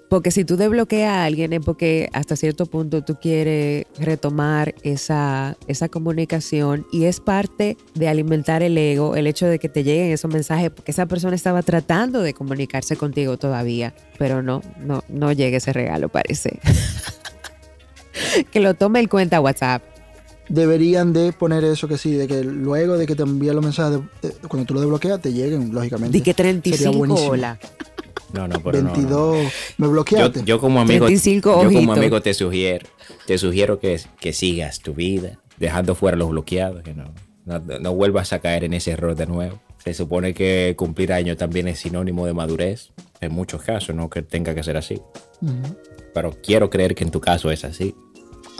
Porque 0.09 0.31
si 0.31 0.45
tú 0.45 0.57
desbloqueas 0.57 1.13
a 1.13 1.25
alguien 1.25 1.53
es 1.53 1.61
porque 1.61 2.09
hasta 2.15 2.35
cierto 2.35 2.65
punto 2.65 3.03
tú 3.05 3.17
quieres 3.21 3.85
retomar 3.99 4.75
esa, 4.83 5.57
esa 5.67 5.91
comunicación 5.91 6.87
y 6.91 7.05
es 7.05 7.21
parte 7.21 7.77
de 7.95 8.09
alimentar 8.09 8.63
el 8.63 8.79
ego, 8.79 9.17
el 9.17 9.27
hecho 9.27 9.45
de 9.45 9.59
que 9.59 9.69
te 9.69 9.85
lleguen 9.85 10.11
esos 10.13 10.33
mensajes, 10.33 10.71
porque 10.71 10.93
esa 10.93 11.05
persona 11.05 11.37
estaba 11.37 11.63
tratando 11.63 12.23
de 12.23 12.33
comunicarse 12.33 12.97
contigo 12.97 13.37
todavía, 13.37 13.95
pero 14.19 14.43
no, 14.43 14.63
no, 14.81 15.05
no 15.11 15.33
llega 15.33 15.59
ese 15.59 15.75
regalo, 15.75 16.09
parece. 16.09 16.59
que 18.51 18.61
lo 18.61 18.73
tome 18.75 19.01
en 19.01 19.09
cuenta 19.09 19.41
WhatsApp. 19.41 19.83
Deberían 20.49 21.13
de 21.13 21.33
poner 21.35 21.63
eso 21.65 21.87
que 21.87 21.99
sí, 21.99 22.13
de 22.13 22.27
que 22.27 22.43
luego 22.43 22.97
de 22.97 23.07
que 23.07 23.15
te 23.15 23.23
envíen 23.25 23.55
los 23.57 23.63
mensajes, 23.65 24.01
de- 24.23 24.29
de- 24.31 24.35
cuando 24.49 24.65
tú 24.67 24.73
lo 24.73 24.81
desbloqueas, 24.81 25.21
te 25.21 25.35
lleguen, 25.35 25.71
lógicamente. 25.75 26.17
Di 26.17 26.23
que 26.25 26.33
Sería 26.33 26.53
35 26.63 26.97
buenísimo. 26.97 27.31
hola. 27.31 27.59
No, 28.33 28.47
no, 28.49 28.61
pero 28.61 28.83
no, 28.83 28.89
no. 28.89 28.93
22. 28.95 29.53
Me 29.79 29.87
Yo, 29.87 29.91
bloqueaste. 29.91 30.43
yo 30.45 30.61
como 30.61 30.81
amigo, 30.81 31.07
35 31.07 31.63
yo 31.63 31.73
como 31.73 31.93
amigo 31.95 32.21
te 32.21 32.35
sugiero, 32.35 32.87
te 33.27 33.39
sugiero 33.39 33.79
que, 33.81 34.01
que 34.21 34.33
sigas 34.33 34.81
tu 34.81 34.95
vida, 34.95 35.39
dejando 35.57 35.95
fuera 35.95 36.17
los 36.17 36.29
bloqueados, 36.31 36.83
que 36.83 36.95
no, 36.95 37.13
no, 37.47 37.59
no 37.59 37.95
vuelvas 37.95 38.33
a 38.33 38.41
caer 38.41 38.65
en 38.65 38.75
ese 38.75 38.91
error 38.93 39.15
de 39.15 39.27
nuevo. 39.27 39.61
Se 39.79 39.95
supone 39.95 40.35
que 40.35 40.75
cumplir 40.77 41.13
años 41.13 41.37
también 41.37 41.69
es 41.69 41.79
sinónimo 41.79 42.27
de 42.27 42.35
madurez, 42.35 42.91
en 43.21 43.33
muchos 43.33 43.63
casos, 43.63 43.95
no 43.95 44.11
que 44.11 44.23
tenga 44.23 44.55
que 44.55 44.63
ser 44.63 44.77
así. 44.77 45.01
Pero 46.13 46.37
quiero 46.43 46.69
creer 46.69 46.95
que 46.95 47.05
en 47.05 47.11
tu 47.11 47.21
caso 47.21 47.51
es 47.51 47.65
así. 47.65 47.95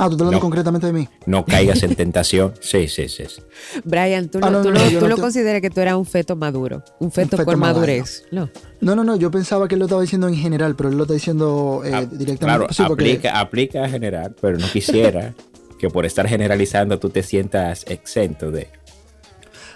Ah, 0.01 0.07
tú 0.07 0.13
estás 0.13 0.21
hablando 0.27 0.33
No. 0.37 0.41
concretamente 0.41 0.87
de 0.87 0.93
mí. 0.93 1.09
No 1.27 1.45
caigas 1.45 1.83
en 1.83 1.95
tentación. 1.97 2.55
Sí, 2.61 2.87
sí, 2.89 3.09
sí. 3.09 3.25
sí. 3.29 3.43
Brian, 3.85 4.29
tú 4.29 4.39
no, 4.39 4.47
Ah, 4.47 4.51
no, 4.51 4.63
tú 4.63 4.71
no, 4.71 4.79
no- 4.79 4.89
yo 4.89 4.99
tú 5.01 5.05
no 5.07 5.09
no 5.11 5.17
te- 5.17 5.23
consideras 5.23 5.61
que 5.61 5.71
tú 5.71 5.81
eras 5.81 5.97
un 5.97 6.07
feto 6.07 6.37
maduro, 6.37 6.85
un 7.01 7.11
feto, 7.11 7.31
feto 7.37 7.45
con 7.45 7.59
maduro. 7.59 7.81
madurez. 7.87 8.23
No. 8.31 8.49
No, 8.81 8.95
no, 8.95 9.03
no, 9.03 9.17
yo 9.17 9.31
pensaba 9.31 9.67
que 9.67 9.75
él 9.75 9.81
lo 9.81 9.87
estaba 9.87 10.01
diciendo 10.03 10.29
en 10.29 10.37
general, 10.37 10.77
pero 10.77 10.89
él 10.91 10.97
lo 10.97 11.03
está 11.03 11.15
diciendo 11.15 11.83
eh, 11.85 11.91
Ah, 11.93 12.01
directamente. 12.05 12.45
Claro, 12.45 12.67
Sí, 12.71 12.83
porque- 12.87 13.05
aplica, 13.11 13.41
aplica 13.41 13.85
a 13.85 13.89
general, 13.89 14.37
pero 14.41 14.57
no 14.57 14.67
quisiera 14.71 15.35
que 15.81 15.91
por 15.91 16.07
estar 16.07 16.29
generalizando 16.29 16.99
tú 17.01 17.11
te 17.11 17.23
sientas 17.25 17.85
exento 17.89 18.51
de... 18.53 18.69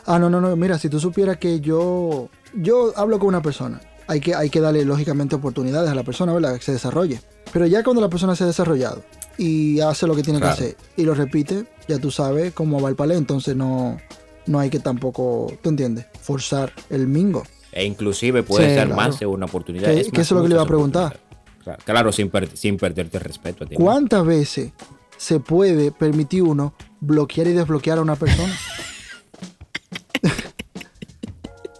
Ah, 0.06 0.18
no, 0.18 0.28
no, 0.30 0.40
no, 0.40 0.54
mira, 0.56 0.78
si 0.78 0.88
tú 0.88 0.98
supieras 1.00 1.36
que 1.38 1.60
yo, 1.60 2.28
yo 2.54 2.92
hablo 2.96 3.18
con 3.18 3.28
una 3.28 3.42
persona, 3.42 3.80
hay 4.08 4.20
que, 4.20 4.34
hay 4.34 4.50
que 4.50 4.60
darle 4.60 4.84
lógicamente 4.84 5.36
oportunidades 5.36 5.90
a 5.90 5.94
la 5.94 6.02
persona, 6.02 6.32
¿verdad? 6.32 6.56
Que 6.56 6.62
se 6.62 6.72
desarrolle. 6.72 7.20
Pero 7.52 7.66
ya 7.66 7.84
cuando 7.84 8.00
la 8.02 8.08
persona 8.08 8.34
se 8.34 8.44
ha 8.44 8.46
desarrollado 8.48 9.02
y 9.38 9.80
hace 9.80 10.06
lo 10.06 10.14
que 10.14 10.22
tiene 10.22 10.38
Claro. 10.38 10.56
que 10.56 10.62
hacer 10.64 10.76
y 10.96 11.04
lo 11.04 11.14
repite, 11.14 11.64
ya 11.88 11.98
tú 11.98 12.10
sabes 12.10 12.52
cómo 12.52 12.80
va 12.80 12.88
el 12.88 12.96
palé, 12.96 13.16
entonces 13.16 13.56
no, 13.56 13.98
no 14.46 14.58
hay 14.58 14.70
que 14.70 14.78
tampoco, 14.78 15.52
¿tú 15.62 15.68
entiendes? 15.70 16.06
Forzar 16.20 16.72
el 16.90 17.06
mingo. 17.06 17.42
E 17.72 17.84
inclusive 17.84 18.44
Sí. 18.46 18.62
dar 18.76 18.86
Claro. 18.88 18.96
más 18.96 19.18
de 19.20 19.26
una 19.26 19.46
oportunidad. 19.46 19.88
Que- 19.94 20.00
Es 20.00 20.12
más, 20.12 20.20
es 20.20 20.30
lo 20.32 20.42
que 20.42 20.48
le 20.48 20.54
iba 20.54 20.62
a 20.62 20.66
preguntar. 20.66 21.18
Claro, 21.64 21.78
claro, 21.84 22.12
sin, 22.12 22.28
per- 22.28 22.54
sin 22.56 22.76
perderte 22.76 23.16
el 23.18 23.22
respeto 23.24 23.64
a 23.64 23.66
ti. 23.68 23.76
¿Cuántas 23.76 24.26
veces 24.26 24.72
se 25.16 25.38
puede 25.40 25.92
permitir 25.92 26.42
uno 26.42 26.74
bloquear 27.00 27.46
y 27.46 27.52
desbloquear 27.52 27.98
a 27.98 28.02
una 28.02 28.16
persona? 28.16 28.52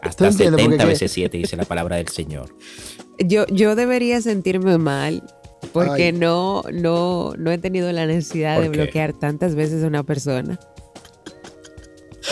Hasta 0.01 0.29
entiendes? 0.29 0.61
70 0.61 0.63
Porque 0.65 0.79
que- 0.79 0.85
veces 0.87 1.13
7 1.13 1.37
dice 1.39 1.57
la 1.57 1.65
palabra 1.65 1.97
del 1.97 2.09
Señor. 2.09 2.55
Yo, 3.19 3.47
yo 3.47 3.77
debería 3.77 4.21
sentirme 4.21 4.79
mal 4.79 5.23
porque 5.73 6.07
Ay. 6.07 6.13
no, 6.13 6.63
no, 6.73 7.33
no 7.39 7.51
he 7.51 7.59
tenido 7.59 7.91
la 7.93 8.07
necesidad 8.07 8.57
¿Por 8.57 8.65
de 8.65 8.71
qué? 8.73 8.77
bloquear 8.83 9.13
tantas 9.13 9.55
veces 9.55 9.83
a 9.85 9.87
una 9.87 10.03
persona. 10.03 10.59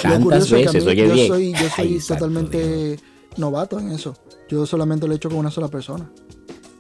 Tantas 0.03 0.51
veces, 0.51 0.85
mí- 0.85 0.91
oye 0.91 1.07
yo 1.09 1.13
bien. 1.15 1.29
soy, 1.29 1.53
yo 1.53 1.69
soy 1.69 1.87
Ay, 1.95 2.01
santo 2.01 2.25
totalmente 2.27 2.99
novato 3.37 3.79
en 3.79 3.91
eso. 3.93 4.17
Yo 4.49 4.65
solamente 4.67 5.07
lo 5.07 5.13
he 5.13 5.17
hecho 5.17 5.29
con 5.29 5.39
una 5.39 5.51
sola 5.51 5.69
persona. 5.69 6.11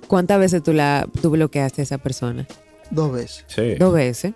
¿Cuántas 0.06 0.38
veces 0.40 0.62
tú, 0.62 0.72
la, 0.72 1.06
tú 1.20 1.30
bloqueaste 1.30 1.82
a 1.82 1.84
esa 1.84 1.98
persona? 1.98 2.46
Dos 2.90 3.12
veces. 3.12 3.44
Sí. 3.48 3.74
Dos 3.74 3.92
veces. 3.94 4.32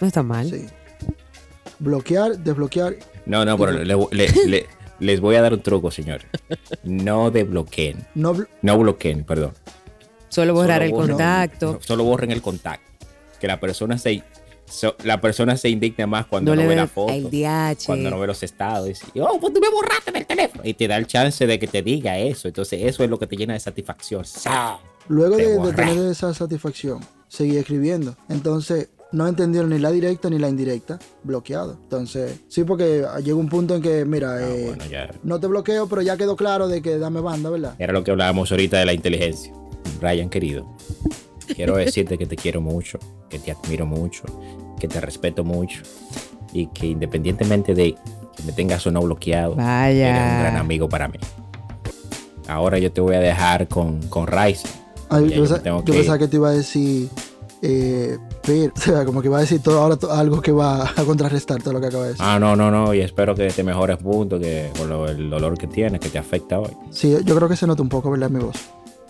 No 0.00 0.06
está 0.06 0.22
mal. 0.22 0.48
Sí. 0.50 0.66
Bloquear, 1.78 2.38
desbloquear. 2.38 2.96
No, 3.26 3.44
no, 3.44 3.58
pero 3.58 3.72
le- 3.72 3.84
le- 3.84 4.46
le- 4.46 4.66
les 5.00 5.20
voy 5.20 5.36
a 5.36 5.42
dar 5.42 5.52
un 5.54 5.60
truco, 5.62 5.90
señores. 5.90 6.26
No 6.84 7.30
desbloqueen. 7.30 8.06
No, 8.14 8.34
bl- 8.34 8.48
No 8.62 8.78
bloqueen, 8.78 9.24
perdón. 9.24 9.52
Solo 10.36 10.54
borrar 10.54 10.82
Solo 10.82 10.84
el 10.84 10.92
borren- 10.92 11.08
contacto. 11.08 11.72
no, 11.72 11.78
Solo 11.82 12.04
borren 12.04 12.30
el 12.30 12.42
contacto. 12.42 12.86
Que 13.40 13.46
la 13.46 13.58
persona 13.58 13.96
se, 13.98 14.22
so- 14.66 14.94
la 15.04 15.20
persona 15.20 15.56
se 15.56 15.68
indigna 15.70 16.06
más 16.06 16.26
cuando 16.26 16.50
No 16.50 16.56
no, 16.56 16.62
le 16.62 16.68
ve 16.68 16.76
la 16.76 16.86
foto. 16.86 17.12
el 17.12 17.30
DH. 17.30 17.86
Cuando 17.86 18.10
no 18.10 18.18
ve 18.20 18.26
los 18.26 18.42
estados. 18.42 18.86
Y 18.86 18.90
dice, 18.90 19.06
oh, 19.20 19.38
pues 19.40 19.52
tú 19.54 19.60
me 19.60 19.70
borraste 19.70 20.12
del 20.12 20.26
teléfono. 20.26 20.62
Y 20.64 20.74
te 20.74 20.86
da 20.88 20.96
el 20.98 21.06
chance 21.06 21.46
de 21.46 21.58
que 21.58 21.66
te 21.66 21.82
diga 21.82 22.18
eso. 22.18 22.48
Entonces, 22.48 22.80
eso 22.82 23.02
es 23.02 23.10
lo 23.10 23.18
que 23.18 23.26
te 23.26 23.36
llena 23.36 23.54
de 23.54 23.60
satisfacción. 23.60 24.24
¡Sa! 24.24 24.78
luego 25.08 25.36
Te 25.36 25.46
de, 25.46 25.72
tener 25.72 25.98
esa 26.10 26.34
satisfacción, 26.34 27.00
seguí 27.28 27.56
escribiendo. 27.56 28.16
Entonces, 28.28 28.88
no 29.12 29.28
entendieron 29.28 29.70
ni 29.70 29.78
la 29.78 29.90
directa 29.92 30.28
ni 30.28 30.38
la 30.38 30.48
indirecta. 30.48 30.98
Bloqueado. 31.22 31.78
Entonces, 31.84 32.40
sí, 32.48 32.64
porque 32.64 33.04
llega 33.22 33.36
un 33.36 33.48
punto 33.48 33.76
en 33.76 33.82
que, 33.82 34.04
mira, 34.04 34.32
Ah, 34.34 34.42
eh, 34.48 34.64
bueno, 34.66 34.84
ya. 34.90 35.10
no 35.22 35.38
te 35.38 35.46
bloqueo, 35.46 35.88
pero 35.88 36.02
ya 36.02 36.16
quedó 36.16 36.34
claro 36.36 36.66
de 36.68 36.82
que 36.82 36.98
dame 36.98 37.20
banda, 37.20 37.50
¿verdad? 37.50 37.74
Era 37.78 37.92
lo 37.92 38.02
que 38.02 38.10
hablábamos 38.10 38.50
ahorita 38.50 38.78
de 38.78 38.84
la 38.86 38.92
inteligencia. 38.94 39.52
Brian, 39.98 40.28
querido. 40.28 40.66
Quiero 41.54 41.76
decirte 41.76 42.18
que 42.18 42.26
te 42.26 42.36
quiero 42.36 42.60
mucho, 42.60 42.98
que 43.28 43.38
te 43.38 43.52
admiro 43.52 43.86
mucho, 43.86 44.24
que 44.78 44.88
te 44.88 45.00
respeto 45.00 45.44
mucho. 45.44 45.82
Y 46.52 46.68
que 46.68 46.86
independientemente 46.86 47.74
de 47.74 47.94
que 48.36 48.42
me 48.44 48.52
tengas 48.52 48.86
o 48.86 48.90
no 48.90 49.00
bloqueado, 49.02 49.56
Vaya. 49.56 50.08
eres 50.10 50.32
un 50.32 50.38
gran 50.40 50.56
amigo 50.56 50.88
para 50.88 51.08
mí. 51.08 51.18
Ahora 52.48 52.78
yo 52.78 52.92
te 52.92 53.00
voy 53.00 53.14
a 53.16 53.20
dejar 53.20 53.66
con, 53.68 54.00
con. 54.08 54.26
Ay, 54.32 54.54
yo 55.10 55.20
yo 55.26 55.42
pensa- 55.42 55.62
tengo 55.62 55.78
yo 55.80 55.84
que 55.84 55.92
pensaba 55.92 56.18
que 56.18 56.28
te 56.28 56.36
iba 56.36 56.48
a 56.48 56.52
decir, 56.52 57.08
eh, 57.62 58.16
pero, 58.42 58.72
o 58.76 58.80
sea, 58.80 59.04
como 59.04 59.20
que 59.20 59.28
iba 59.28 59.38
a 59.38 59.40
decir 59.40 59.60
todo 59.60 59.80
ahora 59.80 59.96
to- 59.96 60.12
algo 60.12 60.40
que 60.40 60.52
va 60.52 60.88
a 60.88 61.04
contrarrestar 61.04 61.60
todo 61.62 61.74
lo 61.74 61.80
que 61.80 61.86
acaba 61.88 62.04
de 62.04 62.10
decir. 62.10 62.24
Ah, 62.24 62.38
no, 62.38 62.54
no, 62.54 62.70
no. 62.70 62.94
Y 62.94 63.00
espero 63.00 63.34
que 63.34 63.48
te 63.48 63.62
mejores 63.64 63.96
punto, 63.98 64.38
que 64.38 64.70
con 64.78 64.88
lo- 64.88 65.08
el 65.08 65.28
dolor 65.28 65.58
que 65.58 65.66
tienes, 65.66 66.00
que 66.00 66.08
te 66.08 66.18
afecta 66.18 66.60
hoy. 66.60 66.70
Sí, 66.90 67.16
yo 67.24 67.34
creo 67.36 67.48
que 67.48 67.56
se 67.56 67.66
nota 67.66 67.82
un 67.82 67.88
poco, 67.88 68.10
¿verdad? 68.10 68.30
Mi 68.30 68.38
voz. 68.40 68.56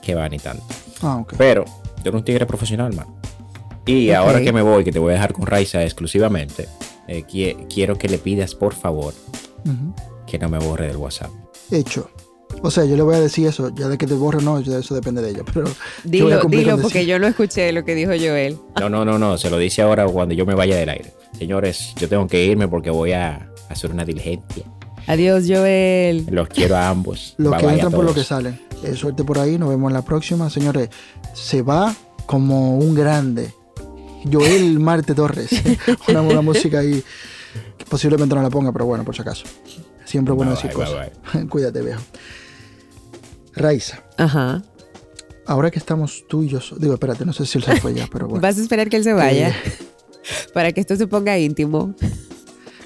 Que 0.07 0.15
va 0.15 0.29
ni 0.29 0.39
tanto. 0.39 0.63
Ah. 1.03 1.25
Pero 1.37 1.65
yo 1.65 2.11
era 2.11 2.17
un 2.17 2.25
tigre 2.25 2.47
profesional, 2.47 2.95
man. 2.95 3.07
Y 3.87 4.11
ahora 4.13 4.41
que 4.41 4.53
me 4.53 4.63
voy, 4.63 4.85
que 4.85 4.93
te 4.93 4.99
voy 5.01 5.11
a 5.11 5.15
dejar 5.15 5.33
con 5.33 5.47
Raiza 5.47 5.83
exclusivamente, 5.83 6.69
eh, 7.09 7.25
qui- 7.27 7.67
quiero 7.73 7.99
que 7.99 8.09
le 8.09 8.19
pidas, 8.19 8.55
por 8.55 8.73
favor, 8.75 9.13
que 10.27 10.39
no 10.39 10.49
me 10.49 10.59
borre 10.59 10.87
del 10.89 10.97
WhatsApp. 10.97 11.31
Hecho. 11.71 12.09
O 12.63 12.71
sea, 12.71 12.85
yo 12.85 12.97
le 12.97 13.03
voy 13.03 13.17
a 13.17 13.21
decir 13.21 13.47
eso, 13.49 13.73
ya 13.75 13.89
de 13.89 13.99
que 13.99 14.07
te 14.07 14.15
borre 14.15 14.39
o 14.39 14.41
no, 14.41 14.59
eso 14.59 14.95
depende 14.95 15.21
de 15.23 15.31
ella. 15.31 15.43
Pero 15.53 15.67
Dilo, 16.05 16.29
dilo, 16.49 16.79
porque 16.81 16.99
decir. 17.01 17.07
yo 17.11 17.19
no 17.19 17.27
escuché 17.27 17.71
lo 17.73 17.85
que 17.85 17.95
dijo 17.95 18.13
Joel. 18.13 18.59
No, 18.81 18.89
no, 18.89 19.05
no, 19.05 19.19
no. 19.19 19.37
Se 19.39 19.51
lo 19.51 19.59
dice 19.59 19.83
ahora 19.83 20.07
cuando 20.07 20.35
yo 20.35 20.47
me 20.47 20.55
vaya 20.55 20.77
del 20.77 20.89
aire. 20.89 21.13
Señores, 21.39 21.93
yo 22.01 22.09
tengo 22.09 22.27
que 22.29 22.45
irme 22.45 22.67
porque 22.69 22.91
voy 22.91 23.13
a 23.13 23.51
hacer 23.69 23.91
una 23.91 24.05
diligencia. 24.05 24.65
Adiós, 25.09 25.45
Joel. 25.47 26.27
Los 26.31 26.49
quiero 26.49 26.77
a 26.77 26.89
ambos. 26.89 27.35
Los 27.37 27.51
Bye 27.53 27.61
que 27.61 27.67
bye 27.67 27.75
entran 27.75 27.93
por 27.93 28.05
lo 28.05 28.11
todos. 28.13 28.23
que 28.23 28.29
salen. 28.29 28.61
Eh, 28.83 28.95
suerte 28.95 29.25
por 29.25 29.39
ahí, 29.39 29.59
nos 29.59 29.69
vemos 29.71 29.91
en 29.91 29.95
la 29.95 30.03
próxima. 30.03 30.51
Señores, 30.51 30.91
se 31.35 31.63
va 31.63 31.95
como 32.27 32.77
un 32.79 32.95
grande. 32.95 33.53
Joel 34.31 34.79
Marte 34.81 35.15
Torres. 35.15 35.51
una, 36.09 36.23
una 36.23 36.41
música 36.43 36.81
ahí 36.81 37.03
que 37.79 37.85
posiblemente 37.87 38.35
no 38.35 38.43
la 38.43 38.51
ponga, 38.51 38.73
pero 38.73 38.87
bueno, 38.87 39.05
por 39.05 39.15
si 39.15 39.23
acaso. 39.23 39.45
Siempre 40.05 40.35
bueno 40.35 40.53
Bye, 40.53 40.63
decir 40.63 40.77
bye, 40.77 40.85
cosas. 40.87 41.47
Cuídate, 41.49 41.83
viejo. 41.83 42.03
Raiza, 43.55 44.03
Ajá. 44.19 44.63
ahora 45.47 45.71
que 45.71 45.79
estamos 45.79 46.25
tú 46.29 46.43
y 46.43 46.49
yo, 46.49 46.59
digo, 46.79 46.93
espérate, 46.95 47.25
no 47.25 47.33
sé 47.33 47.47
si 47.47 47.57
él 47.57 47.65
se 47.65 47.77
fue 47.81 47.95
ya, 47.95 48.07
pero 48.13 48.27
bueno. 48.29 48.43
Vas 48.43 48.59
a 48.59 48.63
esperar 48.63 48.91
que 48.91 48.97
él 48.99 49.05
se 49.05 49.15
vaya 49.15 49.49
Eh, 49.49 49.55
para 50.53 50.73
que 50.73 50.81
esto 50.83 50.95
se 50.97 51.07
ponga 51.07 51.39
íntimo. 51.39 51.95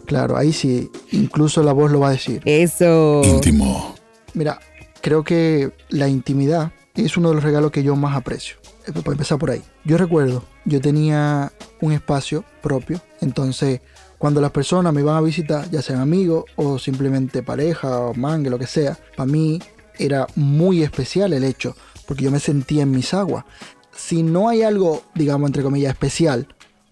claro, 0.07 0.37
ahí 0.37 0.53
sí, 0.53 0.89
incluso 1.11 1.63
la 1.65 1.73
voz 1.73 1.91
lo 1.91 2.01
va 2.01 2.09
a 2.09 2.13
decir. 2.13 2.41
Eso. 2.45 3.23
íntimo, 3.25 3.95
Mira, 4.35 4.61
creo 5.01 5.25
que 5.25 5.73
la 5.89 6.09
intimidad 6.09 6.73
es 6.95 7.17
uno 7.17 7.31
de 7.31 7.37
los 7.37 7.45
regalos 7.45 7.71
que 7.71 7.83
yo 7.83 7.97
más 7.97 8.17
aprecio. 8.17 8.57
Eh, 8.87 8.93
Para 8.93 9.13
empezar 9.13 9.39
por 9.39 9.51
ahí. 9.51 9.63
Yo 9.85 9.97
recuerdo, 9.97 10.45
yo 10.65 10.81
tenía 10.81 11.53
un 11.81 11.93
espacio 11.93 12.45
propio, 12.63 13.01
entonces 13.21 13.81
cuando 14.19 14.43
las 14.43 14.51
personas 14.51 14.93
me 14.93 15.01
iban 15.01 15.17
a 15.17 15.23
visitar, 15.23 15.71
ya 15.71 15.81
sean 15.81 16.01
amigos 16.01 16.45
o 16.57 16.79
simplemente 16.79 17.43
pareja 17.43 18.01
o 18.01 18.15
mangue, 18.15 18.51
lo 18.51 18.59
que 18.59 18.67
sea, 18.67 18.99
para 19.17 19.31
mí 19.31 19.61
era 19.99 20.27
muy 20.35 20.83
especial 20.83 21.33
el 21.33 21.43
hecho, 21.43 21.75
porque 22.07 22.25
yo 22.25 22.31
me 22.31 22.39
sentía 22.39 22.83
en 22.83 22.91
mis 22.91 23.15
aguas. 23.15 23.45
Si 23.97 24.23
no 24.23 24.51
hay 24.51 24.63
algo, 24.63 25.03
digamos, 25.15 25.49
entre 25.49 25.63
comillas, 25.63 25.93
especial, 25.93 26.49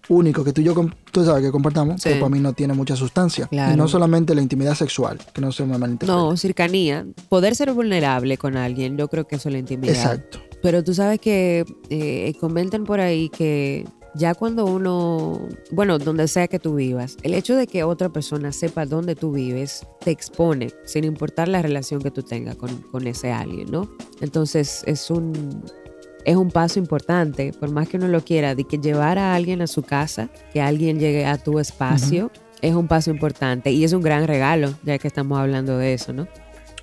único 0.09 0.43
que 0.43 0.51
tú 0.51 0.61
y 0.61 0.65
yo, 0.65 0.75
tú 1.11 1.23
sabes 1.23 1.43
que 1.43 1.51
compartamos, 1.51 2.01
Sí. 2.01 2.09
pues 2.09 2.19
para 2.19 2.29
mí 2.29 2.39
no 2.39 2.53
tiene 2.53 2.73
mucha 2.73 2.95
sustancia. 2.95 3.47
Claro. 3.47 3.73
Y 3.73 3.77
no 3.77 3.87
solamente 3.87 4.35
la 4.35 4.41
intimidad 4.41 4.75
sexual, 4.75 5.19
que 5.33 5.41
no 5.41 5.51
se 5.51 5.63
me 5.65 5.77
malinterprete. 5.77 6.11
No, 6.11 6.35
cercanía. 6.35 7.05
Poder 7.29 7.55
ser 7.55 7.71
vulnerable 7.73 8.37
con 8.37 8.57
alguien, 8.57 8.97
yo 8.97 9.07
creo 9.07 9.25
que 9.27 9.37
eso 9.37 9.49
es 9.49 9.53
la 9.53 9.59
intimidad. 9.59 9.95
Exacto. 9.95 10.39
Pero 10.61 10.83
tú 10.83 10.93
sabes 10.93 11.19
que 11.19 11.63
eh, 11.89 12.33
comentan 12.41 12.83
por 12.83 12.99
ahí 12.99 13.29
que 13.29 13.85
ya 14.15 14.33
cuando 14.33 14.65
uno, 14.65 15.47
bueno, 15.71 15.99
donde 15.99 16.27
sea 16.27 16.47
que 16.47 16.59
tú 16.59 16.75
vivas, 16.75 17.15
el 17.23 17.33
hecho 17.33 17.55
de 17.55 17.67
que 17.67 17.83
otra 17.83 18.09
persona 18.09 18.51
sepa 18.51 18.85
dónde 18.85 19.15
tú 19.15 19.31
vives 19.31 19.85
te 20.03 20.11
expone, 20.11 20.71
sin 20.85 21.03
importar 21.03 21.47
la 21.47 21.61
relación 21.61 22.01
que 22.01 22.11
tú 22.11 22.23
tengas 22.23 22.55
con, 22.55 22.75
con 22.91 23.05
ese 23.07 23.31
alguien, 23.31 23.69
¿no? 23.71 23.89
Entonces 24.19 24.83
es 24.87 25.09
un, 25.11 25.63
es 26.29 26.35
un 26.35 26.51
paso 26.51 26.77
importante, 26.77 27.53
por 27.59 27.71
más 27.71 27.89
que 27.89 27.97
uno 27.97 28.07
lo 28.07 28.23
quiera, 28.23 28.53
de 28.53 28.63
que 28.63 28.77
llevar 28.77 29.17
a 29.17 29.33
alguien 29.33 29.63
a 29.63 29.67
su 29.67 29.81
casa, 29.81 30.29
que 30.53 30.61
alguien 30.61 30.99
llegue 30.99 31.25
a 31.25 31.39
tu 31.39 31.57
espacio, 31.57 32.29
es 32.61 32.75
un 32.75 32.87
paso 32.87 33.09
importante 33.09 33.71
y 33.71 33.83
es 33.83 33.93
un 33.93 34.03
gran 34.03 34.27
regalo, 34.27 34.75
ya 34.83 34.99
que 34.99 35.07
estamos 35.07 35.39
hablando 35.39 35.79
de 35.79 35.95
eso, 35.95 36.13
¿no? 36.13 36.27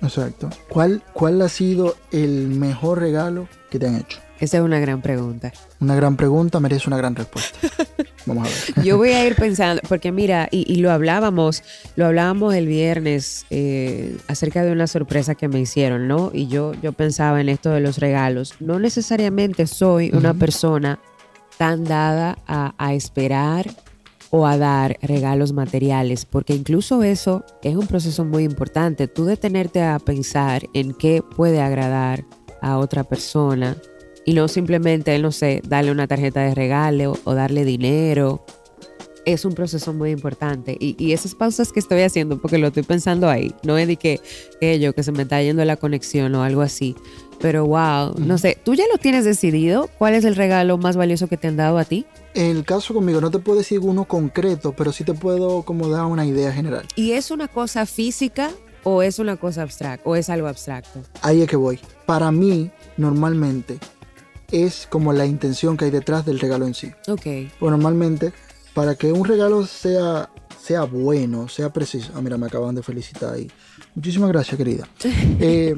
Exacto. 0.01 0.49
¿Cuál, 0.67 1.01
¿Cuál 1.13 1.41
ha 1.41 1.47
sido 1.47 1.95
el 2.11 2.49
mejor 2.49 2.99
regalo 2.99 3.47
que 3.69 3.79
te 3.79 3.87
han 3.87 3.95
hecho? 3.95 4.19
Esa 4.41 4.57
es 4.57 4.63
una 4.63 4.79
gran 4.79 5.01
pregunta. 5.01 5.53
Una 5.79 5.95
gran 5.95 6.17
pregunta 6.17 6.59
merece 6.59 6.89
una 6.89 6.97
gran 6.97 7.15
respuesta. 7.15 7.57
Vamos 8.27 8.47
a 8.47 8.73
ver. 8.75 8.85
Yo 8.85 8.97
voy 8.97 9.09
a 9.09 9.25
ir 9.25 9.35
pensando, 9.35 9.81
porque 9.87 10.11
mira, 10.11 10.49
y, 10.51 10.71
y 10.71 10.77
lo 10.77 10.91
hablábamos, 10.91 11.63
lo 11.95 12.05
hablábamos 12.05 12.53
el 12.53 12.67
viernes 12.67 13.45
eh, 13.49 14.17
acerca 14.27 14.63
de 14.63 14.71
una 14.71 14.85
sorpresa 14.85 15.35
que 15.35 15.47
me 15.47 15.59
hicieron, 15.59 16.07
¿no? 16.07 16.31
Y 16.33 16.47
yo, 16.47 16.73
yo 16.81 16.91
pensaba 16.91 17.41
en 17.41 17.49
esto 17.49 17.71
de 17.71 17.79
los 17.79 17.97
regalos. 17.97 18.55
No 18.59 18.79
necesariamente 18.79 19.65
soy 19.65 20.11
una 20.13 20.33
persona 20.33 20.99
tan 21.57 21.85
dada 21.85 22.37
a, 22.45 22.75
a 22.77 22.93
esperar 22.93 23.69
o 24.29 24.45
a 24.45 24.57
dar 24.57 24.97
regalos 25.01 25.53
materiales, 25.53 26.25
porque 26.25 26.53
incluso 26.53 27.01
eso 27.03 27.45
es 27.63 27.75
un 27.75 27.87
proceso 27.87 28.25
muy 28.25 28.43
importante. 28.43 29.07
Tú 29.07 29.25
detenerte 29.25 29.81
a 29.81 29.99
pensar 29.99 30.63
en 30.73 30.93
qué 30.93 31.21
puede 31.21 31.61
agradar 31.61 32.25
a 32.61 32.77
otra 32.77 33.03
persona 33.03 33.77
y 34.27 34.33
no 34.33 34.49
simplemente, 34.49 35.17
no 35.19 35.31
sé, 35.31 35.61
darle 35.65 35.89
una 35.89 36.05
tarjeta 36.05 36.41
de 36.41 36.53
regalo 36.53 37.17
o 37.23 37.33
darle 37.33 37.63
dinero. 37.63 38.43
Es 39.23 39.45
un 39.45 39.53
proceso 39.53 39.93
muy 39.93 40.11
importante. 40.11 40.75
Y, 40.77 41.01
y 41.01 41.13
esas 41.13 41.33
pausas 41.33 41.71
que 41.71 41.79
estoy 41.79 42.01
haciendo, 42.01 42.37
porque 42.37 42.57
lo 42.57 42.67
estoy 42.67 42.83
pensando 42.83 43.29
ahí, 43.29 43.55
no 43.63 43.77
es 43.77 43.87
de 43.87 43.95
que, 43.95 44.19
que 44.59 44.81
yo, 44.81 44.91
que 44.91 45.03
se 45.03 45.13
me 45.13 45.23
está 45.23 45.41
yendo 45.41 45.63
la 45.63 45.77
conexión 45.77 46.35
o 46.35 46.43
algo 46.43 46.61
así. 46.61 46.93
Pero 47.39 47.67
wow, 47.67 48.15
no 48.17 48.37
sé, 48.37 48.57
¿tú 48.61 48.75
ya 48.75 48.83
lo 48.91 48.97
tienes 48.97 49.23
decidido? 49.23 49.89
¿Cuál 49.97 50.13
es 50.13 50.25
el 50.25 50.35
regalo 50.35 50.77
más 50.77 50.97
valioso 50.97 51.27
que 51.27 51.37
te 51.37 51.47
han 51.47 51.55
dado 51.55 51.77
a 51.77 51.85
ti? 51.85 52.05
En 52.33 52.57
el 52.57 52.65
caso 52.65 52.93
conmigo, 52.93 53.21
no 53.21 53.31
te 53.31 53.39
puedo 53.39 53.59
decir 53.59 53.79
uno 53.79 54.03
concreto, 54.03 54.73
pero 54.73 54.91
sí 54.91 55.05
te 55.05 55.13
puedo 55.13 55.61
como 55.61 55.87
dar 55.87 56.03
una 56.03 56.25
idea 56.25 56.51
general. 56.51 56.85
¿Y 56.97 57.13
es 57.13 57.31
una 57.31 57.47
cosa 57.47 57.85
física 57.85 58.51
o 58.83 59.03
es 59.03 59.19
una 59.19 59.37
cosa 59.37 59.61
abstracta 59.61 60.09
o 60.09 60.17
es 60.17 60.29
algo 60.29 60.49
abstracto? 60.49 60.99
Ahí 61.21 61.41
es 61.41 61.47
que 61.47 61.55
voy. 61.55 61.79
Para 62.05 62.29
mí, 62.29 62.71
normalmente, 62.97 63.79
es 64.51 64.87
como 64.89 65.13
la 65.13 65.25
intención 65.25 65.77
que 65.77 65.85
hay 65.85 65.91
detrás 65.91 66.25
del 66.25 66.39
regalo 66.39 66.65
en 66.65 66.73
sí. 66.73 66.91
Ok. 67.07 67.23
Pues 67.59 67.71
normalmente, 67.71 68.33
para 68.73 68.95
que 68.95 69.11
un 69.11 69.25
regalo 69.25 69.65
sea, 69.65 70.29
sea 70.61 70.83
bueno, 70.83 71.47
sea 71.49 71.71
preciso. 71.71 72.11
Ah, 72.15 72.21
mira, 72.21 72.37
me 72.37 72.47
acaban 72.47 72.75
de 72.75 72.83
felicitar 72.83 73.33
ahí. 73.33 73.49
Muchísimas 73.95 74.29
gracias, 74.29 74.57
querida. 74.57 74.87
Eh, 75.39 75.75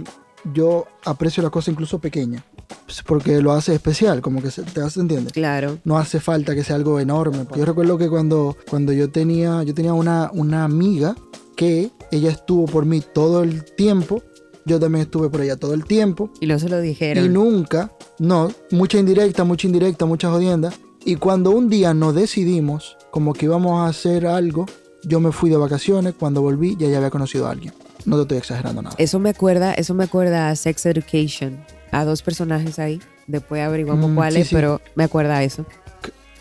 yo 0.53 0.86
aprecio 1.03 1.43
la 1.43 1.49
cosa 1.49 1.70
incluso 1.70 1.99
pequeña, 1.99 2.45
pues, 2.86 3.03
porque 3.03 3.41
lo 3.41 3.51
hace 3.51 3.76
especial, 3.76 4.22
como 4.22 4.41
que 4.41 4.51
se, 4.51 4.63
te 4.63 4.82
hace, 4.82 5.01
¿entiendes? 5.01 5.34
Claro. 5.34 5.80
No 5.84 5.97
hace 5.97 6.20
falta 6.20 6.55
que 6.55 6.63
sea 6.63 6.76
algo 6.76 6.99
enorme. 6.99 7.45
Yo 7.55 7.65
recuerdo 7.65 7.97
que 7.97 8.09
cuando, 8.09 8.55
cuando 8.70 8.93
yo 8.93 9.09
tenía, 9.09 9.63
yo 9.63 9.74
tenía 9.74 9.93
una, 9.93 10.32
una 10.34 10.63
amiga 10.63 11.15
que 11.55 11.91
ella 12.11 12.32
estuvo 12.32 12.65
por 12.65 12.86
mí 12.86 13.01
todo 13.01 13.43
el 13.43 13.65
tiempo. 13.65 14.24
Yo 14.65 14.80
también 14.80 15.03
estuve 15.03 15.30
por 15.30 15.41
ella 15.41 15.57
todo 15.57 15.74
el 15.74 15.84
tiempo. 15.86 16.32
Y 16.39 16.47
no 16.47 16.57
se 16.59 16.70
lo 16.70 16.80
dijeron. 16.80 17.26
Y 17.26 17.30
nunca, 17.30 17.91
no, 18.20 18.51
mucha 18.72 18.97
indirecta, 18.99 19.43
mucha 19.43 19.67
indirecta, 19.67 20.05
mucha 20.05 20.30
jodienda. 20.30 20.72
Y 21.05 21.15
cuando 21.15 21.51
un 21.51 21.70
día 21.70 21.93
nos 21.93 22.13
decidimos, 22.15 22.97
como 23.11 23.34
que 23.34 23.45
íbamos 23.45 23.80
a 23.80 23.88
hacer 23.88 24.28
algo, 24.28 24.65
yo 25.03 25.20
me 25.20 25.32
fui 25.32 25.49
de 25.49 25.55
vacaciones, 25.57 26.13
cuando 26.20 26.41
volví 26.41 26.76
ya, 26.78 26.88
ya 26.89 26.97
había 26.97 27.09
conocido 27.09 27.47
a 27.47 27.51
alguien. 27.51 27.74
No 28.05 28.15
te 28.17 28.22
estoy 28.24 28.38
exagerando 28.38 28.82
nada. 28.82 28.95
Eso 28.97 29.20
me 29.20 29.30
acuerda, 29.30 29.74
eso 29.74 29.93
me 29.93 30.03
acuerda 30.03 30.49
a 30.49 30.55
Sex 30.55 30.86
Education, 30.86 31.63
a 31.91 32.03
dos 32.05 32.22
personajes 32.22 32.80
ahí. 32.80 33.01
Después 33.28 33.61
averiguamos 33.61 34.09
Mm, 34.11 34.15
cuáles, 34.15 34.43
sí, 34.43 34.49
sí. 34.49 34.55
pero 34.55 34.82
me 34.95 35.03
acuerda 35.05 35.38
a 35.38 35.43
eso. 35.43 35.65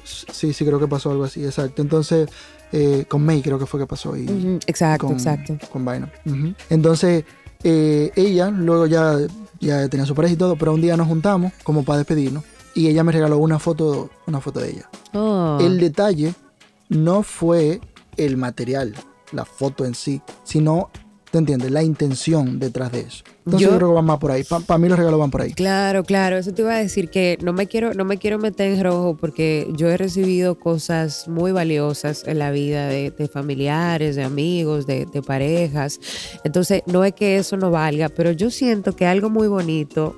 Sí, 0.04 0.52
sí, 0.52 0.64
creo 0.64 0.78
que 0.80 0.88
pasó 0.88 1.10
algo 1.10 1.24
así, 1.24 1.44
exacto. 1.44 1.82
Entonces, 1.82 2.28
eh, 2.72 3.04
con 3.08 3.24
May 3.24 3.42
creo 3.42 3.58
que 3.58 3.66
fue 3.66 3.78
que 3.80 3.86
pasó. 3.86 4.16
Y, 4.16 4.26
Exacto, 4.66 5.06
con, 5.06 5.16
exacto. 5.16 5.56
Con 5.70 5.84
vaina. 5.84 6.10
Entonces, 6.70 7.24
eh, 7.62 8.10
ella 8.16 8.50
luego 8.50 8.86
ya, 8.86 9.16
ya 9.60 9.88
tenía 9.88 10.06
su 10.06 10.14
pareja 10.14 10.34
y 10.34 10.36
todo, 10.36 10.56
pero 10.56 10.74
un 10.74 10.80
día 10.80 10.96
nos 10.96 11.08
juntamos 11.08 11.52
como 11.62 11.84
para 11.84 11.98
despedirnos. 11.98 12.44
Y 12.74 12.88
ella 12.88 13.02
me 13.02 13.12
regaló 13.12 13.38
una 13.38 13.58
foto, 13.58 14.10
una 14.26 14.40
foto 14.40 14.60
de 14.60 14.70
ella. 14.70 14.90
Oh, 15.12 15.58
El 15.60 15.78
detalle 15.78 16.34
no 16.88 17.22
fue 17.22 17.80
el 18.16 18.36
material, 18.36 18.94
la 19.32 19.44
foto 19.44 19.84
en 19.84 19.94
sí, 19.94 20.22
sino, 20.44 20.90
¿te 21.30 21.38
entiendes? 21.38 21.70
La 21.70 21.82
intención 21.82 22.58
detrás 22.58 22.92
de 22.92 23.00
eso. 23.00 23.22
Entonces 23.46 23.60
Yo- 23.66 23.72
yo, 23.72 23.76
creo 23.78 23.88
que 23.88 23.94
van 23.94 24.04
más 24.04 24.18
por 24.18 24.30
ahí. 24.30 24.44
Para 24.44 24.78
mí 24.78 24.88
los 24.88 24.98
regalos 24.98 25.18
van 25.20 25.30
por 25.30 25.42
ahí. 25.42 25.52
Claro, 25.52 26.04
claro, 26.04 26.36
eso 26.36 26.52
te 26.52 26.62
iba 26.62 26.74
a 26.74 26.78
decir 26.78 27.08
que 27.10 27.38
no 27.42 27.52
me 27.52 27.66
quiero, 27.66 27.94
no 27.94 28.04
me 28.04 28.18
quiero 28.18 28.38
meter 28.38 28.72
en 28.72 28.82
rojo 28.84 29.16
porque 29.18 29.66
yo 29.76 29.88
he 29.88 29.96
recibido 29.96 30.58
cosas 30.58 31.28
muy 31.28 31.52
valiosas 31.52 32.24
en 32.26 32.38
la 32.38 32.50
vida 32.50 32.88
de, 32.88 33.10
de 33.10 33.28
familiares, 33.28 34.16
de 34.16 34.24
amigos, 34.24 34.86
de, 34.86 35.06
de 35.06 35.22
parejas. 35.22 35.98
Entonces, 36.44 36.82
no 36.86 37.04
es 37.04 37.14
que 37.14 37.36
eso 37.38 37.56
no 37.56 37.70
valga, 37.70 38.08
pero 38.10 38.32
yo 38.32 38.50
siento 38.50 38.94
que 38.94 39.06
algo 39.06 39.30
muy 39.30 39.48
bonito 39.48 40.14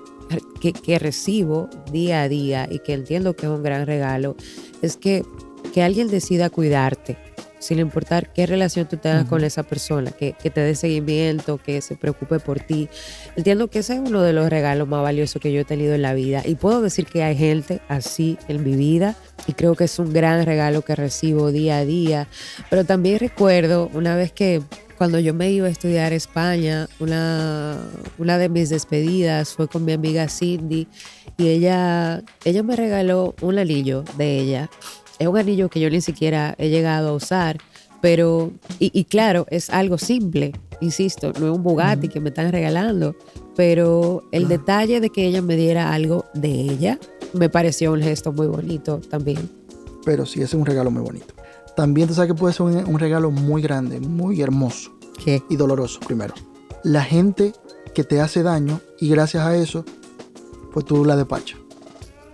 que, 0.61 0.73
que 0.73 0.99
recibo 0.99 1.69
día 1.93 2.23
a 2.23 2.29
día 2.29 2.69
y 2.71 2.79
que 2.81 2.93
entiendo 2.95 3.35
que 3.35 3.47
es 3.47 3.53
un 3.53 3.63
gran 3.63 3.87
regalo 3.87 4.37
es 4.83 4.97
que, 4.97 5.25
que 5.73 5.83
alguien 5.83 6.09
decida 6.09 6.51
cuidarte. 6.51 7.17
Sin 7.61 7.79
importar 7.79 8.33
qué 8.33 8.47
relación 8.47 8.89
tú 8.89 8.97
tengas 8.97 9.27
con 9.27 9.45
esa 9.45 9.63
persona, 9.63 10.11
que, 10.11 10.33
que 10.33 10.51
te 10.51 10.61
dé 10.61 10.75
seguimiento, 10.75 11.59
que 11.59 11.81
se 11.81 11.95
preocupe 11.95 12.41
por 12.41 12.59
ti, 12.59 12.89
Entiendo 13.37 13.69
que 13.69 13.81
ese 13.81 13.95
es 13.95 14.01
uno 14.01 14.23
de 14.23 14.33
los 14.33 14.51
regalos 14.51 14.89
más 14.89 15.03
valiosos 15.03 15.41
que 15.41 15.53
yo 15.53 15.61
he 15.61 15.65
tenido 15.65 15.95
en 15.95 16.03
la 16.03 16.15
vida 16.15 16.43
y 16.45 16.57
puedo 16.57 16.83
decir 16.83 17.07
que 17.07 17.23
hay 17.23 17.37
gente 17.37 17.81
así 17.89 18.39
en 18.49 18.63
mi 18.65 18.77
vida 18.77 19.17
y 19.47 19.53
creo 19.53 19.75
que 19.75 19.85
es 19.85 19.99
un 19.99 20.13
gran 20.13 20.45
regalo 20.45 20.83
que 20.83 20.95
recibo 20.95 21.53
día 21.53 21.79
a 21.79 21.85
día. 21.85 22.29
Pero 22.69 22.85
también 22.85 23.19
recuerdo 23.19 23.91
una 23.95 24.17
vez 24.17 24.33
que 24.33 24.63
cuando 24.99 25.19
yo 25.19 25.33
me 25.33 25.51
iba 25.51 25.69
a 25.69 25.71
estudiar 25.71 26.13
a 26.13 26.17
España, 26.17 26.89
una, 26.99 27.79
una 28.19 28.37
de 28.37 28.49
mis 28.51 28.69
despedidas 28.69 29.55
fue 29.55 29.69
con 29.69 29.85
mi 29.85 29.93
amiga 29.93 30.29
Cindy 30.29 30.87
y 31.39 31.49
ella, 31.49 32.23
ella 32.45 32.63
me 32.63 32.77
regaló 32.77 33.35
un 33.41 33.59
anillo 33.59 34.05
de 34.19 34.39
ella. 34.39 34.71
Es 35.21 35.29
un 35.29 35.39
anillo 35.39 35.69
que 35.69 35.79
yo 35.79 35.89
ni 35.91 36.01
siquiera 36.01 36.57
he 36.59 36.71
llegado 36.71 37.11
a 37.11 37.13
usar, 37.13 37.59
pero, 38.01 38.51
y, 38.79 38.91
y 38.99 39.05
claro, 39.05 39.47
es 39.51 39.71
algo 39.71 39.99
simple, 39.99 40.53
insisto, 40.81 41.33
no 41.39 41.53
es 41.53 41.57
un 41.57 41.63
Bugatti 41.63 42.09
que 42.09 42.21
me 42.21 42.31
están 42.31 42.51
regalando, 42.51 43.15
pero 43.55 44.25
el 44.33 44.49
detalle 44.49 44.99
de 44.99 45.11
que 45.11 45.27
ella 45.27 45.43
me 45.43 45.57
diera 45.57 45.93
algo 45.93 46.25
de 46.33 46.49
ella 46.51 46.99
me 47.35 47.51
pareció 47.51 47.93
un 47.93 48.01
gesto 48.01 48.33
muy 48.33 48.47
bonito 48.47 49.01
también. 49.11 49.51
Pero 50.05 50.25
sí, 50.25 50.41
ese 50.41 50.57
es 50.57 50.61
un 50.61 50.65
regalo 50.67 50.91
muy 50.91 51.03
bonito. 51.03 51.35
También 51.77 52.09
tú 52.09 52.15
sabes 52.15 52.33
que 52.33 52.39
puede 52.39 52.55
ser 52.55 52.63
un, 52.63 52.77
un 52.77 52.99
regalo 52.99 53.31
muy 53.31 53.63
grande, 53.63 54.01
muy 54.01 54.41
hermoso 54.41 54.93
¿Qué? 55.23 55.43
y 55.51 55.57
doloroso 55.57 56.01
primero. 56.01 56.35
La 56.83 57.05
gente 57.05 57.53
que 57.95 58.05
te 58.05 58.21
hace 58.23 58.43
daño 58.43 58.81
y 58.99 59.11
gracias 59.11 59.45
a 59.45 59.55
eso, 59.55 59.85
pues 60.73 60.87
tú 60.87 61.05
la 61.05 61.17
despachas. 61.17 61.60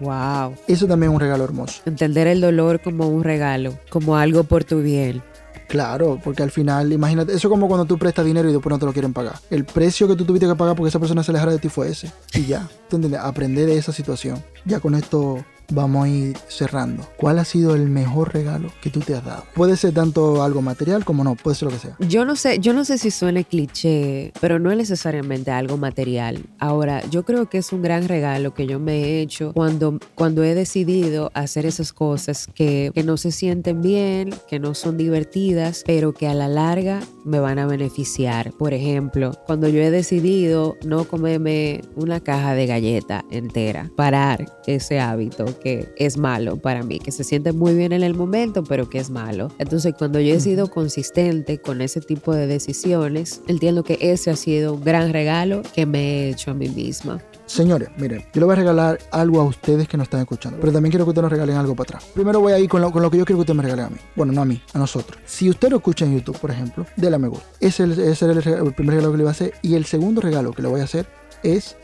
Wow. 0.00 0.54
Eso 0.66 0.86
también 0.86 1.12
es 1.12 1.14
un 1.14 1.20
regalo 1.20 1.44
hermoso. 1.44 1.82
Entender 1.86 2.26
el 2.26 2.40
dolor 2.40 2.80
como 2.80 3.08
un 3.08 3.24
regalo, 3.24 3.78
como 3.90 4.16
algo 4.16 4.44
por 4.44 4.64
tu 4.64 4.82
bien. 4.82 5.22
Claro, 5.68 6.20
porque 6.22 6.42
al 6.42 6.50
final, 6.50 6.92
imagínate, 6.92 7.32
eso 7.32 7.48
es 7.48 7.50
como 7.50 7.66
cuando 7.66 7.86
tú 7.86 7.98
prestas 7.98 8.24
dinero 8.24 8.48
y 8.48 8.52
después 8.52 8.70
no 8.70 8.78
te 8.78 8.86
lo 8.86 8.92
quieren 8.92 9.12
pagar. 9.12 9.34
El 9.50 9.64
precio 9.64 10.06
que 10.06 10.14
tú 10.14 10.24
tuviste 10.24 10.46
que 10.46 10.54
pagar 10.54 10.76
porque 10.76 10.90
esa 10.90 11.00
persona 11.00 11.22
se 11.22 11.32
alejara 11.32 11.52
de 11.52 11.58
ti 11.58 11.68
fue 11.68 11.88
ese. 11.88 12.12
Y 12.34 12.46
ya, 12.46 12.68
¿tú 12.88 12.96
entiendes? 12.96 13.20
Aprender 13.20 13.66
de 13.66 13.76
esa 13.76 13.92
situación. 13.92 14.42
Ya 14.64 14.78
con 14.78 14.94
esto 14.94 15.44
vamos 15.70 16.06
a 16.06 16.08
ir 16.08 16.36
cerrando. 16.48 17.06
¿Cuál 17.16 17.38
ha 17.38 17.44
sido 17.44 17.74
el 17.74 17.88
mejor 17.88 18.32
regalo 18.32 18.70
que 18.80 18.90
tú 18.90 19.00
te 19.00 19.14
has 19.14 19.24
dado? 19.24 19.44
Puede 19.54 19.76
ser 19.76 19.94
tanto 19.94 20.42
algo 20.42 20.62
material 20.62 21.04
como 21.04 21.24
no, 21.24 21.34
puede 21.34 21.56
ser 21.56 21.66
lo 21.66 21.74
que 21.74 21.80
sea. 21.80 21.96
Yo 22.00 22.24
no 22.24 22.36
sé, 22.36 22.58
yo 22.58 22.72
no 22.72 22.84
sé 22.84 22.98
si 22.98 23.10
suene 23.10 23.44
cliché, 23.44 24.32
pero 24.40 24.58
no 24.58 24.70
es 24.70 24.76
necesariamente 24.76 25.50
algo 25.50 25.76
material. 25.76 26.44
Ahora, 26.58 27.04
yo 27.10 27.24
creo 27.24 27.48
que 27.48 27.58
es 27.58 27.72
un 27.72 27.82
gran 27.82 28.08
regalo 28.08 28.54
que 28.54 28.66
yo 28.66 28.78
me 28.78 29.04
he 29.04 29.20
hecho 29.20 29.52
cuando, 29.52 29.98
cuando 30.14 30.42
he 30.44 30.54
decidido 30.54 31.30
hacer 31.34 31.66
esas 31.66 31.92
cosas 31.92 32.48
que, 32.54 32.90
que 32.94 33.02
no 33.02 33.16
se 33.16 33.32
sienten 33.32 33.82
bien, 33.82 34.34
que 34.48 34.58
no 34.58 34.74
son 34.74 34.96
divertidas, 34.96 35.82
pero 35.86 36.12
que 36.12 36.28
a 36.28 36.34
la 36.34 36.48
larga 36.48 37.00
me 37.24 37.40
van 37.40 37.58
a 37.58 37.66
beneficiar. 37.66 38.52
Por 38.52 38.74
ejemplo, 38.74 39.32
cuando 39.46 39.68
yo 39.68 39.80
he 39.80 39.90
decidido 39.90 40.76
no 40.84 41.04
comerme 41.04 41.82
una 41.94 42.20
caja 42.20 42.54
de 42.54 42.66
galleta 42.66 43.24
entera, 43.30 43.90
parar 43.96 44.46
ese 44.66 45.00
hábito 45.00 45.46
que 45.56 45.88
es 45.96 46.16
malo 46.16 46.56
para 46.56 46.82
mí, 46.82 46.98
que 46.98 47.12
se 47.12 47.24
siente 47.24 47.52
muy 47.52 47.74
bien 47.74 47.92
en 47.92 48.02
el 48.02 48.14
momento, 48.14 48.64
pero 48.64 48.88
que 48.88 48.98
es 48.98 49.10
malo. 49.10 49.50
Entonces, 49.58 49.94
cuando 49.98 50.20
yo 50.20 50.34
he 50.34 50.40
sido 50.40 50.68
consistente 50.70 51.58
con 51.58 51.80
ese 51.80 52.00
tipo 52.00 52.34
de 52.34 52.46
decisiones, 52.46 53.40
entiendo 53.48 53.84
que 53.84 53.98
ese 54.00 54.30
ha 54.30 54.36
sido 54.36 54.74
un 54.74 54.84
gran 54.84 55.12
regalo 55.12 55.62
que 55.74 55.86
me 55.86 55.98
he 56.00 56.30
hecho 56.30 56.50
a 56.50 56.54
mí 56.54 56.68
misma. 56.68 57.20
Señores, 57.46 57.88
miren, 57.96 58.24
yo 58.32 58.40
le 58.40 58.44
voy 58.44 58.52
a 58.54 58.56
regalar 58.56 58.98
algo 59.12 59.40
a 59.40 59.44
ustedes 59.44 59.86
que 59.86 59.96
nos 59.96 60.06
están 60.06 60.20
escuchando, 60.20 60.58
pero 60.60 60.72
también 60.72 60.90
quiero 60.90 61.04
que 61.04 61.10
ustedes 61.10 61.22
nos 61.22 61.32
regalen 61.32 61.56
algo 61.56 61.76
para 61.76 61.96
atrás. 61.98 62.10
Primero 62.12 62.40
voy 62.40 62.52
a 62.52 62.58
ir 62.58 62.68
con 62.68 62.80
lo, 62.80 62.90
con 62.90 63.02
lo 63.02 63.10
que 63.10 63.18
yo 63.18 63.24
quiero 63.24 63.38
que 63.38 63.42
ustedes 63.42 63.56
me 63.56 63.62
regalen 63.62 63.86
a 63.86 63.90
mí. 63.90 63.98
Bueno, 64.16 64.32
no 64.32 64.42
a 64.42 64.44
mí, 64.44 64.60
a 64.72 64.78
nosotros. 64.78 65.18
Si 65.24 65.48
usted 65.48 65.70
lo 65.70 65.76
escucha 65.76 66.04
en 66.04 66.14
YouTube, 66.14 66.38
por 66.38 66.50
ejemplo, 66.50 66.86
déle 66.96 67.16
a 67.16 67.18
me 67.18 67.28
gusta. 67.28 67.46
Ese 67.60 67.84
es 67.84 67.98
el, 67.98 68.00
ese 68.00 68.24
era 68.24 68.32
el 68.32 68.74
primer 68.74 68.96
regalo 68.96 69.12
que 69.12 69.18
le 69.18 69.22
voy 69.24 69.28
a 69.28 69.32
hacer. 69.32 69.54
Y 69.62 69.74
el 69.74 69.84
segundo 69.84 70.20
regalo 70.20 70.52
que 70.52 70.62
le 70.62 70.68
voy 70.68 70.80
a 70.80 70.84
hacer 70.84 71.06
es 71.42 71.76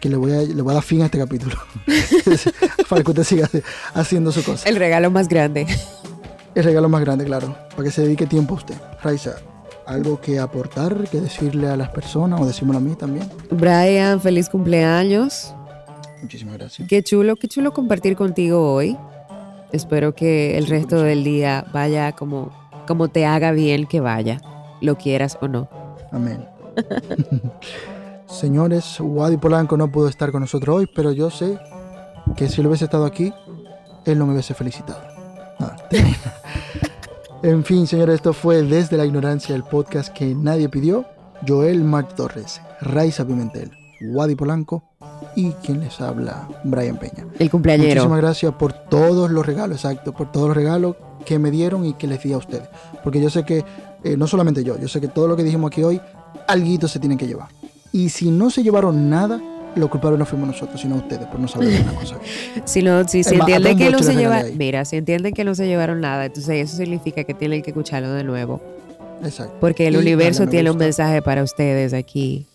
que 0.00 0.08
le 0.08 0.16
voy 0.16 0.32
a, 0.32 0.42
le 0.42 0.62
voy 0.62 0.72
a 0.72 0.74
dar 0.74 0.82
fin 0.82 1.02
a 1.02 1.06
este 1.06 1.18
capítulo. 1.18 1.56
para 2.88 3.02
que 3.02 3.10
usted 3.10 3.24
siga 3.24 3.48
haciendo 3.94 4.32
su 4.32 4.42
cosa. 4.44 4.68
El 4.68 4.76
regalo 4.76 5.10
más 5.10 5.28
grande. 5.28 5.66
El 6.54 6.64
regalo 6.64 6.88
más 6.88 7.02
grande, 7.02 7.24
claro, 7.24 7.56
para 7.70 7.84
que 7.84 7.90
se 7.90 8.02
dedique 8.02 8.26
tiempo 8.26 8.54
a 8.54 8.56
usted. 8.56 8.74
Raiza, 9.02 9.36
algo 9.86 10.20
que 10.20 10.38
aportar, 10.38 11.08
que 11.10 11.20
decirle 11.20 11.68
a 11.68 11.76
las 11.76 11.90
personas 11.90 12.40
o 12.40 12.46
decírmelo 12.46 12.78
a 12.78 12.80
mí 12.80 12.94
también. 12.94 13.28
Brian, 13.50 14.20
feliz 14.20 14.48
cumpleaños. 14.48 15.54
Muchísimas 16.20 16.58
gracias. 16.58 16.88
Qué 16.88 17.02
chulo, 17.02 17.36
qué 17.36 17.48
chulo 17.48 17.72
compartir 17.72 18.16
contigo 18.16 18.72
hoy. 18.72 18.96
Espero 19.72 20.14
que 20.14 20.56
el 20.56 20.66
resto 20.66 21.02
del 21.02 21.24
día 21.24 21.64
vaya 21.72 22.12
como, 22.12 22.50
como 22.86 23.08
te 23.08 23.26
haga 23.26 23.52
bien 23.52 23.86
que 23.86 24.00
vaya, 24.00 24.40
lo 24.80 24.96
quieras 24.96 25.38
o 25.40 25.48
no. 25.48 25.68
Amén. 26.10 26.44
Señores, 28.28 28.98
Wadi 29.00 29.38
Polanco 29.38 29.76
no 29.76 29.90
pudo 29.90 30.08
estar 30.08 30.30
con 30.30 30.42
nosotros 30.42 30.76
hoy, 30.76 30.86
pero 30.94 31.12
yo 31.12 31.30
sé 31.30 31.58
que 32.36 32.48
si 32.48 32.60
él 32.60 32.66
hubiese 32.66 32.84
estado 32.84 33.06
aquí, 33.06 33.32
él 34.04 34.18
no 34.18 34.26
me 34.26 34.32
hubiese 34.32 34.54
felicitado. 34.54 35.00
No, 35.58 35.70
en 37.42 37.64
fin, 37.64 37.86
señores, 37.86 38.16
esto 38.16 38.32
fue 38.32 38.62
Desde 38.62 38.96
la 38.96 39.06
Ignorancia, 39.06 39.56
el 39.56 39.64
podcast 39.64 40.12
que 40.12 40.34
nadie 40.34 40.68
pidió. 40.68 41.06
Joel 41.46 41.84
Mark 41.84 42.14
Torres, 42.16 42.60
Raiza 42.80 43.24
Pimentel, 43.24 43.70
Wadi 44.00 44.34
Polanco 44.34 44.82
y 45.36 45.52
quien 45.52 45.80
les 45.80 46.00
habla, 46.00 46.48
Brian 46.64 46.96
Peña. 46.98 47.26
El 47.38 47.50
cumpleañero. 47.50 47.94
Muchísimas 47.94 48.20
gracias 48.20 48.54
por 48.54 48.72
todos 48.72 49.30
los 49.30 49.46
regalos, 49.46 49.84
exacto, 49.84 50.12
por 50.12 50.32
todos 50.32 50.48
los 50.48 50.56
regalos 50.56 50.96
que 51.24 51.38
me 51.38 51.50
dieron 51.50 51.84
y 51.84 51.94
que 51.94 52.06
les 52.06 52.22
di 52.22 52.32
a 52.32 52.38
ustedes. 52.38 52.68
Porque 53.04 53.20
yo 53.20 53.30
sé 53.30 53.44
que, 53.44 53.64
eh, 54.04 54.16
no 54.16 54.26
solamente 54.26 54.64
yo, 54.64 54.78
yo 54.78 54.88
sé 54.88 55.00
que 55.00 55.08
todo 55.08 55.28
lo 55.28 55.36
que 55.36 55.44
dijimos 55.44 55.70
aquí 55.70 55.82
hoy, 55.82 56.00
alguito 56.46 56.88
se 56.88 56.98
tienen 56.98 57.18
que 57.18 57.26
llevar. 57.26 57.48
Y 57.92 58.08
si 58.10 58.30
no 58.30 58.50
se 58.50 58.62
llevaron 58.62 59.08
nada, 59.08 59.40
los 59.74 59.88
culpables 59.90 60.18
no 60.18 60.26
fuimos 60.26 60.48
nosotros, 60.48 60.80
sino 60.80 60.96
ustedes, 60.96 61.26
por 61.26 61.40
no 61.40 61.48
saber 61.48 61.80
una 61.80 61.92
cosa. 61.92 62.16
Si, 62.64 62.82
no, 62.82 63.06
si, 63.06 63.24
si 63.24 63.34
entienden 63.34 63.78
que 63.78 63.90
no 63.90 63.98
se 64.00 64.14
le 64.14 64.20
lleva, 64.20 64.36
regalé 64.36 64.52
ahí. 64.52 64.58
mira, 64.58 64.84
si 64.84 64.96
entienden 64.96 65.32
que 65.32 65.44
no 65.44 65.54
se 65.54 65.66
llevaron 65.66 66.00
nada, 66.00 66.26
entonces 66.26 66.68
eso 66.68 66.76
significa 66.76 67.24
que 67.24 67.34
tienen 67.34 67.62
que 67.62 67.70
escucharlo 67.70 68.12
de 68.12 68.24
nuevo. 68.24 68.60
Exacto. 69.22 69.54
Porque 69.60 69.86
el 69.86 69.94
Y 69.94 69.98
universo 69.98 70.46
tiene 70.46 70.70
un 70.70 70.76
mensaje 70.76 71.22
para 71.22 71.42
ustedes 71.42 71.92
aquí. 71.92 72.46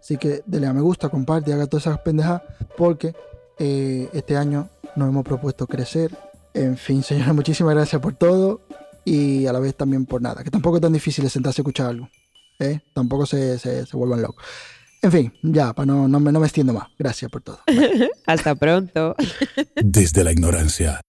Así 0.00 0.16
que 0.16 0.42
dele 0.46 0.66
a 0.66 0.72
me 0.72 0.80
gusta, 0.80 1.08
comparte, 1.08 1.52
haga 1.52 1.66
todas 1.66 1.86
esas 1.86 2.00
pendejadas, 2.00 2.42
porque 2.76 3.14
eh, 3.58 4.08
este 4.12 4.36
año 4.36 4.68
nos 4.96 5.08
hemos 5.08 5.24
propuesto 5.24 5.66
crecer. 5.66 6.10
En 6.54 6.76
fin, 6.76 7.02
señores, 7.02 7.34
muchísimas 7.34 7.74
gracias 7.74 8.00
por 8.00 8.14
todo 8.14 8.60
y 9.04 9.46
a 9.46 9.52
la 9.52 9.60
vez 9.60 9.74
también 9.74 10.06
por 10.06 10.20
nada, 10.20 10.42
que 10.42 10.50
tampoco 10.50 10.76
es 10.76 10.82
tan 10.82 10.92
difícil 10.92 11.28
sentarse 11.30 11.60
a 11.60 11.62
escuchar 11.62 11.86
algo. 11.88 12.08
¿Eh? 12.60 12.82
Tampoco 12.94 13.26
se, 13.26 13.58
se, 13.58 13.86
se 13.86 13.96
vuelvan 13.96 14.22
locos. 14.22 14.44
En 15.02 15.12
fin, 15.12 15.32
ya, 15.42 15.72
para 15.72 15.86
no, 15.86 16.08
no, 16.08 16.20
me, 16.20 16.30
no 16.30 16.40
me 16.40 16.46
extiendo 16.46 16.74
más. 16.74 16.88
Gracias 16.98 17.30
por 17.30 17.42
todo. 17.42 17.60
Hasta 18.26 18.54
pronto. 18.54 19.16
Desde 19.76 20.24
la 20.24 20.32
ignorancia. 20.32 21.00